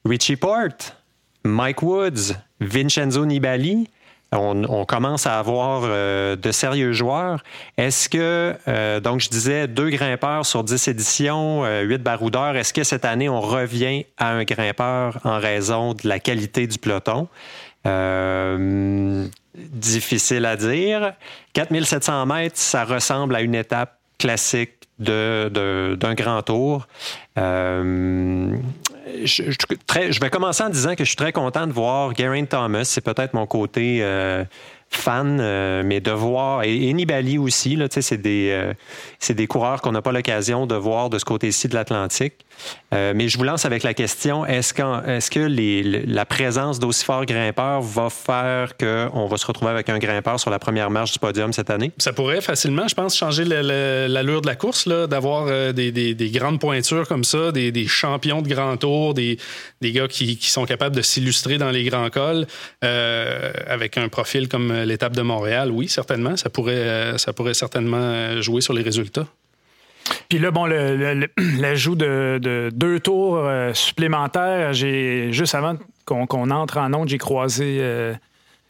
Richie 0.05 0.37
Porte, 0.37 0.97
Mike 1.45 1.83
Woods, 1.83 2.35
Vincenzo 2.61 3.25
Nibali, 3.25 3.89
on, 4.33 4.85
commence 4.85 5.27
à 5.27 5.39
avoir 5.39 5.83
euh, 5.85 6.37
de 6.37 6.51
sérieux 6.51 6.93
joueurs. 6.93 7.43
Est-ce 7.77 8.09
que, 8.09 8.55
euh, 8.69 9.01
donc 9.01 9.21
je 9.21 9.29
disais, 9.29 9.69
deux 9.69 9.91
grimpeurs 9.91 10.45
sur 10.45 10.65
dix 10.65 10.89
éditions, 10.89 11.65
euh, 11.65 11.83
huit 11.83 12.03
baroudeurs, 12.03 12.57
est-ce 12.57 12.73
que 12.73 12.85
cette 12.85 13.05
année, 13.05 13.29
on 13.29 13.41
revient 13.41 14.05
à 14.19 14.33
un 14.33 14.45
grimpeur 14.45 15.21
en 15.25 15.39
raison 15.39 15.95
de 15.95 16.09
la 16.09 16.19
qualité 16.19 16.67
du 16.67 16.79
peloton? 16.79 17.29
difficile 19.55 20.47
à 20.47 20.57
dire. 20.57 21.13
4700 21.53 22.25
mètres, 22.25 22.57
ça 22.57 22.85
ressemble 22.85 23.37
à 23.37 23.43
une 23.43 23.55
étape 23.55 23.99
classique 24.19 24.84
d'un 24.99 26.15
grand 26.15 26.43
tour. 26.43 26.87
Euh, 27.39 28.57
je, 29.25 30.21
vais 30.21 30.31
commencer 30.31 30.63
en 30.63 30.71
disant 30.71 30.95
que 30.95 31.05
je 31.05 31.09
suis 31.09 31.17
très 31.17 31.33
content 31.33 31.67
de 31.67 31.73
voir 31.73 32.15
Geraint 32.15 32.45
Thomas. 32.45 32.85
C'est 32.85 33.01
peut-être 33.01 33.35
mon 33.35 33.47
côté 33.47 33.99
euh, 34.03 34.45
fan, 34.97 35.39
euh, 35.41 35.83
mais 35.85 36.01
de 36.01 36.11
voir, 36.11 36.63
et, 36.65 36.93
Nibali 36.93 37.39
aussi, 37.39 37.79
c'est 38.01 38.21
des, 38.21 38.73
des 39.29 39.47
coureurs 39.47 39.81
qu'on 39.81 39.93
n'a 39.93 40.03
pas 40.03 40.13
l'occasion 40.13 40.67
de 40.67 40.75
voir 40.75 41.11
de 41.11 41.19
ce 41.19 41.25
côté-ci 41.25 41.69
de 41.69 41.75
l'Atlantique. 41.75 42.45
Euh, 42.93 43.13
mais 43.15 43.29
je 43.29 43.39
vous 43.39 43.45
lance 43.45 43.65
avec 43.65 43.83
la 43.83 43.95
question 43.95 44.47
est-ce, 44.47 44.73
que 44.75 46.07
la 46.07 46.25
présence 46.25 46.79
d'aussi 46.79 47.05
forts 47.05 47.27
grimpeurs 47.27 47.83
va 47.83 48.09
faire 48.11 48.77
qu'on 48.77 49.27
va 49.27 49.37
se 49.37 49.47
retrouver 49.47 49.71
avec 49.73 49.89
un 49.89 49.99
grimpeur 49.99 50.39
sur 50.39 50.51
la 50.51 50.59
première 50.59 50.91
marche 50.91 51.13
du 51.13 51.19
podium 51.19 51.53
cette 51.53 51.71
année? 51.71 51.93
Ça 51.99 52.13
pourrait 52.13 52.41
facilement, 52.41 52.87
je 52.89 52.95
pense, 52.95 53.17
changer 53.17 53.45
l'allure 53.45 54.43
de 54.43 54.47
la 54.47 54.55
course, 54.55 54.89
d'avoir 54.89 55.47
euh, 55.49 55.73
des, 55.73 56.31
grandes 56.33 56.61
pointures 56.61 57.09
comme 57.09 57.25
ça, 57.25 57.53
des, 57.53 57.87
champions 57.87 58.43
de 58.43 58.49
grand 58.49 58.77
tour, 58.77 59.15
des, 59.15 59.39
gars 59.83 60.09
qui, 60.09 60.39
sont 60.41 60.67
capables 60.67 60.95
de 60.95 61.03
s'illustrer 61.03 61.59
dans 61.59 61.71
les 61.71 61.85
grands 61.85 62.11
cols 62.11 62.47
euh, 62.85 63.53
avec 63.67 63.99
un 63.99 64.09
profil 64.09 64.49
comme 64.49 64.73
l'étape 64.85 65.15
de 65.15 65.23
Montréal. 65.23 65.71
Oui, 65.71 65.89
certainement, 65.89 66.37
ça 66.37 66.51
pourrait, 66.51 67.19
ça 67.19 67.33
pourrait 67.33 67.55
certainement 67.55 68.41
jouer 68.41 68.61
sur 68.61 68.73
les 68.73 68.83
résultats. 68.83 69.27
Puis 70.29 70.39
là, 70.39 70.51
bon, 70.51 70.67
l'ajout 71.59 71.97
de, 71.97 72.71
deux 72.73 73.01
tours 73.01 73.39
euh, 73.39 73.73
supplémentaires, 73.75 74.73
juste 74.73 75.55
avant 75.55 75.77
qu'on 76.05 76.51
entre 76.51 76.79
en 76.79 76.93
onde, 76.93 77.09
j'ai 77.09 77.19
croisé 77.19 77.79
euh, 77.81 78.15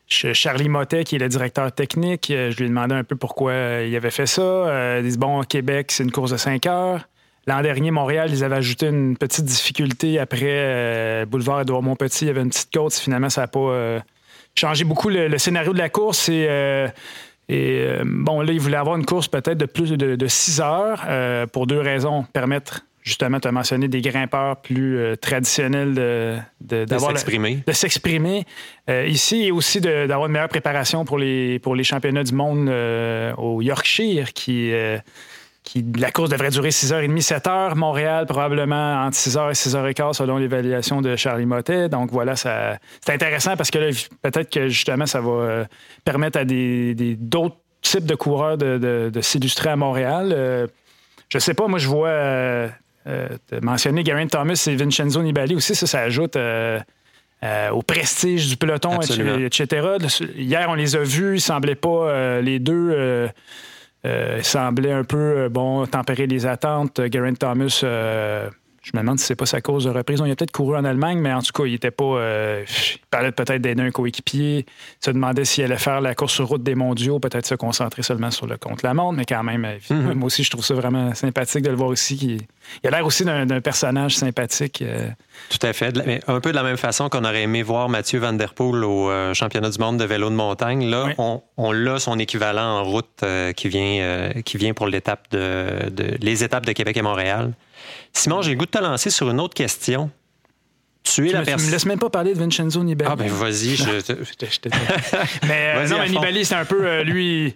Charlie 0.06 0.68
Motet, 0.68 1.04
qui 1.04 1.16
est 1.16 1.18
le 1.18 1.28
directeur 1.28 1.72
technique. 1.72 2.30
Euh, 2.30 2.50
je 2.50 2.58
lui 2.58 2.66
ai 2.66 2.68
demandé 2.68 2.94
un 2.94 3.04
peu 3.04 3.16
pourquoi 3.16 3.54
il 3.82 3.94
avait 3.96 4.10
fait 4.10 4.26
ça. 4.26 4.98
ils 4.98 5.04
disent 5.04 5.18
bon, 5.18 5.42
Québec, 5.42 5.90
c'est 5.90 6.04
une 6.04 6.12
course 6.12 6.30
de 6.30 6.36
5 6.36 6.66
heures. 6.66 7.08
L'an 7.46 7.60
dernier, 7.60 7.90
Montréal, 7.90 8.30
ils 8.30 8.42
avaient 8.42 8.56
ajouté 8.56 8.86
une 8.86 9.18
petite 9.18 9.44
difficulté 9.44 10.18
après 10.18 11.26
Boulevard 11.26 11.60
Edouard 11.60 11.82
Montpetit. 11.82 12.24
Il 12.24 12.28
y 12.28 12.30
avait 12.30 12.40
une 12.40 12.48
petite 12.48 12.72
côte. 12.72 12.94
Finalement, 12.94 13.28
ça 13.28 13.42
n'a 13.42 13.48
pas 13.48 14.00
changé 14.54 14.84
beaucoup 14.84 15.08
le, 15.08 15.36
scénario 15.38 15.72
de 15.72 15.78
la 15.78 15.88
course. 15.88 16.28
Et 16.28 16.48
et 17.48 17.80
euh, 17.80 18.02
bon, 18.06 18.40
là, 18.40 18.52
il 18.52 18.60
voulait 18.60 18.76
avoir 18.76 18.96
une 18.96 19.04
course 19.04 19.28
peut-être 19.28 19.58
de 19.58 19.66
plus 19.66 19.92
de, 19.92 20.26
6 20.26 20.60
heures 20.60 21.04
euh, 21.08 21.46
pour 21.46 21.66
deux 21.66 21.78
raisons. 21.78 22.24
Permettre, 22.32 22.86
justement, 23.02 23.38
tu 23.38 23.48
as 23.48 23.52
mentionné 23.52 23.88
des 23.88 24.00
grimpeurs 24.00 24.56
plus 24.62 24.96
euh, 24.96 25.16
traditionnels 25.16 25.94
de, 25.94 26.38
de, 26.62 26.98
s'exprimer. 26.98 27.62
De 27.66 27.72
s'exprimer 27.72 28.44
ici 29.06 29.44
et 29.44 29.50
aussi 29.50 29.80
d'avoir 29.80 30.26
une 30.26 30.32
meilleure 30.32 30.48
préparation 30.48 31.04
pour 31.04 31.18
les, 31.18 31.58
pour 31.58 31.74
les 31.74 31.84
championnats 31.84 32.24
du 32.24 32.34
monde 32.34 32.70
au 33.36 33.60
Yorkshire 33.60 34.32
qui 34.32 34.72
qui, 35.64 35.84
la 35.98 36.12
course 36.12 36.30
devrait 36.30 36.50
durer 36.50 36.68
6h30, 36.68 37.20
7h. 37.20 37.74
Montréal, 37.74 38.26
probablement 38.26 39.02
entre 39.02 39.16
6h 39.16 39.50
et 39.50 39.54
6h15 39.54 40.12
selon 40.12 40.36
l'évaluation 40.36 41.00
de 41.00 41.16
Charlie 41.16 41.46
Motet. 41.46 41.88
Donc 41.88 42.12
voilà, 42.12 42.36
ça, 42.36 42.78
c'est 43.04 43.12
intéressant 43.12 43.56
parce 43.56 43.70
que 43.70 43.90
peut-être 44.22 44.50
que 44.50 44.68
justement, 44.68 45.06
ça 45.06 45.20
va 45.20 45.66
permettre 46.04 46.38
à 46.38 46.44
des, 46.44 47.16
d'autres 47.18 47.56
types 47.82 48.06
de 48.06 48.14
coureurs 48.14 48.58
de, 48.58 49.10
s'illustrer 49.20 49.70
à 49.70 49.76
Montréal. 49.76 50.68
je 51.28 51.38
sais 51.38 51.54
pas, 51.54 51.66
moi, 51.66 51.78
je 51.78 51.88
vois 51.88 52.68
mentionner 53.60 54.04
Garen 54.04 54.28
Thomas 54.28 54.62
et 54.68 54.76
Vincenzo 54.76 55.22
Nibali 55.22 55.56
aussi, 55.56 55.74
ça, 55.74 55.86
ça 55.86 56.00
ajoute 56.00 56.36
euh, 57.44 57.68
au 57.70 57.82
prestige 57.82 58.48
du 58.48 58.56
peloton, 58.56 59.00
etc. 59.02 59.98
Hier, 60.34 60.66
on 60.70 60.74
les 60.74 60.96
a 60.96 61.00
vus, 61.00 61.34
ils 61.34 61.40
semblaient 61.42 61.74
pas, 61.74 62.08
euh, 62.08 62.40
les 62.40 62.58
deux 62.58 62.90
euh, 62.90 63.28
semblaient 64.42 64.92
un 64.92 65.04
peu, 65.04 65.48
bon, 65.48 65.86
tempérer 65.86 66.26
les 66.26 66.46
attentes. 66.46 67.00
Geraint 67.10 67.34
Thomas 67.34 67.84
je 68.84 68.90
me 68.92 69.00
demande 69.00 69.18
si 69.18 69.24
c'est 69.24 69.34
pas 69.34 69.46
sa 69.46 69.62
cause 69.62 69.84
de 69.84 69.90
reprise. 69.90 70.20
On 70.20 70.30
a 70.30 70.36
peut-être 70.36 70.52
couru 70.52 70.76
en 70.76 70.84
Allemagne, 70.84 71.18
mais 71.18 71.32
en 71.32 71.40
tout 71.40 71.52
cas, 71.52 71.64
il 71.64 71.74
était 71.74 71.90
pas. 71.90 72.04
Euh, 72.04 72.64
il 72.68 72.98
parlait 73.10 73.32
peut-être 73.32 73.62
d'aider 73.62 73.82
un 73.82 73.90
coéquipier. 73.90 74.66
Il 74.66 75.04
se 75.04 75.10
demandait 75.10 75.46
s'il 75.46 75.64
allait 75.64 75.78
faire 75.78 76.02
la 76.02 76.14
course 76.14 76.34
sur 76.34 76.46
route 76.46 76.62
des 76.62 76.74
mondiaux, 76.74 77.18
peut-être 77.18 77.46
se 77.46 77.54
concentrer 77.54 78.02
seulement 78.02 78.30
sur 78.30 78.46
le 78.46 78.58
compte 78.58 78.82
la 78.82 78.92
montre, 78.92 79.16
mais 79.16 79.24
quand 79.24 79.42
même, 79.42 79.64
euh, 79.64 79.78
mhm. 79.88 80.12
moi 80.12 80.26
aussi, 80.26 80.44
je 80.44 80.50
trouve 80.50 80.64
ça 80.64 80.74
vraiment 80.74 81.14
sympathique 81.14 81.62
de 81.62 81.70
le 81.70 81.76
voir 81.76 81.94
ici. 81.94 82.46
Il, 82.82 82.86
a 82.86 82.90
l'air 82.90 83.06
aussi 83.06 83.24
d'un 83.24 83.60
personnage 83.62 84.16
sympathique. 84.16 84.82
Euh. 84.82 85.08
Tout 85.48 85.66
à 85.66 85.72
fait. 85.72 85.96
un 86.28 86.40
peu 86.40 86.50
de 86.50 86.56
la 86.56 86.62
même 86.62 86.76
façon 86.76 87.08
qu'on 87.08 87.24
aurait 87.24 87.42
aimé 87.42 87.62
voir 87.62 87.88
Mathieu 87.88 88.18
Van 88.18 88.34
Der 88.34 88.52
Poel 88.52 88.84
au 88.84 89.10
championnat 89.32 89.70
du 89.70 89.78
monde 89.78 89.98
de 89.98 90.04
vélo 90.04 90.28
de 90.28 90.34
montagne. 90.34 90.88
Là, 90.90 91.08
on, 91.18 91.42
on 91.56 91.72
l'a 91.72 91.98
son 91.98 92.18
équivalent 92.18 92.80
en 92.80 92.84
route 92.84 93.24
qui, 93.56 93.68
vient, 93.68 94.30
qui 94.44 94.58
vient 94.58 94.74
pour 94.74 94.86
l'étape 94.86 95.30
de, 95.30 95.90
les 96.20 96.44
étapes 96.44 96.66
de 96.66 96.72
Québec 96.72 96.96
et 96.96 97.02
Montréal. 97.02 97.52
Simon, 98.14 98.42
j'ai 98.42 98.52
le 98.52 98.56
goût 98.56 98.66
de 98.66 98.70
te 98.70 98.78
lancer 98.78 99.10
sur 99.10 99.28
une 99.28 99.40
autre 99.40 99.54
question. 99.54 100.10
Tu 101.02 101.28
es 101.28 101.32
la 101.32 101.42
personne. 101.42 101.66
me 101.66 101.70
laisses 101.70 101.84
même 101.84 101.98
pas 101.98 102.08
parler 102.08 102.32
de 102.32 102.38
Vincenzo 102.38 102.82
Nibali. 102.82 103.10
Ah, 103.12 103.14
ben 103.14 103.28
vas-y. 103.28 103.76
Je... 103.76 103.84
mais 105.46 105.74
euh, 105.76 105.88
non, 105.88 105.98
mais 105.98 106.08
Nibali, 106.08 106.46
c'est 106.46 106.54
un 106.54 106.64
peu. 106.64 106.86
Euh, 106.86 107.04
lui, 107.04 107.54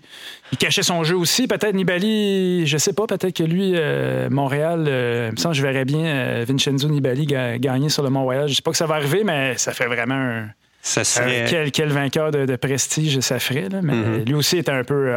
il 0.52 0.58
cachait 0.58 0.82
son 0.82 1.02
jeu 1.02 1.16
aussi. 1.16 1.46
Peut-être 1.46 1.74
Nibali, 1.74 2.66
je 2.66 2.76
sais 2.76 2.92
pas, 2.92 3.06
peut-être 3.06 3.34
que 3.34 3.44
lui, 3.44 3.72
euh, 3.74 4.28
Montréal, 4.28 4.80
il 4.84 5.32
me 5.32 5.36
semble 5.36 5.54
je 5.54 5.62
verrais 5.62 5.86
bien 5.86 6.44
Vincenzo 6.44 6.88
Nibali 6.88 7.24
gagner 7.26 7.88
sur 7.88 8.02
le 8.02 8.10
Mont-Royal. 8.10 8.48
Je 8.48 8.54
sais 8.54 8.62
pas 8.62 8.70
que 8.70 8.76
ça 8.76 8.86
va 8.86 8.96
arriver, 8.96 9.24
mais 9.24 9.56
ça 9.56 9.72
fait 9.72 9.86
vraiment 9.86 10.14
un. 10.14 10.48
Ça 10.82 11.02
serait... 11.02 11.70
quel, 11.72 11.88
vainqueur 11.88 12.30
de, 12.30 12.56
prestige 12.56 13.18
ça 13.20 13.38
ferait. 13.38 13.68
Mais 13.82 13.94
mm-hmm. 13.94 14.26
lui 14.26 14.34
aussi 14.34 14.58
était 14.58 14.72
un 14.72 14.84
peu. 14.84 15.14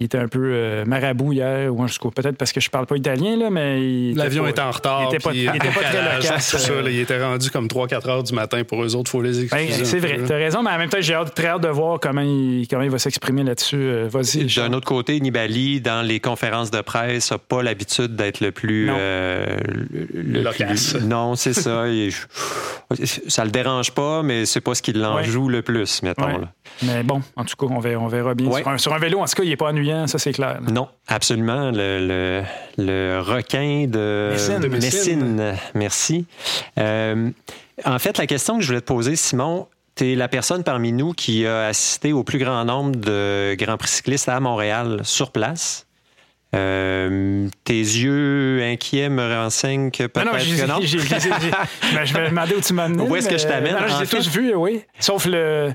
Il 0.00 0.04
était 0.04 0.18
un 0.18 0.28
peu 0.28 0.52
euh, 0.52 0.84
marabout 0.84 1.32
hier, 1.32 1.74
ou 1.74 1.84
peut-être 2.10 2.36
parce 2.36 2.52
que 2.52 2.60
je 2.60 2.70
parle 2.70 2.86
pas 2.86 2.96
italien, 2.96 3.36
là, 3.36 3.50
mais. 3.50 4.12
L'avion 4.14 4.46
était, 4.46 4.60
en 4.60 4.70
retard. 4.70 5.02
Il 5.02 5.14
était 5.14 5.18
pas, 5.18 5.32
il 5.34 5.48
était 5.48 5.58
pas 5.58 5.80
très 5.80 6.14
loquace. 6.16 6.56
Ça, 6.56 6.72
il 6.86 7.00
était 7.00 7.20
rendu 7.20 7.50
comme 7.50 7.66
3-4 7.66 8.08
heures 8.08 8.22
du 8.22 8.32
matin 8.32 8.62
pour 8.62 8.84
eux 8.84 8.94
autres, 8.94 9.10
il 9.10 9.10
faut 9.10 9.22
les 9.22 9.46
ben, 9.46 9.58
excuser. 9.58 9.84
c'est 9.84 9.98
vrai, 9.98 10.20
tu 10.24 10.32
as 10.32 10.36
raison, 10.36 10.62
mais 10.62 10.70
en 10.70 10.78
même 10.78 10.88
temps, 10.88 11.00
j'ai 11.00 11.18
très 11.34 11.48
hâte 11.48 11.62
de 11.62 11.68
voir 11.68 11.98
comment 11.98 12.20
il, 12.20 12.68
comment 12.70 12.84
il 12.84 12.90
va 12.90 13.00
s'exprimer 13.00 13.42
là-dessus. 13.42 13.76
Euh, 13.76 14.08
vas-y. 14.08 14.46
D'un 14.54 14.72
autre 14.72 14.86
côté, 14.86 15.18
Nibali, 15.18 15.80
dans 15.80 16.06
les 16.06 16.20
conférences 16.20 16.70
de 16.70 16.80
presse, 16.80 17.32
n'a 17.32 17.38
pas 17.38 17.64
l'habitude 17.64 18.14
d'être 18.14 18.38
le 18.40 18.52
plus. 18.52 18.86
Non, 18.86 18.96
euh, 18.98 19.56
non 21.02 21.34
c'est 21.34 21.54
ça. 21.54 21.86
ça 23.26 23.44
le 23.44 23.50
dérange 23.50 23.90
pas, 23.92 24.22
mais 24.22 24.46
c'est 24.46 24.60
pas 24.60 24.76
ce 24.76 24.82
qui 24.82 24.92
l'enjoue 24.92 25.48
le 25.48 25.62
plus, 25.62 26.04
mettons. 26.04 26.46
Mais 26.82 27.02
bon, 27.02 27.20
en 27.34 27.44
tout 27.44 27.56
cas, 27.56 27.66
on 27.74 27.80
verra, 27.80 28.02
on 28.02 28.08
verra 28.08 28.34
bien. 28.34 28.50
Sur 28.76 28.94
un, 28.94 28.98
vélo, 28.98 29.18
en 29.18 29.24
tout 29.24 29.34
cas, 29.34 29.42
il 29.42 29.48
n'est 29.48 29.56
pas 29.56 29.68
ça 30.06 30.18
c'est 30.18 30.32
clair. 30.32 30.60
Non, 30.62 30.88
absolument. 31.06 31.70
Le, 31.70 32.42
le, 32.76 33.20
requin 33.20 33.86
de 33.88 34.32
Messine. 34.68 35.54
Merci. 35.74 36.26
Euh, 36.78 37.30
en 37.84 37.98
fait, 37.98 38.18
la 38.18 38.26
question 38.26 38.56
que 38.56 38.62
je 38.62 38.68
voulais 38.68 38.80
te 38.80 38.86
poser, 38.86 39.16
Simon, 39.16 39.68
tu 39.96 40.12
es 40.12 40.14
la 40.14 40.28
personne 40.28 40.64
parmi 40.64 40.92
nous 40.92 41.12
qui 41.12 41.46
a 41.46 41.66
assisté 41.66 42.12
au 42.12 42.24
plus 42.24 42.38
grand 42.38 42.64
nombre 42.64 42.96
de 42.96 43.54
Grands 43.58 43.76
Prix 43.76 43.88
cyclistes 43.88 44.28
à 44.28 44.40
Montréal 44.40 45.00
sur 45.04 45.30
place. 45.30 45.86
Euh, 46.54 47.46
tes 47.64 47.74
yeux 47.74 48.62
inquiets 48.62 49.10
me 49.10 49.34
renseignent 49.34 49.90
que 49.90 50.06
peut-être 50.06 50.30
que 50.30 50.66
non. 50.66 50.80
je 52.04 52.14
vais 52.14 52.28
demander 52.30 52.54
où 52.54 52.60
tu 52.60 52.72
m'as 52.72 52.88
Où 52.88 53.16
est-ce 53.16 53.28
que 53.28 53.36
je 53.36 53.46
t'amène? 53.46 53.76
Je 53.86 53.98
les 53.98 54.04
ai 54.04 54.06
tous 54.06 54.28
vus, 54.28 54.54
oui. 54.54 54.82
Sauf 54.98 55.26
le, 55.26 55.74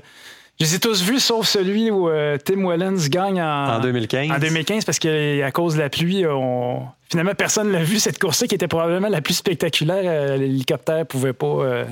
je 0.60 0.66
les 0.66 0.74
ai 0.76 0.78
tous 0.78 1.02
vus, 1.02 1.18
sauf 1.18 1.48
celui 1.48 1.90
où 1.90 2.08
euh, 2.08 2.38
Tim 2.42 2.68
Wellens 2.68 3.08
gagne 3.08 3.42
en, 3.42 3.76
en 3.76 3.80
2015. 3.80 4.30
En 4.30 4.38
2015, 4.38 4.84
parce 4.84 5.00
qu'à 5.00 5.50
cause 5.50 5.74
de 5.74 5.80
la 5.80 5.90
pluie, 5.90 6.24
on... 6.26 6.82
finalement, 7.10 7.34
personne 7.34 7.72
l'a 7.72 7.82
vu, 7.82 7.98
cette 7.98 8.20
course 8.20 8.44
qui 8.46 8.54
était 8.54 8.68
probablement 8.68 9.08
la 9.08 9.20
plus 9.20 9.34
spectaculaire. 9.34 10.04
Euh, 10.04 10.36
l'hélicoptère 10.36 10.98
ne 10.98 11.04
pouvait 11.04 11.32
pas 11.32 11.46
euh, 11.46 11.84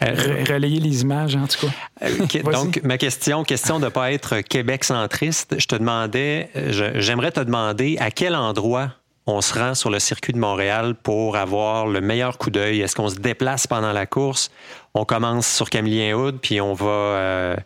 relayer 0.00 0.78
les 0.78 1.00
images, 1.00 1.36
en 1.36 1.46
tout 1.46 1.66
cas. 1.66 2.42
donc, 2.52 2.82
ma 2.82 2.98
question, 2.98 3.44
question 3.44 3.78
de 3.78 3.86
ne 3.86 3.90
pas 3.90 4.12
être 4.12 4.40
Québec 4.40 4.84
centriste, 4.84 5.54
je 5.58 5.66
te 5.66 5.76
demandais, 5.76 6.50
j'aimerais 6.96 7.32
te 7.32 7.40
demander 7.40 7.96
à 7.98 8.10
quel 8.10 8.34
endroit 8.34 8.90
on 9.26 9.40
se 9.40 9.56
rend 9.56 9.74
sur 9.74 9.88
le 9.90 10.00
circuit 10.00 10.32
de 10.32 10.38
Montréal 10.38 10.94
pour 11.00 11.36
avoir 11.36 11.86
le 11.86 12.00
meilleur 12.00 12.38
coup 12.38 12.50
d'œil? 12.50 12.80
Est-ce 12.80 12.96
qu'on 12.96 13.08
se 13.08 13.16
déplace 13.16 13.66
pendant 13.66 13.92
la 13.92 14.06
course? 14.06 14.50
On 14.94 15.04
commence 15.04 15.48
sur 15.48 15.70
Camillien 15.70 16.14
Hood, 16.14 16.38
puis 16.40 16.60
on 16.60 16.74
va, 16.74 16.86
euh, 16.86 17.56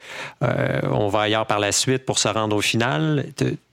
euh, 0.43 0.81
on 0.91 1.09
va 1.09 1.22
ailleurs 1.22 1.47
par 1.47 1.59
la 1.59 1.72
suite 1.72 2.05
pour 2.05 2.18
se 2.18 2.29
rendre 2.29 2.55
au 2.55 2.61
final. 2.61 3.27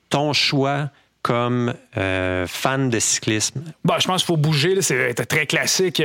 Ton 0.10 0.34
choix 0.34 0.90
comme 1.22 1.74
euh, 1.98 2.48
fan 2.48 2.90
de 2.90 3.00
cyclisme? 3.00 3.64
Bon, 3.86 3.94
je 4.00 4.08
pense 4.08 4.24
qu'il 4.24 4.28
faut 4.28 4.38
bouger. 4.38 4.82
C'est 4.82 5.14
très 5.28 5.46
classique. 5.46 6.02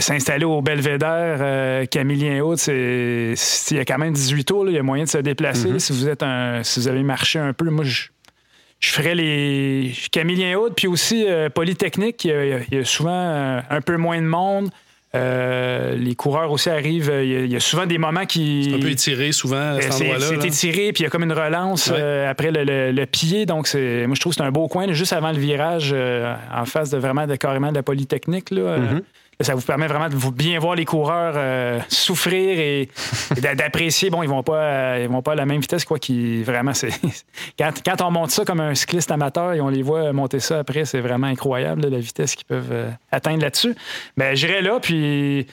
s'installer 0.00 0.44
au 0.44 0.60
Belvédère, 0.60 1.88
Camillien 1.88 2.44
Haute, 2.44 2.66
il 2.66 3.36
y 3.70 3.78
a 3.78 3.84
quand 3.86 3.98
même 3.98 4.12
18 4.12 4.44
tours, 4.44 4.68
il 4.68 4.74
y 4.74 4.78
a 4.78 4.82
moyen 4.82 5.04
de 5.04 5.08
se 5.08 5.18
déplacer. 5.18 5.70
Mm-hmm. 5.70 5.78
Si 5.78 5.92
vous 5.92 6.08
êtes 6.08 6.22
un, 6.22 6.62
si 6.62 6.80
vous 6.80 6.88
avez 6.88 7.02
marché 7.02 7.38
un 7.38 7.54
peu, 7.54 7.70
moi 7.70 7.84
je, 7.84 8.08
je 8.82 8.90
ferais 8.90 9.14
les 9.14 9.94
Camillien 10.10 10.58
Haute, 10.58 10.74
puis 10.74 10.88
aussi 10.88 11.24
euh, 11.26 11.48
Polytechnique. 11.48 12.24
Il 12.24 12.66
y, 12.72 12.76
a, 12.76 12.84
souvent 12.84 13.10
euh, 13.12 13.60
un 13.70 13.80
peu 13.80 13.96
moins 13.96 14.20
de 14.20 14.26
monde. 14.26 14.70
Euh, 15.14 15.94
les 15.94 16.14
coureurs 16.14 16.50
aussi 16.50 16.70
arrivent. 16.70 17.12
Il 17.22 17.46
y, 17.50 17.56
a, 17.56 17.60
souvent 17.60 17.84
des 17.84 17.98
moments 17.98 18.24
qui. 18.24 18.68
C'est 18.70 18.76
un 18.76 18.80
peu 18.80 18.90
étiré 18.90 19.32
souvent 19.32 19.76
à 19.76 19.80
cet 19.80 19.92
endroit-là. 19.92 20.26
C'est 20.26 20.46
étiré, 20.46 20.92
puis 20.92 21.02
il 21.02 21.04
y 21.04 21.06
a 21.06 21.10
comme 21.10 21.24
une 21.24 21.32
relance 21.32 21.90
après 21.90 22.50
le, 22.50 23.04
pied. 23.04 23.46
Donc, 23.46 23.72
moi, 23.74 24.14
je 24.14 24.20
trouve 24.20 24.32
que 24.32 24.36
c'est 24.36 24.46
un 24.46 24.50
beau 24.50 24.68
coin, 24.68 24.90
juste 24.92 25.12
avant 25.12 25.32
le 25.32 25.38
virage, 25.38 25.94
en 25.94 26.64
face 26.64 26.90
de 26.90 26.98
vraiment 26.98 27.26
de, 27.26 27.36
carrément 27.36 27.70
de 27.70 27.76
la 27.76 27.82
Polytechnique. 27.82 28.50
Là, 28.50 28.78
mm-hmm. 28.78 29.02
Ça 29.40 29.54
vous 29.54 29.62
permet 29.62 29.86
vraiment 29.86 30.08
de 30.08 30.30
bien 30.30 30.58
voir 30.58 30.74
les 30.74 30.84
coureurs 30.84 31.34
euh, 31.36 31.80
souffrir 31.88 32.58
et, 32.58 32.88
d'apprécier. 33.40 34.10
Bon, 34.10 34.22
ils 34.22 34.28
vont 34.28 34.42
pas, 34.42 34.58
euh, 34.58 35.00
ils 35.02 35.08
vont 35.08 35.22
pas 35.22 35.32
à 35.32 35.34
la 35.34 35.46
même 35.46 35.60
vitesse 35.60 35.84
quoi. 35.84 35.98
Qui 35.98 36.42
vraiment, 36.42 36.74
c'est 36.74 36.92
quand, 37.58 38.02
on 38.02 38.10
monte 38.10 38.30
ça 38.30 38.44
comme 38.44 38.60
un 38.60 38.74
cycliste 38.74 39.10
amateur 39.10 39.54
et 39.54 39.60
on 39.60 39.68
les 39.68 39.82
voit 39.82 40.12
monter 40.12 40.38
ça 40.38 40.58
après, 40.58 40.84
c'est 40.84 41.00
vraiment 41.00 41.26
incroyable 41.26 41.88
la 41.88 41.98
vitesse 41.98 42.34
qu'ils 42.34 42.46
peuvent 42.46 42.72
euh, 42.72 42.90
atteindre 43.10 43.42
là-dessus. 43.42 43.74
Ben, 44.16 44.36
j'irai 44.36 44.62
là, 44.62 44.78
puis 44.80 45.46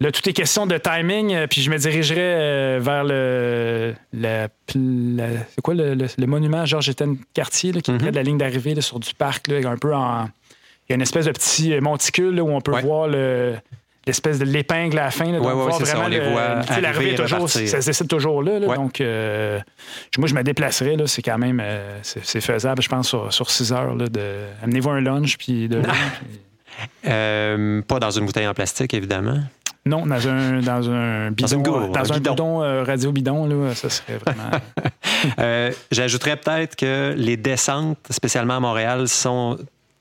là, 0.00 0.10
tout 0.10 0.26
est 0.28 0.32
question 0.32 0.66
de 0.66 0.78
timing, 0.78 1.46
puis 1.48 1.60
je 1.60 1.70
me 1.70 1.76
dirigerai 1.76 2.78
vers 2.80 3.04
le, 3.04 3.94
c'est 4.68 5.60
quoi 5.62 5.74
le, 5.74 6.26
monument 6.26 6.64
Georges 6.64 6.88
Étienne 6.88 7.18
Cartier 7.34 7.72
qui 7.72 7.90
est 7.90 7.98
près 7.98 8.10
de 8.10 8.16
la 8.16 8.22
ligne 8.22 8.38
d'arrivée 8.38 8.80
sur 8.80 9.00
du 9.00 9.12
parc, 9.14 9.50
un 9.50 9.76
peu 9.76 9.94
en 9.94 10.28
il 10.88 10.90
y 10.90 10.92
a 10.92 10.96
une 10.96 11.02
espèce 11.02 11.26
de 11.26 11.32
petit 11.32 11.80
monticule 11.80 12.40
où 12.40 12.50
on 12.50 12.60
peut 12.60 12.78
voir 12.80 13.08
l'espèce 13.08 14.38
de 14.38 14.44
l'épingle 14.44 14.98
à 14.98 15.04
la 15.04 15.10
fin. 15.10 15.26
Oui, 15.26 15.38
oui, 15.40 15.72
c'est 15.78 15.86
ça, 15.86 16.00
on 16.04 16.08
les 16.08 16.20
voit 16.20 16.60
arriver, 16.68 17.14
toujours, 17.14 17.48
ça 17.48 17.80
se 17.80 17.86
décide 17.86 18.08
toujours 18.08 18.42
là. 18.42 18.60
Donc, 18.60 19.00
euh, 19.00 19.60
moi, 20.18 20.28
je 20.28 20.34
me 20.34 20.42
déplacerai. 20.42 20.96
C'est 21.06 21.22
quand 21.22 21.38
même 21.38 21.60
euh, 21.62 21.98
c'est 22.02 22.40
faisable, 22.40 22.82
je 22.82 22.88
pense, 22.88 23.14
sur, 23.30 23.50
6 23.50 23.72
heures. 23.72 23.96
de... 23.96 24.44
Amenez-vous 24.62 24.90
un 24.90 25.00
lunch, 25.00 25.38
puis 25.38 25.68
de 25.68 25.80
euh, 27.06 27.82
pas 27.82 27.98
dans 27.98 28.10
une 28.10 28.26
bouteille 28.26 28.46
en 28.46 28.54
plastique, 28.54 28.92
évidemment. 28.94 29.40
Non, 29.86 30.06
dans 30.06 30.28
un, 30.28 30.60
dans 30.60 30.90
un 30.90 31.30
bidon, 31.30 31.90
dans, 31.90 32.12
un, 32.12 32.18
bidon, 32.18 32.84
radio 32.84 33.12
bidon, 33.12 33.46
là, 33.46 33.74
ça 33.74 33.90
serait 33.90 34.18
vraiment. 34.24 35.70
J'ajouterais 35.90 36.36
peut-être 36.36 36.74
que 36.74 37.14
les 37.16 37.36
descentes, 37.36 37.98
spécialement 38.08 38.56
à 38.56 38.60
Montréal, 38.60 39.08
sont 39.08 39.58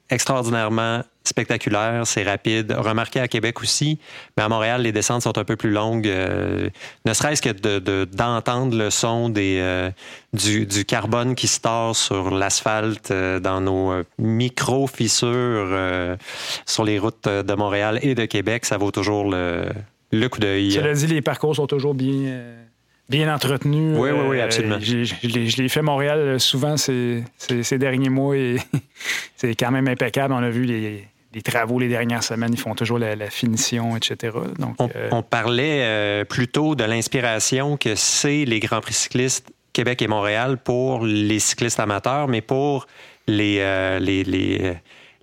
extraordinairement 0.09 1.03
spectaculaire, 1.23 2.05
c'est 2.05 2.23
rapide. 2.23 2.75
Remarqué 2.77 3.19
à 3.19 3.27
Québec 3.27 3.61
aussi, 3.61 3.97
mais 4.35 4.43
à 4.43 4.49
Montréal, 4.49 4.81
les 4.81 4.91
descentes 4.91 5.21
sont 5.21 5.37
un 5.37 5.45
peu 5.45 5.55
plus 5.55 5.71
longues. 5.71 6.07
Euh, 6.07 6.69
ne 7.05 7.13
serait-ce 7.13 7.41
que 7.41 8.03
d'entendre 8.03 8.77
le 8.77 8.89
son 8.89 9.29
des, 9.29 9.59
euh, 9.61 9.89
du, 10.33 10.85
carbone 10.85 11.35
qui 11.35 11.47
se 11.47 11.61
tord 11.61 11.95
sur 11.95 12.31
l'asphalte 12.31 13.11
euh, 13.11 13.39
dans 13.39 13.61
nos 13.61 13.93
micro-fissures 14.17 16.17
sur 16.65 16.83
les 16.83 16.99
routes 16.99 17.27
de 17.27 17.53
Montréal 17.53 17.99
et 18.01 18.15
de 18.15 18.25
Québec, 18.25 18.65
ça 18.65 18.77
vaut 18.77 18.91
toujours 18.91 19.29
le, 19.29 19.65
le 20.11 20.29
coup 20.29 20.39
d'œil. 20.39 20.73
Cela 20.73 20.93
dit, 20.93 21.07
les 21.07 21.21
parcours 21.21 21.55
sont 21.55 21.67
toujours 21.67 21.93
bien 21.93 22.62
bien 23.09 23.33
entretenu. 23.33 23.95
Oui, 23.97 24.09
oui, 24.11 24.25
oui, 24.29 24.39
absolument. 24.39 24.79
je 24.79 25.61
l'ai 25.61 25.69
fait 25.69 25.81
Montréal 25.81 26.39
souvent 26.39 26.77
ces, 26.77 27.23
ces, 27.37 27.77
derniers 27.77 28.09
mois 28.09 28.35
et 28.35 28.57
c'est 29.35 29.55
quand 29.55 29.71
même 29.71 29.87
impeccable. 29.87 30.33
On 30.33 30.43
a 30.43 30.49
vu 30.49 30.63
les, 30.63 31.07
travaux 31.43 31.79
les 31.79 31.89
dernières 31.89 32.23
semaines, 32.23 32.53
ils 32.53 32.59
font 32.59 32.75
toujours 32.75 32.99
la, 32.99 33.29
finition, 33.29 33.97
etc. 33.97 34.37
Donc, 34.59 34.75
on, 35.11 35.21
parlait 35.21 36.25
plutôt 36.25 36.75
de 36.75 36.83
l'inspiration 36.83 37.77
que 37.77 37.95
c'est 37.95 38.45
les 38.45 38.59
Grands 38.59 38.81
Prix 38.81 38.93
cyclistes 38.93 39.51
Québec 39.73 40.01
et 40.03 40.07
Montréal 40.07 40.57
pour 40.63 41.03
les 41.03 41.39
cyclistes 41.39 41.79
amateurs, 41.79 42.27
mais 42.27 42.41
pour 42.41 42.87
les, 43.27 43.57
euh, 43.59 43.99
les, 43.99 44.23
les, 44.23 44.75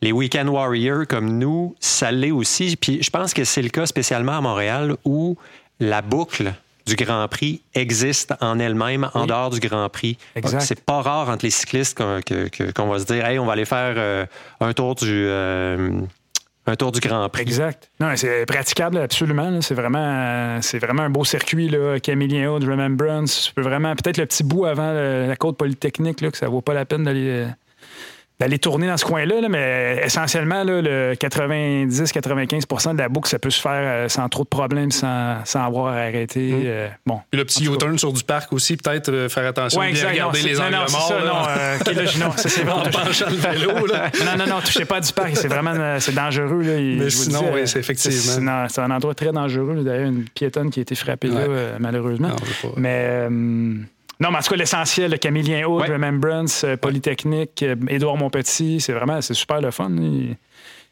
les 0.02 0.12
Weekend 0.12 0.48
Warriors 0.48 1.06
comme 1.08 1.38
nous, 1.38 1.74
ça 1.78 2.10
l'est 2.10 2.32
aussi. 2.32 2.76
Puis 2.76 3.02
je 3.02 3.10
pense 3.10 3.32
que 3.32 3.44
c'est 3.44 3.62
le 3.62 3.68
cas 3.68 3.86
spécialement 3.86 4.36
à 4.36 4.40
Montréal 4.40 4.96
où 5.04 5.36
la 5.78 6.02
boucle 6.02 6.52
du 6.86 6.96
Grand 6.96 7.26
Prix 7.28 7.62
existe 7.74 8.34
en 8.40 8.58
elle-même 8.58 9.10
en 9.14 9.26
dehors 9.26 9.50
du 9.50 9.60
Grand 9.60 9.88
Prix. 9.88 10.18
C'est 10.60 10.80
pas 10.84 11.02
rare 11.02 11.28
entre 11.28 11.44
les 11.44 11.50
cyclistes 11.50 11.98
qu'on 11.98 12.88
va 12.88 12.98
se 12.98 13.04
dire, 13.04 13.24
hey, 13.24 13.38
on 13.38 13.46
va 13.46 13.52
aller 13.52 13.64
faire 13.64 13.94
euh, 13.96 14.26
un 14.60 14.72
tour 14.72 14.94
du 14.94 15.08
euh, 15.26 15.90
un 16.66 16.76
tour 16.76 16.92
du 16.92 17.00
Grand 17.00 17.28
Prix. 17.28 17.42
Exact. 17.42 17.90
Non, 18.00 18.12
c'est 18.16 18.46
praticable 18.46 18.98
absolument. 18.98 19.60
C'est 19.60 19.74
vraiment, 19.74 20.60
c'est 20.62 20.78
vraiment 20.78 21.02
un 21.02 21.10
beau 21.10 21.24
circuit. 21.24 21.68
Là. 21.68 21.98
Camillien 22.00 22.50
Haut, 22.50 22.58
Remembrance. 22.58 23.46
Tu 23.48 23.54
peux 23.54 23.62
vraiment, 23.62 23.94
peut-être 23.96 24.18
le 24.18 24.26
petit 24.26 24.44
bout 24.44 24.66
avant 24.66 24.92
la 24.92 25.36
côte 25.36 25.56
polytechnique, 25.56 26.20
là, 26.20 26.30
que 26.30 26.36
ça 26.36 26.48
vaut 26.48 26.60
pas 26.60 26.74
la 26.74 26.84
peine 26.84 27.04
d'aller 27.04 27.46
d'aller 28.40 28.58
tourner 28.58 28.86
dans 28.86 28.96
ce 28.96 29.04
coin-là, 29.04 29.46
mais 29.50 30.00
essentiellement, 30.02 30.64
le 30.64 31.12
90-95% 31.12 32.94
de 32.94 32.98
la 32.98 33.10
boucle, 33.10 33.28
ça 33.28 33.38
peut 33.38 33.50
se 33.50 33.60
faire 33.60 33.72
euh, 33.74 34.08
sans 34.08 34.30
trop 34.30 34.44
de 34.44 34.48
problèmes, 34.48 34.90
sans, 34.90 35.44
sans 35.44 35.62
avoir 35.66 35.92
à 35.92 35.98
arrêter. 35.98 36.52
Mmh. 36.52 36.62
Euh, 36.64 36.88
bon. 37.04 37.20
Puis 37.30 37.38
le 37.38 37.44
petit 37.44 37.66
U-turn 37.66 37.98
sur 37.98 38.14
du 38.14 38.24
parc 38.24 38.50
aussi, 38.54 38.78
peut-être 38.78 39.10
euh, 39.10 39.28
faire 39.28 39.46
attention, 39.46 39.78
ouais, 39.78 39.92
bien 39.92 40.08
regarder 40.08 40.40
les 40.40 40.58
angles 40.58 40.72
non, 40.72 40.78
morts. 40.78 41.08
Ça, 41.08 41.18
non, 41.18 42.26
non, 42.26 42.32
ça, 42.36 42.48
c'est 42.48 42.62
vraiment... 42.64 42.82
le 42.84 43.36
vélo, 43.36 43.86
là. 43.86 44.10
non, 44.24 44.38
non, 44.38 44.54
non, 44.54 44.60
touchez 44.60 44.86
pas 44.86 45.00
du 45.00 45.12
parc, 45.12 45.36
c'est 45.36 45.48
vraiment 45.48 45.98
c'est 46.00 46.14
dangereux. 46.14 46.62
Là, 46.62 46.76
mais 46.80 47.10
sinon, 47.10 47.52
oui, 47.52 47.68
c'est 47.68 47.80
effectivement. 47.80 48.66
C'est 48.70 48.80
un 48.80 48.90
endroit 48.90 49.14
très 49.14 49.32
dangereux. 49.32 49.82
D'ailleurs, 49.84 50.08
une 50.08 50.24
piétonne 50.24 50.70
qui 50.70 50.80
a 50.80 50.82
été 50.82 50.94
frappée 50.94 51.28
là, 51.28 51.44
malheureusement. 51.78 52.30
mais... 52.76 53.28
Non, 54.20 54.30
mais 54.30 54.38
en 54.38 54.42
tout 54.42 54.50
cas, 54.50 54.56
l'essentiel, 54.56 55.10
le 55.10 55.16
Camillien 55.16 55.66
Haut, 55.66 55.78
Remembrance, 55.78 56.64
euh, 56.64 56.76
Polytechnique, 56.76 57.62
euh, 57.62 57.74
Édouard 57.88 58.18
Montpetit, 58.18 58.80
c'est 58.80 58.92
vraiment, 58.92 59.22
c'est 59.22 59.32
super 59.32 59.62
le 59.62 59.70
fun. 59.70 59.90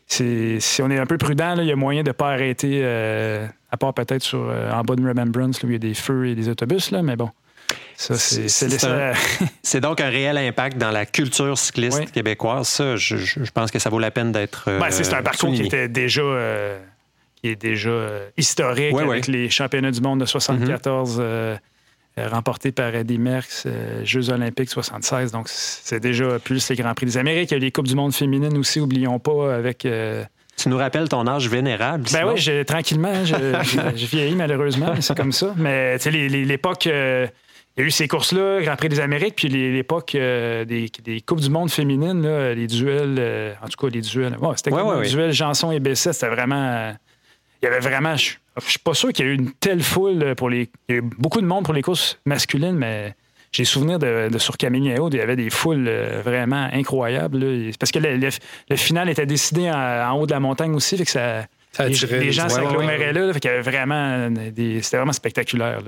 si 0.08 0.80
on 0.82 0.90
est 0.90 0.98
un 0.98 1.06
peu 1.06 1.18
prudent, 1.18 1.56
il 1.58 1.66
y 1.66 1.72
a 1.72 1.76
moyen 1.76 2.02
de 2.02 2.08
ne 2.08 2.12
pas 2.12 2.30
arrêter, 2.32 2.80
euh, 2.82 3.46
à 3.70 3.76
part 3.76 3.92
peut-être 3.92 4.22
sur 4.22 4.40
en 4.40 4.82
bas 4.82 4.96
de 4.96 5.06
Remembrance, 5.06 5.62
où 5.62 5.66
il 5.66 5.72
y 5.72 5.76
a 5.76 5.78
des 5.78 5.92
feux 5.92 6.28
et 6.28 6.34
des 6.34 6.48
autobus, 6.48 6.90
là, 6.90 7.02
mais 7.02 7.16
bon. 7.16 7.30
c'est 7.98 9.80
donc 9.80 10.00
un 10.00 10.08
réel 10.08 10.38
impact 10.38 10.78
dans 10.78 10.90
la 10.90 11.04
culture 11.04 11.58
cycliste 11.58 12.10
québécoise. 12.12 12.68
Ça, 12.68 12.96
je, 12.96 13.50
pense 13.50 13.70
que 13.70 13.78
ça 13.78 13.90
vaut 13.90 13.98
la 13.98 14.10
peine 14.10 14.32
d'être. 14.32 14.70
Ben, 14.78 14.90
c'est 14.90 15.12
un 15.12 15.22
parcours 15.22 15.52
qui 15.52 15.64
était 15.64 15.88
déjà, 15.88 16.22
qui 17.42 17.48
est 17.48 17.56
déjà 17.56 18.08
historique 18.38 18.96
avec 18.96 19.26
les 19.26 19.50
championnats 19.50 19.90
du 19.90 20.00
monde 20.00 20.20
de 20.20 20.26
74. 20.26 21.18
Euh, 21.20 21.56
remporté 22.26 22.72
par 22.72 22.94
Eddie 22.94 23.18
Merckx, 23.18 23.64
euh, 23.66 24.04
Jeux 24.04 24.30
olympiques 24.30 24.70
76. 24.70 25.32
Donc, 25.32 25.48
c'est 25.48 26.00
déjà 26.00 26.38
plus 26.38 26.68
les 26.68 26.76
Grands 26.76 26.94
Prix 26.94 27.06
des 27.06 27.16
Amériques. 27.18 27.50
Il 27.50 27.54
y 27.54 27.56
a 27.56 27.60
les 27.60 27.70
Coupes 27.70 27.86
du 27.86 27.94
monde 27.94 28.14
féminines 28.14 28.56
aussi, 28.56 28.80
oublions 28.80 29.18
pas, 29.18 29.54
avec... 29.54 29.84
Euh, 29.84 30.24
tu 30.56 30.68
nous 30.68 30.76
rappelles 30.76 31.08
ton 31.08 31.26
âge 31.28 31.48
vénérable. 31.48 32.04
Ben 32.12 32.26
oui, 32.26 32.64
tranquillement, 32.64 33.24
je, 33.24 34.06
vieillis 34.06 34.34
malheureusement, 34.34 34.92
c'est 35.00 35.16
comme 35.16 35.30
ça. 35.30 35.54
Mais 35.56 35.96
tu 35.98 36.10
sais, 36.10 36.10
l'époque, 36.10 36.86
il 36.86 36.90
y 36.90 37.80
a 37.80 37.84
eu 37.84 37.90
ces 37.92 38.08
courses-là, 38.08 38.62
Grand 38.62 38.74
Prix 38.74 38.88
des 38.88 38.98
Amériques, 38.98 39.36
puis 39.36 39.48
l'époque 39.48 40.14
des, 40.14 40.90
Coupes 41.24 41.40
du 41.40 41.48
monde 41.48 41.70
féminines, 41.70 42.26
les 42.26 42.66
duels, 42.66 43.56
en 43.62 43.68
tout 43.68 43.86
cas 43.86 43.94
les 43.94 44.00
duels. 44.00 44.36
c'était 44.56 44.72
ouais, 44.72 45.02
les 45.04 45.10
duels 45.10 45.32
Janson 45.32 45.70
et 45.70 45.78
Besset, 45.78 46.14
c'était 46.14 46.34
vraiment. 46.34 46.92
Il 47.62 47.66
y 47.66 47.68
avait 47.68 47.78
vraiment. 47.78 48.16
Je 48.16 48.32
suis 48.60 48.78
pas 48.78 48.94
sûr 48.94 49.12
qu'il 49.12 49.26
y 49.26 49.28
ait 49.28 49.32
eu 49.32 49.34
une 49.36 49.52
telle 49.52 49.82
foule 49.82 50.34
pour 50.36 50.50
les. 50.50 50.70
Il 50.88 50.92
y 50.92 50.98
a 50.98 50.98
eu 50.98 51.02
beaucoup 51.02 51.40
de 51.40 51.46
monde 51.46 51.64
pour 51.64 51.74
les 51.74 51.82
courses 51.82 52.18
masculines, 52.24 52.76
mais 52.76 53.14
j'ai 53.52 53.64
souvenir 53.64 53.98
de, 53.98 54.28
de 54.28 54.38
sur 54.38 54.56
Camille 54.56 54.94
il 54.94 55.14
y 55.14 55.20
avait 55.20 55.36
des 55.36 55.50
foules 55.50 55.86
euh, 55.88 56.20
vraiment 56.22 56.68
incroyables. 56.72 57.44
Parce 57.78 57.90
que 57.90 57.98
le, 57.98 58.76
final 58.76 59.08
était 59.08 59.26
décidé 59.26 59.70
en, 59.70 60.12
haut 60.12 60.26
de 60.26 60.32
la 60.32 60.40
montagne 60.40 60.74
aussi, 60.74 60.96
fait 60.96 61.04
que 61.04 61.10
ça. 61.10 61.46
les, 61.80 62.32
gens 62.32 62.48
s'aggloméraient 62.48 63.12
là, 63.12 63.32
fait 63.32 63.40
qu'il 63.40 63.50
y 63.50 63.54
avait 63.54 63.62
vraiment 63.62 64.30
des. 64.30 64.82
C'était 64.82 64.98
vraiment 64.98 65.12
spectaculaire. 65.12 65.80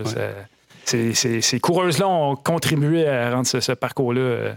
ces, 0.85 1.61
coureuses-là 1.61 2.09
ont 2.09 2.37
contribué 2.37 3.07
à 3.07 3.35
rendre 3.35 3.47
ce, 3.47 3.73
parcours-là. 3.73 4.57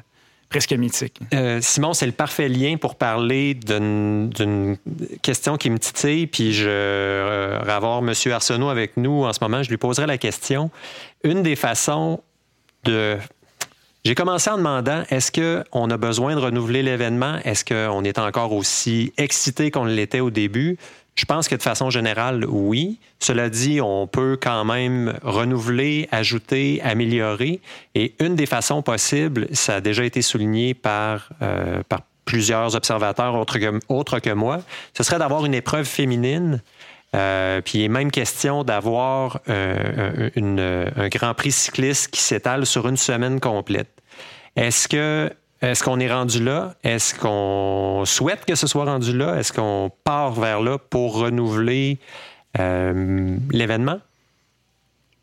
Euh, 1.33 1.59
Simon, 1.61 1.93
c'est 1.93 2.05
le 2.05 2.11
parfait 2.11 2.47
lien 2.47 2.77
pour 2.77 2.95
parler 2.95 3.53
d'une 3.53 4.77
question 5.21 5.57
qui 5.57 5.69
me 5.69 5.79
titille, 5.79 6.27
puis 6.27 6.53
je 6.53 7.59
vais 7.63 7.71
avoir 7.71 7.99
M. 7.99 8.13
Arsenault 8.31 8.69
avec 8.69 8.97
nous 8.97 9.23
en 9.23 9.33
ce 9.33 9.39
moment. 9.41 9.63
Je 9.63 9.69
lui 9.69 9.77
poserai 9.77 10.05
la 10.05 10.17
question. 10.17 10.71
Une 11.23 11.43
des 11.43 11.55
façons 11.55 12.21
de 12.83 13.17
j'ai 14.05 14.15
commencé 14.15 14.49
en 14.49 14.57
demandant 14.57 15.03
est-ce 15.09 15.31
qu'on 15.31 15.89
a 15.89 15.97
besoin 15.97 16.35
de 16.35 16.41
renouveler 16.41 16.83
l'événement? 16.83 17.37
Est-ce 17.45 17.63
qu'on 17.63 18.03
est 18.03 18.19
encore 18.19 18.51
aussi 18.51 19.13
excité 19.17 19.71
qu'on 19.71 19.85
l'était 19.85 20.19
au 20.19 20.29
début? 20.29 20.77
Je 21.15 21.25
pense 21.25 21.47
que 21.47 21.55
de 21.55 21.61
façon 21.61 21.89
générale, 21.89 22.45
oui. 22.47 22.99
Cela 23.19 23.49
dit, 23.49 23.81
on 23.81 24.07
peut 24.07 24.37
quand 24.41 24.65
même 24.65 25.13
renouveler, 25.21 26.07
ajouter, 26.11 26.81
améliorer. 26.83 27.61
Et 27.93 28.15
une 28.19 28.35
des 28.35 28.47
façons 28.47 28.81
possibles, 28.81 29.47
ça 29.51 29.75
a 29.75 29.81
déjà 29.81 30.03
été 30.05 30.21
souligné 30.21 30.73
par, 30.73 31.29
euh, 31.41 31.83
par 31.87 32.01
plusieurs 32.25 32.75
observateurs 32.75 33.35
autres 33.35 33.59
que, 33.59 34.19
que 34.19 34.33
moi, 34.33 34.61
ce 34.97 35.03
serait 35.03 35.19
d'avoir 35.19 35.45
une 35.45 35.53
épreuve 35.53 35.85
féminine. 35.85 36.61
Euh, 37.15 37.61
puis 37.61 37.79
il 37.79 37.83
est 37.83 37.89
même 37.89 38.09
question 38.09 38.63
d'avoir 38.63 39.39
euh, 39.49 40.29
un 40.35 41.07
Grand 41.09 41.35
Prix 41.35 41.51
cycliste 41.51 42.09
qui 42.09 42.21
s'étale 42.21 42.65
sur 42.65 42.87
une 42.87 42.97
semaine 42.97 43.39
complète. 43.39 43.89
Est-ce 44.55 44.87
que 44.87 45.31
est-ce 45.63 45.83
qu'on 45.83 45.99
est 45.99 46.11
rendu 46.11 46.43
là? 46.43 46.75
Est-ce 46.83 47.15
qu'on 47.15 48.03
souhaite 48.05 48.45
que 48.45 48.55
ce 48.55 48.67
soit 48.67 48.85
rendu 48.85 49.15
là? 49.15 49.39
Est-ce 49.39 49.53
qu'on 49.53 49.91
part 50.03 50.33
vers 50.33 50.61
là 50.61 50.77
pour 50.77 51.17
renouveler 51.17 51.99
euh, 52.59 53.37
l'événement? 53.51 53.99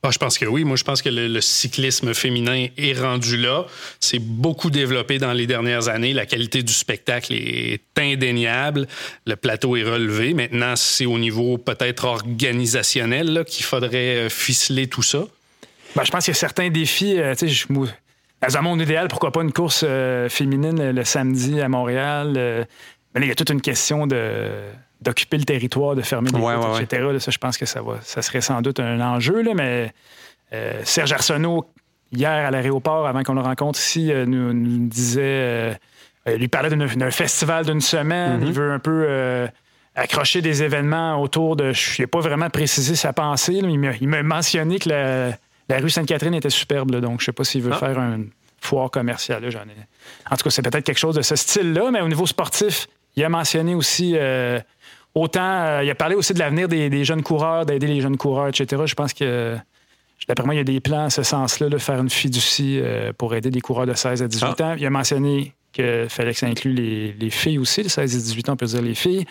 Ah, 0.03 0.11
je 0.11 0.19
pense 0.19 0.39
que 0.39 0.47
oui. 0.47 0.65
Moi, 0.65 0.77
je 0.77 0.85
pense 0.85 1.03
que 1.03 1.11
le, 1.11 1.41
cyclisme 1.43 2.15
féminin 2.15 2.69
est 2.79 2.99
rendu 2.99 3.37
là. 3.37 3.67
C'est 4.01 4.19
beaucoup 4.19 4.71
développé 4.71 5.19
dans 5.19 5.35
les 5.35 5.47
dernières 5.47 5.89
années. 5.89 6.15
La 6.15 6.25
qualité 6.25 6.63
du 6.63 6.73
spectacle 6.73 7.35
est 7.35 7.83
indéniable. 7.99 8.89
Le 9.27 9.37
plateau 9.37 9.77
est 9.77 9.85
relevé. 9.85 10.33
Maintenant, 10.33 10.75
c'est 10.75 11.05
au 11.05 11.19
niveau 11.19 11.59
peut-être 11.59 12.07
organisationnel 12.07 13.45
qu'il 13.47 13.67
faudrait 13.67 14.17
euh, 14.17 14.29
ficeler 14.31 14.87
tout 14.87 15.03
ça. 15.03 15.27
Ben, 15.95 16.05
je 16.05 16.11
pense 16.11 16.25
qu'il 16.25 16.33
y 16.33 16.37
a 16.37 16.41
certains 16.41 16.71
défis. 16.71 17.19
Euh, 17.19 17.35
je, 17.39 17.67
dans 18.43 18.57
un 18.57 18.63
monde 18.63 18.81
idéal, 18.81 19.09
pourquoi 19.09 19.33
pas 19.33 19.43
une 19.43 19.53
course 19.53 19.85
euh, 19.87 20.29
féminine 20.29 20.93
le, 20.93 21.05
samedi 21.05 21.61
à 21.61 21.69
Montréal? 21.69 22.35
Euh, 22.37 22.65
mais 23.15 23.23
il 23.23 23.29
y 23.29 23.31
a 23.31 23.35
toute 23.35 23.51
une 23.51 23.61
question 23.61 24.07
de 24.07 24.51
d'occuper 25.01 25.39
le 25.39 25.45
territoire, 25.45 25.95
de 25.95 26.03
fermer 26.03 26.29
les 26.31 26.39
routes, 26.39 26.83
etc. 26.83 27.19
ça, 27.21 27.31
je 27.31 27.39
pense 27.39 27.57
que 27.57 27.65
ça, 27.65 27.81
va, 27.81 27.95
ça 28.03 28.21
serait 28.21 28.43
sans 28.43 28.61
doute 28.61 28.81
un 28.81 29.01
enjeu, 29.01 29.41
là, 29.41 29.53
mais 29.55 29.95
euh, 30.53 30.79
Serge 30.85 31.11
Arsenault, 31.13 31.65
hier 32.13 32.31
à 32.31 32.51
l'aéroport, 32.51 33.07
avant 33.07 33.23
qu'on 33.23 33.33
le 33.33 33.41
rencontre 33.41 33.79
ici, 33.79 34.13
nous, 34.27 34.53
disait, 34.89 35.75
lui 36.27 36.49
parlait 36.49 36.69
d'un 36.69 37.11
festival 37.11 37.65
d'une 37.65 37.81
semaine, 37.81 38.43
mm-hmm. 38.43 38.47
il 38.47 38.53
veut 38.53 38.73
un 38.73 38.79
peu 38.79 39.49
accrocher 39.95 40.43
des 40.43 40.63
événements 40.63 41.19
autour 41.19 41.57
de... 41.57 41.73
Je 41.73 42.03
n'ai 42.03 42.07
pas 42.07 42.21
vraiment 42.21 42.51
précisé 42.51 42.95
sa 42.95 43.15
pensée, 43.15 43.63
mais 43.63 43.97
il 44.03 44.09
m'a 44.09 44.23
mentionné 44.23 44.79
que 44.79 44.91
la 44.91 45.31
la 45.71 45.79
rue 45.79 45.89
Sainte-Catherine 45.89 46.35
était 46.35 46.51
superbe, 46.51 46.91
donc 46.91 47.21
je 47.21 47.25
ne 47.25 47.27
sais 47.27 47.33
pas 47.33 47.45
s'il 47.45 47.63
veut 47.63 47.73
ah. 47.73 47.79
faire 47.79 47.99
un 47.99 48.25
foire 48.61 48.91
commercial. 48.91 49.43
Là, 49.43 49.65
En 50.31 50.37
tout 50.37 50.45
cas, 50.45 50.51
c'est 50.51 50.63
peut-être 50.63 50.85
quelque 50.85 50.99
chose 50.99 51.15
de 51.15 51.23
ce 51.23 51.37
style-là, 51.37 51.91
mais 51.93 52.01
au 52.01 52.09
niveau 52.09 52.27
sportif, 52.27 52.89
il 53.17 53.25
a 53.25 53.29
mentionné 53.29 53.75
aussi 53.75 54.15
euh, 54.17 54.61
autant. 55.15 55.41
Euh, 55.41 55.85
il 55.85 55.91
a 55.91 55.95
parlé 55.95 56.17
aussi 56.17 56.35
de 56.35 56.41
l'avenir 56.41 56.69
des, 56.69 57.05
jeunes 57.05 57.23
coureurs, 57.23 57.65
d'aider 57.67 57.87
les 57.87 58.01
jeunes 58.01 58.17
coureurs, 58.17 58.49
etc. 58.49 58.83
Je 58.85 58.95
pense 58.95 59.15
que. 59.15 59.57
D'après 60.29 60.45
moi, 60.45 60.55
il 60.55 60.59
y 60.59 60.61
a 60.61 60.65
des 60.65 60.81
plans 60.81 61.07
à 61.07 61.11
ce 61.11 61.23
sens-là, 61.23 61.71
de 61.71 61.79
faire 61.79 61.99
une 61.99 62.11
fiducie 62.11 62.79
euh, 62.79 63.11
pour 63.17 63.35
aider 63.35 63.51
des 63.51 63.63
coureurs 63.63 63.87
de 63.87 63.95
16 63.95 64.23
à 64.23 64.29
18 64.29 64.45
ah. 64.45 64.65
ans. 64.65 64.75
Il 64.79 64.85
a 64.85 64.91
mentionné 64.91 65.55
qu'il 65.73 66.09
fallait 66.11 66.35
que 66.35 66.39
ça 66.39 66.47
inclue 66.47 66.75
les, 66.75 67.31
filles 67.31 67.59
aussi, 67.59 67.83
de 67.83 67.89
16 67.89 68.15
à 68.15 68.19
18 68.19 68.49
ans, 68.51 68.53
on 68.53 68.57
peut 68.57 68.67
dire 68.67 68.83
les 68.83 68.95
filles. 68.95 69.25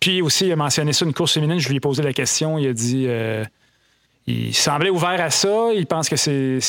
puis 0.00 0.22
aussi, 0.22 0.46
il 0.46 0.52
a 0.52 0.56
mentionné 0.56 0.92
ça, 0.92 1.04
une 1.04 1.14
course 1.14 1.34
féminine. 1.34 1.60
Je 1.60 1.68
lui 1.68 1.76
ai 1.76 1.80
posé 1.80 2.02
la 2.02 2.12
question. 2.12 2.58
Il 2.58 2.66
a 2.66 2.72
dit 2.72 3.06
il 4.26 4.54
semblait 4.54 4.90
ouvert 4.90 5.20
à 5.20 5.30
ça. 5.30 5.70
Il 5.74 5.86
pense 5.86 6.08
que 6.08 6.16
c'est, 6.16 6.60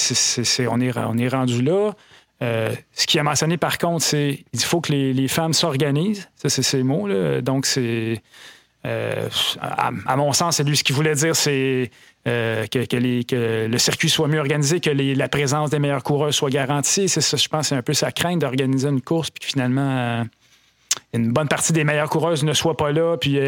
on, 0.67 0.79
est, 0.79 0.97
on 0.97 1.17
est 1.17 1.27
rendu 1.27 1.61
là. 1.61 1.93
Euh, 2.43 2.71
ce 2.93 3.07
qu'il 3.07 3.19
a 3.19 3.23
mentionné 3.23 3.57
par 3.57 3.79
contre, 3.79 4.03
c'est 4.03 4.43
qu'il 4.51 4.63
faut 4.63 4.79
que 4.79 4.91
les, 4.91 5.27
femmes 5.27 5.53
s'organisent. 5.53 6.29
Ça, 6.35 6.49
c'est 6.49 6.61
ces 6.61 6.83
mots. 6.83 7.07
Là. 7.07 7.41
Donc, 7.41 7.65
c'est 7.65 8.21
à, 8.83 10.15
mon 10.15 10.31
sens, 10.33 10.57
c'est 10.57 10.63
lui 10.63 10.77
ce 10.77 10.83
qu'il 10.83 10.95
voulait 10.95 11.15
dire, 11.15 11.35
c'est 11.35 11.91
que, 12.25 13.67
le 13.67 13.77
circuit 13.79 14.09
soit 14.09 14.27
mieux 14.27 14.39
organisé, 14.39 14.79
que 14.79 14.91
la 14.91 15.27
présence 15.27 15.71
des 15.71 15.79
meilleurs 15.79 16.03
coureurs 16.03 16.33
soit 16.33 16.51
garantie. 16.51 17.09
C'est 17.09 17.21
ça, 17.21 17.37
je 17.37 17.47
pense, 17.47 17.69
c'est 17.69 17.75
un 17.75 17.81
peu 17.81 17.93
sa 17.93 18.11
crainte 18.11 18.39
d'organiser 18.39 18.87
une 18.87 19.01
course, 19.01 19.31
puis 19.31 19.41
que 19.41 19.47
finalement, 19.47 20.23
une 21.13 21.33
bonne 21.33 21.47
partie 21.47 21.73
des 21.73 21.83
meilleures 21.83 22.09
coureuses 22.09 22.43
ne 22.43 22.53
soient 22.53 22.77
pas 22.77 22.91
là. 22.91 23.17
Puis, 23.17 23.39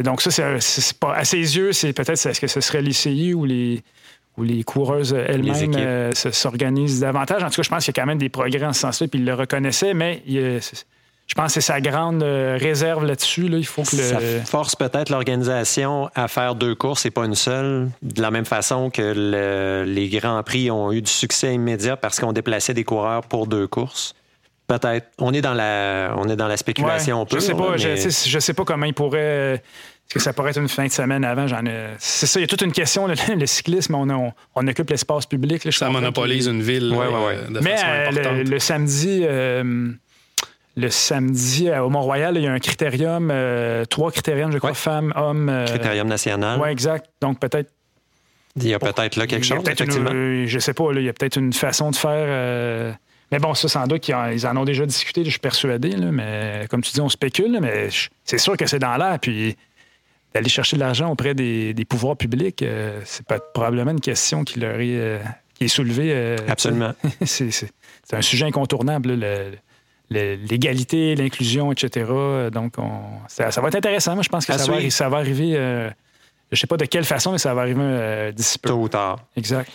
donc, 0.00 0.22
ça, 0.22 0.30
c'est, 0.60 0.98
pas, 0.98 1.14
à 1.14 1.24
ses 1.24 1.56
yeux, 1.56 1.72
c'est 1.72 1.92
peut-être 1.92 2.26
est-ce 2.26 2.40
que 2.40 2.46
ce 2.46 2.60
serait 2.60 2.82
les 2.82 2.92
CI 2.92 3.34
ou 3.34 3.44
les, 3.44 3.82
ou 4.36 4.42
les 4.42 4.64
coureuses 4.64 5.12
elles-mêmes 5.12 5.74
euh, 5.76 6.10
s'organisent 6.12 7.00
davantage? 7.00 7.42
En 7.42 7.50
tout 7.50 7.56
cas, 7.56 7.62
je 7.62 7.68
pense 7.68 7.84
qu'il 7.84 7.94
y 7.94 7.98
a 7.98 8.02
quand 8.02 8.06
même 8.06 8.18
des 8.18 8.28
progrès 8.28 8.64
en 8.64 8.72
ce 8.72 8.80
sens-là, 8.80 9.08
puis 9.08 9.20
il 9.20 9.26
le 9.26 9.34
reconnaissait, 9.34 9.94
mais 9.94 10.22
je 10.26 11.34
pense 11.34 11.46
que 11.46 11.52
c'est 11.52 11.60
sa 11.60 11.80
grande 11.80 12.22
euh, 12.22 12.58
réserve 12.60 13.04
là-dessus. 13.04 13.46
Il 13.46 13.66
faut 13.66 13.82
que 13.82 13.96
Ça 13.96 14.18
force 14.44 14.76
peut-être 14.76 15.10
l'organisation 15.10 16.10
à 16.14 16.28
faire 16.28 16.54
deux 16.54 16.74
courses 16.74 17.06
et 17.06 17.10
pas 17.10 17.24
une 17.24 17.34
seule, 17.34 17.90
de 18.02 18.20
la 18.20 18.30
même 18.30 18.44
façon 18.44 18.90
que 18.90 19.84
les 19.86 20.08
Grands 20.08 20.42
Prix 20.42 20.70
ont 20.70 20.92
eu 20.92 21.02
du 21.02 21.10
succès 21.10 21.54
immédiat 21.54 21.96
parce 21.96 22.18
qu'on 22.18 22.32
déplaçait 22.32 22.74
des 22.74 22.84
coureurs 22.84 23.22
pour 23.22 23.46
deux 23.46 23.66
courses. 23.66 24.14
Peut-être. 24.66 25.08
On 25.18 25.32
est 25.32 25.40
dans 25.40 25.54
la, 25.54 26.14
on 26.16 26.28
est 26.28 26.36
dans 26.36 26.48
la 26.48 26.56
spéculation 26.56 27.26
Je 27.30 27.38
sais 27.38 27.54
pas. 27.54 27.76
Je, 27.76 28.38
sais 28.38 28.54
pas 28.54 28.64
comment 28.64 28.86
il 28.86 28.94
pourrait. 28.94 29.62
Est-ce 30.12 30.14
que 30.14 30.20
ça 30.20 30.32
pourrait 30.32 30.50
être 30.50 30.60
une 30.60 30.68
fin 30.68 30.86
de 30.86 30.92
semaine 30.92 31.24
avant? 31.24 31.46
J'en 31.46 31.62
C'est 31.98 32.26
ça, 32.26 32.38
il 32.38 32.42
y 32.42 32.44
a 32.44 32.46
toute 32.46 32.62
une 32.62 32.72
question. 32.72 33.06
Le, 33.06 33.46
cyclisme, 33.46 33.94
on, 33.94 34.32
on, 34.54 34.66
occupe 34.66 34.90
l'espace 34.90 35.26
public. 35.26 35.72
ça 35.72 35.88
monopolise 35.88 36.48
une 36.48 36.60
ville 36.60 36.92
euh, 36.94 37.48
de 37.48 37.60
Mais 37.60 37.76
façon 37.76 37.86
euh, 38.18 38.44
le, 38.44 38.58
samedi, 38.58 39.22
euh, 39.24 39.90
le 40.76 40.90
samedi 40.90 41.70
au 41.70 41.88
Mont-Royal, 41.88 42.36
il 42.36 42.42
y 42.42 42.46
a 42.46 42.52
un 42.52 42.58
critérium, 42.58 43.32
trois 43.88 44.10
critériums, 44.10 44.52
je 44.52 44.58
crois, 44.58 44.74
femmes, 44.74 45.12
hommes. 45.16 45.64
critérium 45.66 46.08
national. 46.08 46.60
Oui, 46.60 46.68
exact. 46.68 47.06
Donc 47.20 47.40
peut-être. 47.40 47.70
Il 48.56 48.68
y 48.68 48.74
a 48.74 48.78
peut-être 48.78 49.16
là 49.16 49.26
quelque 49.26 49.46
chose, 49.46 49.62
effectivement. 49.66 50.10
je 50.10 50.58
sais 50.58 50.74
pas, 50.74 50.84
il 50.92 51.04
y 51.04 51.08
a 51.08 51.12
peut-être 51.14 51.38
une 51.38 51.54
façon 51.54 51.90
de 51.90 51.96
faire. 51.96 52.98
Mais 53.32 53.38
bon, 53.38 53.54
ça, 53.54 53.66
sans 53.66 53.86
doute, 53.86 54.06
ils 54.08 54.46
en 54.46 54.56
ont 54.58 54.64
déjà 54.64 54.84
discuté, 54.84 55.24
je 55.24 55.30
suis 55.30 55.38
persuadé. 55.38 55.96
mais 55.96 56.66
comme 56.68 56.82
tu 56.82 56.92
dis, 56.92 57.00
on 57.00 57.08
spécule, 57.08 57.58
mais 57.60 57.88
c'est 58.24 58.38
sûr 58.38 58.56
que 58.58 58.66
c'est 58.66 58.78
dans 58.78 58.96
l'air. 58.98 59.18
Puis 59.18 59.56
d'aller 60.34 60.50
chercher 60.50 60.76
de 60.76 60.80
l'argent 60.80 61.10
auprès 61.10 61.34
des, 61.34 61.86
pouvoirs 61.88 62.16
publics, 62.16 62.62
euh, 62.62 63.00
c'est 63.04 63.26
probablement 63.54 63.90
une 63.90 64.00
question 64.00 64.44
qui 64.44 64.60
leur 64.60 64.80
est, 64.80 64.96
euh, 64.96 65.18
qui 65.54 65.64
est 65.64 65.68
soulevée. 65.68 66.12
Euh, 66.12 66.36
Absolument. 66.46 66.92
c'est 67.24 67.70
un 68.12 68.22
sujet 68.22 68.44
incontournable, 68.44 69.18
l'égalité, 70.10 71.14
l'inclusion, 71.14 71.72
etc. 71.72 72.10
Donc, 72.52 72.74
ça, 73.28 73.48
va 73.48 73.68
être 73.68 73.76
intéressant. 73.76 74.14
Moi, 74.14 74.22
je 74.22 74.28
pense 74.28 74.44
que 74.44 74.52
ça 74.52 74.70
va, 74.70 74.90
ça 74.90 75.08
va, 75.08 75.16
arriver. 75.16 75.52
je 75.54 75.90
ne 76.52 76.56
sais 76.56 76.66
pas 76.66 76.76
de 76.76 76.84
quelle 76.84 77.04
façon, 77.04 77.32
mais 77.32 77.38
ça 77.38 77.54
va 77.54 77.62
arriver 77.62 78.30
d'ici 78.34 78.58
peu. 78.58 78.68
Tôt 78.68 78.82
ou 78.82 78.88
tard. 78.88 79.20
Exact. 79.36 79.70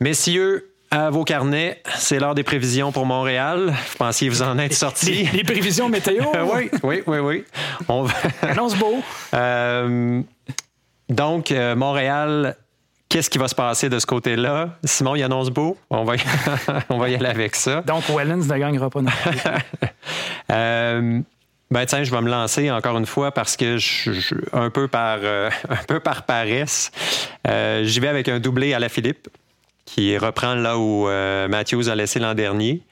Messieurs, 0.00 0.69
à 0.90 1.10
vos 1.10 1.24
carnets, 1.24 1.80
c'est 1.96 2.18
l'heure 2.18 2.34
des 2.34 2.42
prévisions 2.42 2.90
pour 2.90 3.06
Montréal. 3.06 3.72
Vous 3.90 3.96
pensiez 3.96 4.28
vous 4.28 4.42
en 4.42 4.58
être 4.58 4.74
sortis. 4.74 5.28
Les, 5.32 5.44
prévisions 5.44 5.88
météo? 5.88 6.24
oui, 6.52 6.70
oui, 6.82 7.02
oui, 7.06 7.18
oui. 7.18 7.44
On 7.88 8.06
Annonce 8.42 8.76
beau. 8.76 8.96
Euh, 9.34 10.20
donc, 11.08 11.52
euh, 11.52 11.76
Montréal, 11.76 12.56
qu'est-ce 13.08 13.30
qui 13.30 13.38
va 13.38 13.46
se 13.46 13.54
passer 13.54 13.88
de 13.88 14.00
ce 14.00 14.06
côté-là? 14.06 14.78
Simon, 14.82 15.14
il 15.14 15.22
annonce 15.22 15.50
beau. 15.50 15.78
On 15.90 16.02
va 16.02 16.16
y, 16.16 16.20
on 16.88 16.98
va 16.98 17.08
y 17.08 17.14
aller 17.14 17.26
avec 17.26 17.54
ça. 17.54 17.82
Donc, 17.82 18.08
Wellens 18.08 18.48
ne 18.48 18.58
gagnera 18.58 18.90
pas 18.90 19.02
non 19.02 19.10
euh, 20.50 21.20
ben 21.70 21.86
tiens, 21.86 22.02
je 22.02 22.10
vais 22.10 22.20
me 22.20 22.28
lancer 22.28 22.68
encore 22.68 22.98
une 22.98 23.06
fois 23.06 23.30
parce 23.30 23.56
que 23.56 23.78
je, 23.78 24.34
un 24.52 24.70
peu 24.70 24.88
par 24.88 25.20
un 25.22 25.84
peu 25.86 26.00
par 26.00 26.24
paresse, 26.24 26.90
j'y 27.46 28.00
vais 28.00 28.08
avec 28.08 28.28
un 28.28 28.40
doublé 28.40 28.74
à 28.74 28.80
la 28.80 28.88
Philippe 28.88 29.28
qui 29.84 30.16
reprend 30.16 30.54
là 30.54 30.78
où 30.78 31.08
euh, 31.08 31.48
Matthews 31.48 31.88
a 31.88 31.94
laissé 31.94 32.18
l'an 32.18 32.34
dernier. 32.34 32.82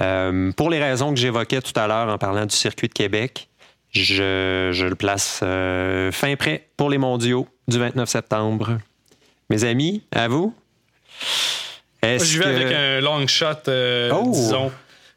Euh, 0.00 0.52
pour 0.52 0.70
les 0.70 0.78
raisons 0.82 1.12
que 1.12 1.20
j'évoquais 1.20 1.60
tout 1.60 1.78
à 1.78 1.86
l'heure 1.86 2.08
en 2.08 2.18
parlant 2.18 2.46
du 2.46 2.54
circuit 2.54 2.88
de 2.88 2.92
Québec, 2.92 3.48
je, 3.90 4.70
le 4.70 4.94
place 4.94 5.40
euh, 5.42 6.12
fin 6.12 6.36
prêt 6.36 6.68
pour 6.76 6.90
les 6.90 6.98
mondiaux 6.98 7.48
du 7.68 7.78
29 7.78 8.08
septembre. 8.08 8.78
Mes 9.50 9.64
amis, 9.64 10.02
à 10.12 10.28
vous? 10.28 10.54
Je 12.02 12.38
vais 12.38 12.44
avec 12.44 12.72
un 12.72 13.00
long 13.00 13.26
shot, 13.26 13.46
oh! 13.66 14.30
disons. 14.32 14.70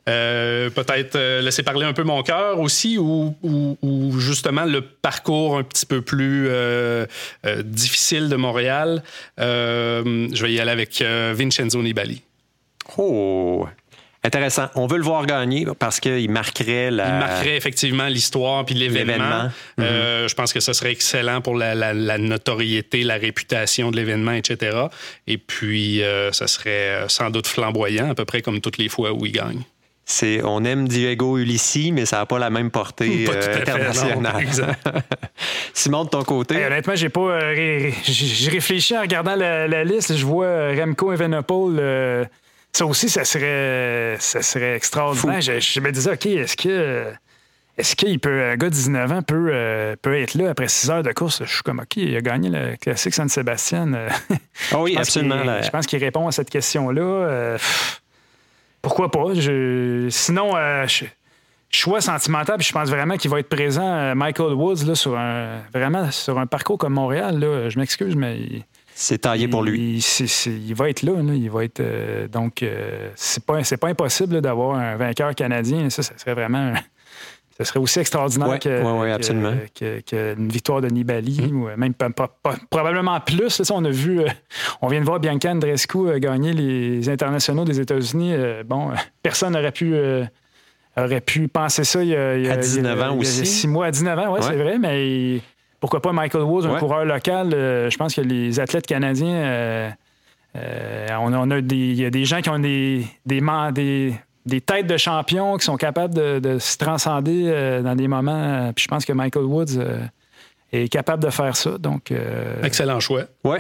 Euh, 0.10 0.72
peut-être 0.72 1.16
euh, 1.16 1.42
laisser 1.42 1.62
parler 1.62 1.86
un 1.86 1.94
peu 1.94 2.04
mon 2.04 2.24
cœur 2.24 2.60
aussi, 2.60 2.98
ou, 2.98 3.36
justement 4.18 4.66
le 4.66 4.82
parcours 4.82 5.58
un 5.58 5.64
petit 5.64 5.86
peu 5.86 6.02
plus 6.02 6.48
euh, 6.50 7.06
difficile 7.64 8.30
de 8.30 8.36
Montréal. 8.36 9.04
je 9.38 10.42
vais 10.42 10.54
y 10.54 10.60
aller 10.60 10.72
avec 10.72 11.04
Vincenzo 11.04 11.82
Nibali. 11.82 12.22
Oh! 12.98 13.68
Intéressant. 14.24 14.68
On 14.76 14.86
veut 14.86 14.98
le 14.98 15.04
voir 15.04 15.26
gagner 15.26 15.66
parce 15.80 16.00
qu'il 16.00 16.30
marquerait 16.30 16.92
la... 16.92 17.08
Il 17.08 17.14
marquerait 17.16 17.58
effectivement 17.58 18.06
l'histoire 18.06 18.64
puis 18.66 18.76
l'événement. 18.76 19.50
Mm-hmm. 19.80 20.28
je 20.28 20.34
pense 20.36 20.54
que 20.54 20.60
ce 20.60 20.74
serait 20.74 20.92
excellent 20.92 21.42
pour 21.42 21.56
la, 21.56 22.18
notoriété, 22.20 23.04
la 23.04 23.16
réputation 23.16 23.90
de 23.90 23.96
l'événement, 23.96 24.34
etc. 24.34 24.78
Et 25.26 25.40
puis, 25.40 26.04
ça 26.32 26.46
serait 26.46 27.06
sans 27.08 27.32
doute 27.32 27.48
flamboyant, 27.48 28.12
à 28.12 28.16
peu 28.16 28.26
près 28.26 28.44
comme 28.44 28.62
toutes 28.62 28.78
les 28.78 28.90
fois 28.90 29.12
où 29.12 29.26
il 29.26 29.32
gagne 29.32 29.64
on 30.44 30.66
aime 30.66 30.88
Diego 30.88 31.38
Ulissi, 31.38 31.92
mais 31.92 32.06
ça 32.06 32.18
n'a 32.18 32.26
pas 32.26 32.40
la 32.40 32.50
même 32.50 32.72
portée 32.72 33.26
euh, 33.30 33.62
internationale. 33.62 34.46
Simon, 35.74 36.06
de 36.06 36.10
ton 36.10 36.24
côté? 36.24 36.64
honnêtement, 36.66 36.96
j'ai 36.96 37.10
pas. 37.10 37.22
Euh, 37.22 37.92
j'ai 38.04 38.50
réfléchi 38.50 38.96
en 38.98 39.02
regardant 39.02 39.36
la, 39.36 39.84
liste. 39.84 40.16
Je 40.16 40.26
vois 40.26 40.46
euh, 40.46 40.76
Remco 40.78 41.12
Evenepoel. 41.12 42.30
ça 42.72 42.86
aussi, 42.86 43.10
ça 43.10 43.24
serait, 43.26 44.18
ça 44.20 44.42
serait 44.42 44.76
extraordinaire. 44.76 45.42
Je, 45.42 45.80
me 45.80 45.92
disais, 45.92 46.12
OK, 46.12 46.26
est-ce 46.26 46.58
que. 46.58 47.12
Est-ce 47.78 47.96
qu'il 47.96 48.20
peut, 48.20 48.44
un 48.44 48.58
gars 48.58 48.70
de 48.70 48.74
19 48.74 49.12
ans 49.12 49.22
peut, 49.22 49.96
peut 50.02 50.20
être 50.20 50.36
là 50.36 50.50
après 50.50 50.68
6 50.68 50.92
heures 50.92 51.04
de 51.04 51.12
course? 51.14 51.42
Je 51.46 51.52
suis 51.52 51.64
comme, 51.64 51.80
OK, 51.80 51.96
il 51.96 52.16
a 52.18 52.22
gagné 52.22 52.50
le 52.50 52.76
classique 52.76 53.14
San 53.14 53.30
Sébastien. 53.30 53.88
Ah 54.74 54.82
oui, 54.82 54.96
absolument. 54.98 55.62
Je 55.62 55.70
pense 55.70 55.88
qu'il 55.88 56.00
répond 56.00 56.28
à 56.28 56.32
cette 56.32 56.50
question-là 56.50 57.58
pourquoi 58.82 59.12
pas? 59.12 59.34
Sinon, 60.10 60.56
euh, 60.56 60.86
choix 61.70 62.02
sentimental, 62.02 62.58
puis 62.58 62.68
je 62.68 62.74
pense 62.74 62.90
vraiment 62.90 63.18
qu'il 63.18 63.30
va 63.30 63.40
être 63.40 63.50
présent, 63.50 63.86
euh, 63.86 64.16
Michael 64.16 64.54
Woods, 64.54 64.86
là, 64.86 64.96
sur 64.96 65.18
un, 65.18 65.60
vraiment 65.74 66.12
sur 66.12 66.40
un 66.40 66.48
parcours 66.48 66.78
comme 66.78 66.94
Montréal. 66.94 67.40
Là, 67.40 67.70
je 67.70 67.80
m'excuse, 67.80 68.16
mais. 68.16 68.64
C'est 68.94 69.20
taillé 69.20 69.48
pour 69.48 69.64
lui. 69.64 70.06
Il, 70.46 70.76
va 70.76 70.90
être 70.90 71.02
là. 71.02 71.14
Il 71.34 71.50
va 71.50 71.64
être, 71.64 71.80
euh, 71.80 72.28
donc, 72.28 72.64
c'est 73.16 73.46
pas, 73.46 73.60
pas 73.80 73.88
impossible 73.88 74.42
d'avoir 74.42 74.78
un 74.78 74.98
vainqueur 74.98 75.34
canadien. 75.34 75.90
Ça, 75.90 76.04
ça 76.04 76.18
serait 76.18 76.34
vraiment 76.34 76.74
ce 77.64 77.70
serait 77.70 77.80
aussi 77.80 78.00
extraordinaire 78.00 78.60
qu'une 78.60 80.50
victoire 80.50 80.82
de 80.82 80.88
Nibali, 80.88 81.52
mm. 81.52 81.56
ou 81.56 81.70
même 81.78 81.94
probablement 82.70 83.20
plus. 83.20 83.62
on 83.72 83.86
a 83.86 83.90
vu, 83.90 84.22
euh, 84.22 84.28
on 84.82 84.88
vient 84.88 85.00
de 85.00 85.06
voir 85.06 85.20
Bianca 85.20 85.52
Andrescu 85.52 85.98
euh, 86.00 86.20
gagner 86.20 86.54
les 86.54 87.08
internationaux 87.10 87.66
des 87.66 87.80
États-Unis. 87.80 88.34
Euh, 88.34 88.64
bon, 88.66 88.90
personne 89.22 89.54
n'aurait 89.54 89.72
pu, 89.72 89.96
aurait 90.98 91.22
pu 91.22 91.48
penser 91.48 91.84
ça 91.84 92.04
il 92.04 92.10
y 92.10 92.16
a, 92.16 92.54
à 92.54 92.58
19 92.58 93.02
ans 93.02 93.18
aussi. 93.18 93.46
six 93.46 93.68
mois 93.68 93.88
à 93.88 93.92
19 93.92 94.20
ans, 94.20 94.34
oui, 94.34 94.40
c'est 94.42 94.56
vrai, 94.56 94.80
mais 94.80 95.40
pourquoi 95.80 96.02
pas 96.02 96.14
Michael 96.14 96.44
Woods, 96.44 96.66
un 96.66 96.80
coureur 96.80 97.06
local? 97.06 97.52
je 97.52 97.98
pense 97.98 98.16
que 98.16 98.22
les 98.22 98.60
athlètes 98.60 98.88
canadiens. 98.88 99.94
on, 100.56 101.52
a 101.52 101.58
il 101.58 101.94
y 101.94 102.06
a 102.06 102.10
des 102.10 102.26
gens 102.26 102.42
qui 102.42 102.50
ont 102.50 102.60
des, 102.60 103.06
des, 103.26 103.42
des, 103.74 104.14
des 104.46 104.62
têtes 104.62 104.88
de 104.88 104.98
champions 104.98 105.58
qui 105.58 105.66
sont 105.66 105.78
capables 105.78 106.14
de, 106.14 106.60
se 106.60 106.78
transcender 106.78 107.46
euh, 107.48 107.82
dans 107.82 107.96
des 107.96 108.08
moments. 108.08 108.32
Euh, 108.32 108.72
puis 108.74 108.84
je 108.84 108.88
pense 108.88 109.06
que 109.06 109.14
Michael 109.14 109.46
Woods 109.46 109.78
euh, 109.78 110.00
est 110.72 110.90
capable 110.90 111.24
de 111.24 111.30
faire 111.30 111.56
ça. 111.56 111.78
Donc, 111.78 112.14
Excellent 112.64 113.00
choix. 113.00 113.24
Oui. 113.44 113.58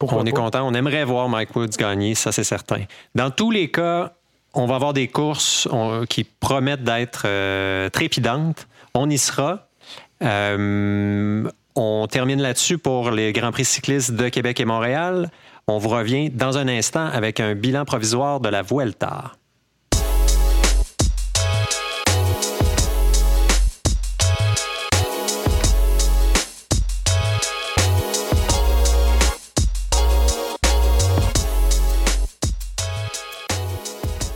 On 0.00 0.26
est 0.26 0.32
content. 0.32 0.66
On 0.66 0.74
aimerait 0.74 1.04
voir 1.04 1.28
Mike 1.28 1.54
Woods 1.54 1.76
gagner, 1.78 2.16
ça 2.16 2.32
c'est 2.32 2.42
certain. 2.42 2.80
Dans 3.14 3.30
tous 3.30 3.52
les 3.52 3.70
cas, 3.70 4.14
on 4.52 4.66
va 4.66 4.74
avoir 4.74 4.92
des 4.92 5.06
courses 5.06 5.68
qui 6.08 6.24
promettent 6.24 6.82
d'être 6.82 7.22
trépidantes. 7.90 8.66
On 8.94 9.08
y 9.08 9.16
sera. 9.16 9.68
on 10.20 12.06
termine 12.10 12.42
là-dessus 12.42 12.78
pour 12.78 13.12
les 13.12 13.32
Grands 13.32 13.52
Prix 13.52 13.64
cyclistes 13.64 14.10
de 14.10 14.28
Québec 14.28 14.58
et 14.58 14.64
Montréal. 14.64 15.30
On 15.68 15.78
vous 15.78 15.90
revient 15.90 16.30
dans 16.30 16.58
un 16.58 16.66
instant 16.66 17.06
avec 17.06 17.38
un 17.38 17.54
bilan 17.54 17.84
provisoire 17.84 18.40
de 18.40 18.48
la 18.48 18.62
Vuelta. 18.62 19.30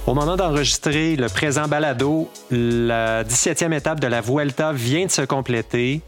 Au 0.07 0.15
moment 0.15 0.37
d'enregistrer 0.37 1.17
le 1.17 1.29
présent 1.29 1.67
balado, 1.67 2.31
la 2.53 3.25
17e 3.25 3.73
étape 3.73 3.99
de 3.99 4.07
la 4.07 4.21
Vuelta 4.21 4.73
vient 4.73 5.07
de 5.07 5.11
se 5.11 5.23
compléter. 5.23 6.01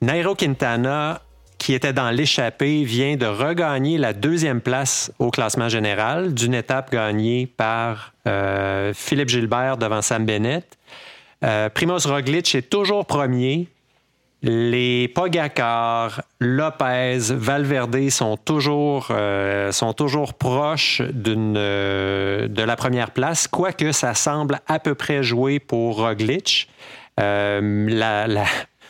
Nairo 0.00 0.34
Quintana, 0.34 1.22
qui 1.56 1.72
était 1.72 1.92
dans 1.92 2.10
l'échappée, 2.10 2.82
vient 2.82 3.14
de 3.14 3.24
regagner 3.24 3.98
la 3.98 4.12
deuxième 4.12 4.60
place 4.60 5.12
au 5.20 5.30
classement 5.30 5.68
général 5.68 6.34
d'une 6.34 6.54
étape 6.54 6.90
gagnée 6.90 7.46
par 7.46 8.14
euh, 8.26 8.92
Philippe 8.92 9.28
Gilbert 9.28 9.76
devant 9.76 10.02
Sam 10.02 10.26
Bennett. 10.26 10.66
Euh, 11.44 11.68
Primoz 11.68 12.04
Roglic 12.06 12.52
est 12.52 12.68
toujours 12.68 13.06
premier. 13.06 13.68
Les 14.42 15.08
Pogacar, 15.08 16.22
Lopez, 16.40 17.18
Valverde 17.30 18.10
sont 18.10 18.36
toujours, 18.36 19.08
euh, 19.10 19.72
toujours 19.96 20.34
proches 20.34 21.02
d'une, 21.12 21.54
de 21.54 22.62
la 22.62 22.76
première 22.76 23.10
place, 23.10 23.48
quoique 23.48 23.92
ça 23.92 24.14
semble 24.14 24.60
à 24.68 24.78
peu 24.78 24.94
près 24.94 25.22
joué 25.22 25.58
pour 25.58 25.96
Roglic. 25.96 26.68
la, 27.18 28.26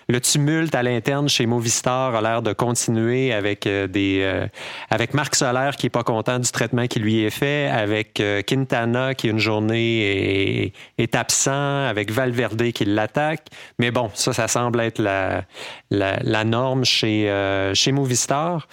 le 0.09 0.20
tumulte 0.20 0.74
à 0.74 0.82
l'interne 0.82 1.28
chez 1.28 1.46
Movistar 1.46 2.14
a 2.14 2.20
l'air 2.20 2.42
de 2.42 2.52
continuer 2.52 3.32
avec 3.32 3.66
euh, 3.66 3.88
des 3.88 4.20
euh, 4.22 4.46
avec 4.88 5.14
Marc 5.14 5.34
Solaire 5.34 5.76
qui 5.76 5.86
est 5.86 5.90
pas 5.90 6.04
content 6.04 6.38
du 6.38 6.50
traitement 6.50 6.86
qui 6.86 7.00
lui 7.00 7.24
est 7.24 7.30
fait, 7.30 7.68
avec 7.68 8.20
euh, 8.20 8.42
Quintana 8.42 9.14
qui 9.14 9.28
une 9.28 9.40
journée 9.40 10.72
est, 10.98 11.14
absent, 11.16 11.86
avec 11.86 12.12
Valverde 12.12 12.70
qui 12.72 12.84
l'attaque. 12.84 13.46
Mais 13.78 13.90
bon, 13.90 14.11
ça, 14.14 14.32
ça 14.32 14.46
semble 14.48 14.80
être 14.80 15.00
la, 15.00 16.44
norme 16.44 16.84
chez, 16.84 17.70
chez 17.74 17.92
Movistar. 17.92 18.68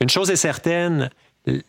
Une 0.00 0.08
chose 0.08 0.30
est 0.30 0.36
certaine, 0.36 1.10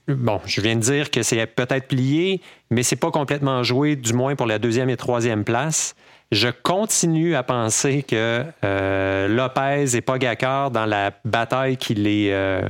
Bon, 0.08 0.40
je 0.46 0.62
viens 0.62 0.76
de 0.76 0.82
dire 0.82 1.12
que 1.12 1.22
c'est 1.22 1.46
peut-être 1.48 1.88
plié, 1.88 2.42
mais 2.70 2.82
c'est 2.82 2.96
pas 2.96 3.12
complètement 3.12 3.62
joué, 3.62 3.98
du 3.98 4.14
moins 4.14 4.36
pour 4.36 4.46
la 4.46 4.58
deuxième 4.58 4.90
et 4.90 4.96
troisième 4.96 5.44
place. 5.44 5.96
Je 6.32 6.48
continue 6.50 7.36
à 7.36 7.44
penser 7.44 8.04
que 8.04 8.44
euh, 8.64 9.28
Lopez 9.28 9.96
et 9.96 10.02
Pogacar, 10.02 10.72
dans 10.72 10.86
la 10.86 11.12
bataille 11.24 11.78
qui 11.78 11.94
les, 11.94 12.30
euh, 12.32 12.62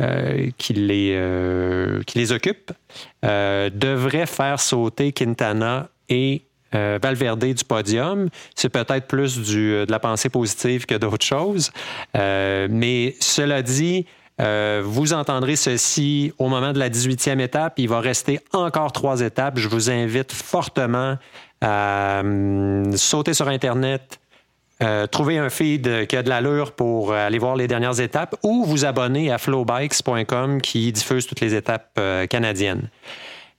euh, 0.00 0.50
qui 0.56 0.72
les, 0.72 2.02
qui 2.06 2.18
les 2.18 2.32
occupe, 2.32 2.72
devraient 3.22 4.26
faire 4.26 4.60
sauter 4.60 5.12
Quintana 5.12 5.88
et 6.08 6.42
Valverde 6.72 7.44
du 7.44 7.64
podium. 7.64 8.28
C'est 8.54 8.68
peut-être 8.68 9.06
plus 9.06 9.38
de 9.38 9.86
la 9.88 9.98
pensée 9.98 10.28
positive 10.28 10.86
que 10.86 10.94
d'autres 10.94 11.24
choses. 11.24 11.70
mais 12.14 13.14
cela 13.20 13.62
dit, 13.62 14.06
vous 14.38 15.12
entendrez 15.12 15.56
ceci 15.56 16.32
au 16.38 16.48
moment 16.48 16.72
de 16.72 16.78
la 16.78 16.90
18e 16.90 17.40
étape. 17.40 17.74
Il 17.78 17.88
va 17.88 18.00
rester 18.00 18.40
encore 18.52 18.92
trois 18.92 19.20
étapes. 19.20 19.58
Je 19.58 19.68
vous 19.68 19.90
invite 19.90 20.32
fortement 20.32 21.16
sauter 21.62 23.34
sur 23.34 23.48
Internet, 23.48 24.20
euh, 24.82 25.06
trouver 25.06 25.38
un 25.38 25.48
feed 25.48 26.06
qui 26.06 26.16
a 26.16 26.22
de 26.22 26.28
l'allure 26.28 26.72
pour 26.72 27.14
aller 27.14 27.38
voir 27.38 27.56
les 27.56 27.66
dernières 27.66 27.98
étapes 27.98 28.36
ou 28.42 28.62
vous 28.66 28.84
abonner 28.84 29.32
à 29.32 29.38
flowbikes.com 29.38 30.60
qui 30.60 30.92
diffuse 30.92 31.26
toutes 31.26 31.40
les 31.40 31.54
étapes 31.54 31.92
euh, 31.98 32.26
canadiennes. 32.26 32.90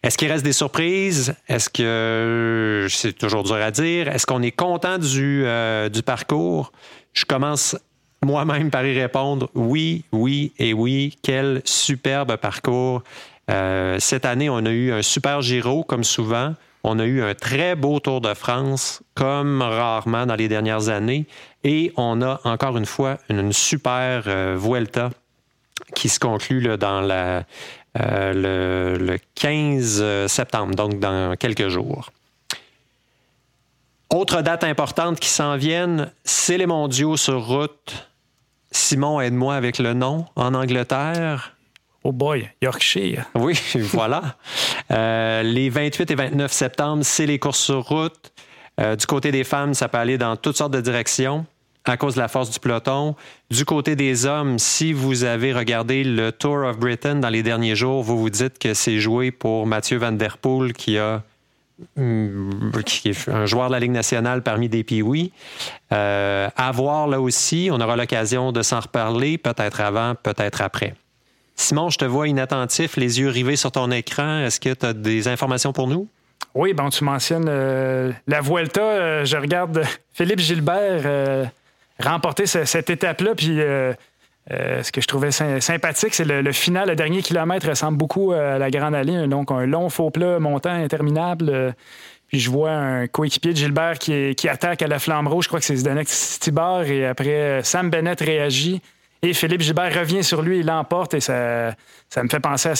Est-ce 0.03 0.15
qu'il 0.15 0.31
reste 0.31 0.45
des 0.45 0.53
surprises? 0.53 1.33
Est-ce 1.47 1.71
que 1.71 2.85
c'est 2.87 3.13
toujours 3.13 3.41
dur 3.41 3.55
à 3.55 3.71
dire? 3.71 4.09
Est-ce 4.09 4.27
qu'on 4.27 4.43
est 4.43 4.51
content 4.51 4.99
du, 4.99 5.43
du 5.91 6.03
parcours? 6.03 6.71
Je 7.13 7.25
commence 7.25 7.75
moi-même 8.23 8.69
par 8.69 8.85
y 8.85 8.97
répondre 8.97 9.49
oui, 9.55 10.03
oui 10.11 10.53
et 10.59 10.71
oui. 10.73 11.17
Quel 11.23 11.63
superbe 11.65 12.35
parcours. 12.37 13.01
cette 13.97 14.25
année, 14.25 14.51
on 14.51 14.63
a 14.65 14.69
eu 14.69 14.91
un 14.91 15.01
super 15.01 15.41
Giro, 15.41 15.83
comme 15.83 16.03
souvent. 16.03 16.53
On 16.83 16.99
a 16.99 17.05
eu 17.05 17.21
un 17.21 17.33
très 17.33 17.75
beau 17.75 17.99
Tour 17.99 18.21
de 18.21 18.33
France, 18.33 19.01
comme 19.15 19.61
rarement 19.61 20.25
dans 20.25 20.35
les 20.35 20.47
dernières 20.47 20.89
années. 20.89 21.25
Et 21.63 21.91
on 21.97 22.21
a 22.21 22.39
encore 22.43 22.77
une 22.77 22.85
fois 22.85 23.17
une, 23.29 23.51
super 23.51 24.23
euh, 24.27 24.57
Vuelta 24.57 25.09
qui 25.95 26.09
se 26.09 26.19
conclut 26.19 26.65
euh, 26.67 27.43
le, 27.93 29.17
15 29.35 30.27
septembre, 30.27 30.75
donc 30.75 30.99
dans 30.99 31.35
quelques 31.35 31.69
jours. 31.69 32.11
Autre 34.09 34.41
date 34.41 34.63
importante 34.63 35.19
qui 35.19 35.29
s'en 35.29 35.57
viennent, 35.57 36.11
c'est 36.23 36.57
les 36.57 36.65
mondiaux 36.65 37.17
sur 37.17 37.45
route. 37.45 38.09
Simon, 38.71 39.19
aide-moi 39.19 39.55
avec 39.55 39.79
le 39.79 39.93
nom 39.93 40.25
en 40.35 40.53
Angleterre. 40.53 41.56
Oh 42.09 42.13
boy, 42.13 42.49
Yorkshire. 42.61 43.25
Oui, 43.35 43.59
voilà. 43.75 44.37
Euh, 44.91 45.43
les 45.43 45.69
28 45.69 46.09
et 46.09 46.15
29 46.15 46.49
septembre, 46.53 47.03
c'est 47.03 47.25
les 47.25 47.37
courses 47.37 47.59
sur 47.59 47.85
route. 47.85 48.31
Euh, 48.79 48.95
du 48.95 49.05
côté 49.05 49.29
des 49.33 49.43
femmes, 49.43 49.73
ça 49.73 49.89
peut 49.89 49.97
aller 49.97 50.17
dans 50.17 50.37
toutes 50.37 50.55
sortes 50.55 50.71
de 50.71 50.79
directions 50.79 51.45
à 51.83 51.97
cause 51.97 52.15
de 52.15 52.21
la 52.21 52.29
force 52.29 52.49
du 52.49 52.61
peloton. 52.61 53.17
Du 53.51 53.65
côté 53.65 53.97
des 53.97 54.25
hommes, 54.25 54.57
si 54.57 54.93
vous 54.93 55.25
avez 55.25 55.51
regardé 55.51 56.05
le 56.05 56.31
Tour 56.31 56.63
of 56.65 56.79
Britain 56.79 57.15
dans 57.15 57.27
les 57.27 57.43
derniers 57.43 57.75
jours, 57.75 58.03
vous 58.03 58.17
vous 58.17 58.29
dites 58.29 58.57
que 58.57 58.73
c'est 58.73 58.99
joué 58.99 59.31
pour 59.31 59.67
Mathieu 59.67 59.97
Van 59.97 60.13
Der 60.13 60.37
Poel 60.37 60.71
qui 60.71 60.97
a 60.97 61.23
mm, 61.97 62.71
est 63.03 63.27
un 63.27 63.45
joueur 63.45 63.67
de 63.67 63.73
la 63.73 63.79
Ligue 63.81 63.91
nationale 63.91 64.43
parmi 64.43 64.69
des 64.69 64.85
Pee-Wee. 64.85 65.33
Euh, 65.91 66.47
à 66.55 66.71
voir 66.71 67.07
là 67.07 67.19
aussi, 67.19 67.67
on 67.69 67.81
aura 67.81 67.97
l'occasion 67.97 68.53
de 68.53 68.61
s'en 68.61 68.79
reparler, 68.79 69.37
peut-être 69.37 69.81
avant, 69.81 70.15
peut-être 70.15 70.61
après. 70.61 70.93
Simon, 71.57 71.89
je 71.89 71.97
te 71.97 72.05
vois 72.05 72.27
inattentif, 72.27 72.95
les 72.97 73.19
yeux 73.19 73.29
rivés 73.29 73.55
sur 73.55 73.71
ton 73.71 73.89
écran. 73.91 74.41
Est-ce 74.41 74.59
que 74.59 74.73
tu 74.73 74.85
as 74.85 74.93
des 74.93 75.27
informations 75.27 75.73
pour 75.73 75.87
nous? 75.87 76.07
Oui, 76.53 76.73
bon, 76.73 76.89
tu 76.89 77.03
mentionnes 77.03 77.47
euh, 77.49 78.11
la 78.27 78.41
Vuelta. 78.41 78.81
Euh, 78.81 79.25
je 79.25 79.37
regarde 79.37 79.83
Philippe 80.13 80.39
Gilbert 80.39 81.01
euh, 81.05 81.45
remporter 81.99 82.45
cette 82.45 82.89
étape-là. 82.89 83.35
Puis 83.35 83.57
ce 84.49 84.91
que 84.91 85.01
je 85.01 85.07
trouvais 85.07 85.31
sympathique, 85.31 86.13
c'est 86.13 86.25
le, 86.25 86.51
final, 86.51 86.89
le 86.89 86.95
dernier 86.95 87.23
kilomètre 87.23 87.67
ressemble 87.67 87.97
beaucoup 87.97 88.31
à 88.31 88.59
la 88.59 88.69
Grande 88.69 88.95
Allée. 88.95 89.27
Donc, 89.27 89.51
un 89.51 89.65
long 89.65 89.89
faux 89.89 90.11
plat 90.11 90.39
montant 90.39 90.69
interminable. 90.69 91.75
Puis 92.27 92.39
je 92.39 92.51
vois 92.51 92.71
un 92.71 93.07
coéquipier 93.07 93.53
de 93.53 93.57
Gilbert 93.57 93.97
qui, 93.99 94.35
qui, 94.35 94.47
attaque 94.47 94.81
à 94.83 94.87
la 94.87 94.99
flamme 94.99 95.27
rouge. 95.27 95.45
Je 95.45 95.49
crois 95.49 95.59
que 95.59 95.65
c'est 95.65 95.75
Zdenek 95.75 96.07
Stibar. 96.07 96.83
Et 96.83 97.05
après, 97.05 97.61
Sam 97.63 97.89
Bennett 97.89 98.19
réagit. 98.21 98.81
Et 99.23 99.33
Philippe 99.33 99.61
Gilbert 99.61 99.93
revient 99.93 100.23
sur 100.23 100.41
lui, 100.41 100.59
il 100.59 100.65
l'emporte 100.65 101.13
et 101.15 101.19
ça, 101.19 101.75
ça 102.09 102.23
me 102.23 102.29
fait 102.29 102.39
penser 102.39 102.69
à 102.69 102.75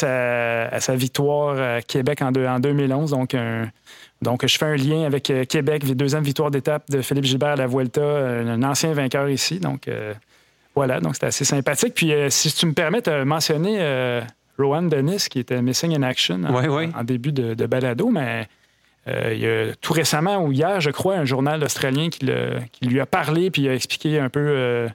sa, 0.80 0.96
victoire 0.96 1.60
à 1.60 1.82
Québec 1.82 2.22
en, 2.22 2.32
en 2.34 2.60
2011. 2.60 3.12
Donc, 3.12 3.36
donc, 4.22 4.46
je 4.46 4.58
fais 4.58 4.66
un 4.66 4.76
lien 4.76 5.04
avec 5.04 5.30
euh, 5.30 5.46
Québec, 5.46 5.86
deuxième 5.96 6.24
victoire 6.24 6.50
d'étape 6.50 6.90
de 6.90 7.02
Philippe 7.02 7.26
Gilbert 7.26 7.50
à 7.50 7.56
la 7.56 7.68
Vuelta, 7.68 8.02
un 8.02 8.64
ancien 8.64 8.94
vainqueur 8.94 9.30
ici. 9.30 9.60
Donc, 9.60 9.88
euh, 9.88 10.14
voilà, 10.76 11.00
donc 11.00 11.16
c'était 11.16 11.28
assez 11.28 11.46
sympathique. 11.46 11.94
Puis, 11.94 12.14
euh, 12.14 12.30
si 12.30 12.52
tu 12.52 12.66
me 12.66 12.74
permets 12.74 13.02
de 13.02 13.24
mentionner 13.24 13.80
Rowan 14.58 14.90
Dennis, 14.90 15.28
qui 15.30 15.40
était 15.40 15.62
Missing 15.62 15.96
in 15.96 16.04
Action 16.04 16.44
en, 16.44 17.04
début 17.04 17.32
de, 17.32 17.66
balado, 17.68 18.10
mais 18.10 18.48
il 19.08 19.38
y 19.38 19.48
a 19.48 19.74
tout 19.80 19.94
récemment 19.94 20.44
ou 20.44 20.52
hier, 20.52 20.82
je 20.82 20.90
crois, 20.90 21.16
un 21.16 21.26
journal 21.26 21.64
australien 21.64 22.10
qui, 22.10 22.28
qui 22.72 22.86
lui 22.86 23.00
a 23.00 23.06
parlé 23.06 23.52
puis 23.52 23.64
il 23.64 23.70
a 23.70 23.74
expliqué 23.74 24.20
un 24.20 24.30
peu 24.30 24.90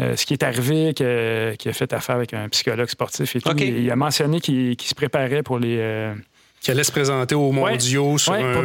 euh, 0.00 0.16
ce 0.16 0.24
qui 0.24 0.32
est 0.32 0.42
arrivé, 0.42 0.94
qui 0.94 1.04
a, 1.04 1.72
fait 1.72 1.92
affaire 1.92 2.16
avec 2.16 2.32
un 2.32 2.48
psychologue 2.48 2.88
sportif 2.88 3.36
et 3.36 3.40
tout. 3.40 3.56
Il, 3.58 3.90
a 3.90 3.96
mentionné 3.96 4.40
qu'il 4.40 4.80
se 4.80 4.94
préparait 4.94 5.42
pour 5.42 5.58
les. 5.58 5.76
Euh, 5.78 6.14
qui 6.62 6.70
allait 6.70 6.84
se 6.84 6.92
présenter 6.92 7.34
aux 7.34 7.50
mondiaux 7.50 8.18
sur 8.18 8.34
un, 8.34 8.62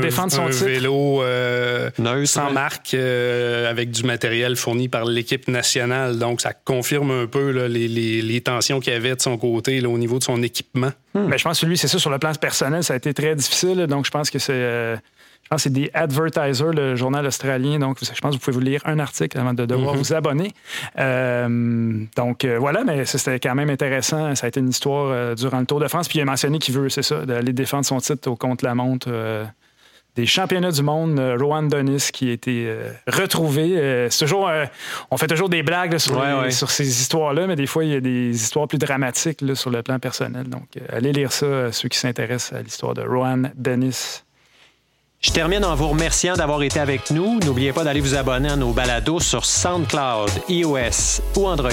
vélo 0.51 1.23
euh, 1.23 1.89
sans 2.25 2.51
marque 2.51 2.93
avec 2.93 3.89
du 3.89 4.03
matériel 4.03 4.55
fourni 4.55 4.87
par 4.87 5.05
l'équipe 5.05 5.47
nationale. 5.47 6.19
Donc, 6.19 6.41
ça 6.41 6.53
confirme 6.53 7.09
un 7.09 7.25
peu 7.25 7.49
les, 7.65 8.41
tensions 8.41 8.79
qu'il 8.79 8.93
y 8.93 8.95
avait 8.95 9.15
de 9.15 9.21
son 9.21 9.35
côté 9.37 9.83
au 9.83 9.97
niveau 9.97 10.19
de 10.19 10.23
son 10.23 10.43
équipement. 10.43 10.91
Hmm. 11.15 11.27
Ben, 11.27 11.37
je 11.37 11.43
pense 11.43 11.59
que 11.59 11.65
lui, 11.65 11.75
c'est 11.75 11.87
ça, 11.87 11.97
sur 11.97 12.11
le 12.11 12.19
plan 12.19 12.31
personnel, 12.33 12.83
ça 12.83 12.93
a 12.93 12.97
été 12.97 13.15
très 13.15 13.35
difficile. 13.35 13.87
Donc, 13.87 14.05
je 14.05 14.11
pense 14.11 14.29
que 14.29 14.37
c'est 14.37 14.99
je 15.47 15.49
pense 15.49 15.63
que 15.63 15.69
c'est 15.69 15.87
The 15.87 15.89
Advertiser, 15.93 16.71
le 16.73 16.97
journal 16.97 17.25
australien. 17.25 17.79
Donc, 17.79 17.99
je 18.01 18.19
pense 18.19 18.35
que 18.35 18.37
vous 18.37 18.43
pouvez 18.43 18.53
vous 18.53 18.59
lire 18.59 18.81
un 18.83 18.99
article 18.99 19.39
avant 19.39 19.53
de 19.53 19.65
devoir 19.65 19.93
mhm. 19.93 19.99
vous 20.01 20.13
abonner. 20.13 20.51
Euh, 20.99 22.03
donc, 22.17 22.43
euh, 22.43 22.57
voilà, 22.59 22.83
mais 22.83 23.05
c'était 23.05 23.39
quand 23.39 23.55
même 23.55 23.69
intéressant. 23.69 24.35
Ça 24.35 24.47
a 24.47 24.49
été 24.49 24.59
une 24.59 24.67
histoire 24.67 25.09
euh, 25.09 25.35
durant 25.35 25.61
le 25.61 25.65
Tour 25.65 25.79
de 25.79 25.87
France. 25.87 26.09
Puis, 26.09 26.19
il 26.19 26.21
a 26.21 26.25
mentionné 26.25 26.59
qu'il 26.59 26.75
veut, 26.75 26.89
c'est 26.89 27.01
ça, 27.01 27.25
d'aller 27.25 27.53
défendre 27.53 27.85
son 27.85 27.97
titre 27.99 28.29
au 28.29 28.35
contre-la-montre 28.35 29.09
des 30.17 30.25
championnats 30.25 30.71
du 30.71 30.81
monde, 30.81 31.17
Rowan 31.39 31.69
Donis 31.69 32.09
qui 32.11 32.29
a 32.29 32.33
été 32.33 32.75
retrouvé. 33.07 34.07
c'est 34.09 34.25
toujours, 34.25 34.49
on 35.11 35.17
fait 35.17 35.27
toujours 35.27 35.47
des 35.47 35.61
blagues 35.63 35.97
sur, 35.99 36.21
sur, 36.49 36.71
ces 36.71 36.89
histoires-là, 36.89 37.47
mais 37.47 37.55
des 37.55 37.67
fois, 37.67 37.85
il 37.85 37.91
y 37.91 37.95
a 37.95 38.01
des 38.01 38.31
histoires 38.31 38.67
plus 38.67 38.79
dramatiques 38.79 39.43
sur 39.53 39.69
le 39.69 39.81
plan 39.83 39.99
personnel. 39.99 40.49
Donc, 40.49 40.67
allez 40.89 41.13
lire 41.13 41.31
ça, 41.31 41.71
ceux 41.71 41.87
qui 41.87 41.99
s'intéressent 41.99 42.59
à 42.59 42.63
l'histoire 42.63 42.95
de 42.95 43.03
Rowan 43.03 43.51
Dennis. 43.55 44.23
Je 45.27 45.33
termine 45.33 45.65
en 45.65 45.75
vous 45.75 45.89
remerciant 45.89 46.35
d'avoir 46.35 46.63
été 46.63 46.79
avec 46.79 47.11
nous. 47.11 47.37
N'oubliez 47.41 47.73
pas 47.73 47.83
d'aller 47.83 47.99
vous 47.99 48.15
abonner 48.15 48.47
à 48.47 48.55
nos 48.55 48.71
balados 48.71 49.19
sur 49.19 49.43
SoundCloud, 49.43 50.31
iOS 50.47 51.21
ou 51.35 51.47
Android. 51.47 51.69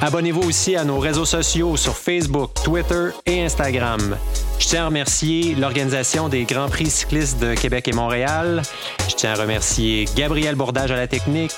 Abonnez-vous 0.00 0.40
aussi 0.40 0.74
à 0.74 0.82
nos 0.82 0.98
réseaux 0.98 1.26
sociaux 1.26 1.76
sur 1.76 1.94
Facebook, 1.94 2.52
Twitter 2.64 3.10
et 3.26 3.44
Instagram. 3.44 4.16
Je 4.58 4.68
tiens 4.68 4.84
à 4.84 4.86
remercier 4.86 5.54
l'organisation 5.54 6.30
des 6.30 6.44
Grands 6.44 6.70
Prix 6.70 6.88
cyclistes 6.88 7.38
de 7.38 7.54
Québec 7.54 7.88
et 7.88 7.92
Montréal. 7.92 8.62
Je 9.06 9.14
tiens 9.14 9.34
à 9.34 9.36
remercier 9.42 10.06
Gabriel 10.16 10.54
Bourdage 10.54 10.90
à 10.90 10.96
la 10.96 11.06
technique, 11.06 11.52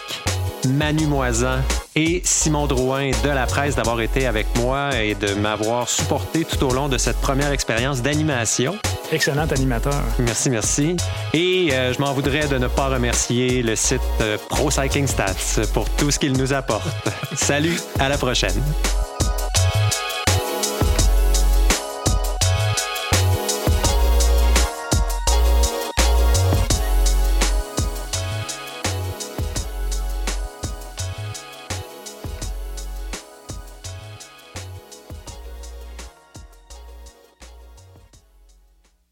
Manu 0.67 1.07
Moisan 1.07 1.59
et 1.95 2.23
Simon 2.25 2.67
Drouin 2.67 3.13
de 3.23 3.29
la 3.29 3.47
presse 3.47 3.77
d'avoir 3.77 4.01
été 4.01 4.27
avec 4.27 4.47
moi 4.57 4.91
et 5.01 5.15
de 5.15 5.33
m'avoir 5.35 5.89
supporté 5.89 6.45
tout 6.45 6.65
au 6.65 6.73
long 6.73 6.89
de 6.89 6.99
cette 6.99 7.21
première 7.21 7.53
expérience 7.53 8.03
d'animation. 8.03 8.77
Excellent 9.11 9.47
animateur. 9.47 10.03
Merci, 10.19 10.51
merci. 10.51 10.97
Et 11.33 11.71
euh, 11.73 11.93
je 11.95 12.01
m'en 12.01 12.13
voudrais 12.13 12.47
de 12.47 12.59
ne 12.59 12.69
pas 12.69 12.89
remercier 12.89 13.63
le 13.63 13.75
site 13.75 14.01
euh, 14.21 14.37
Pro 14.51 14.71
Cycling 14.71 15.07
Stats 15.07 15.63
pour 15.73 15.89
tout 15.91 16.11
ce 16.11 16.19
qu'il 16.19 16.37
nous 16.37 16.53
apporte. 16.53 17.09
Salut, 17.35 17.79
à 17.99 18.09
la 18.09 18.19
prochaine. 18.19 18.63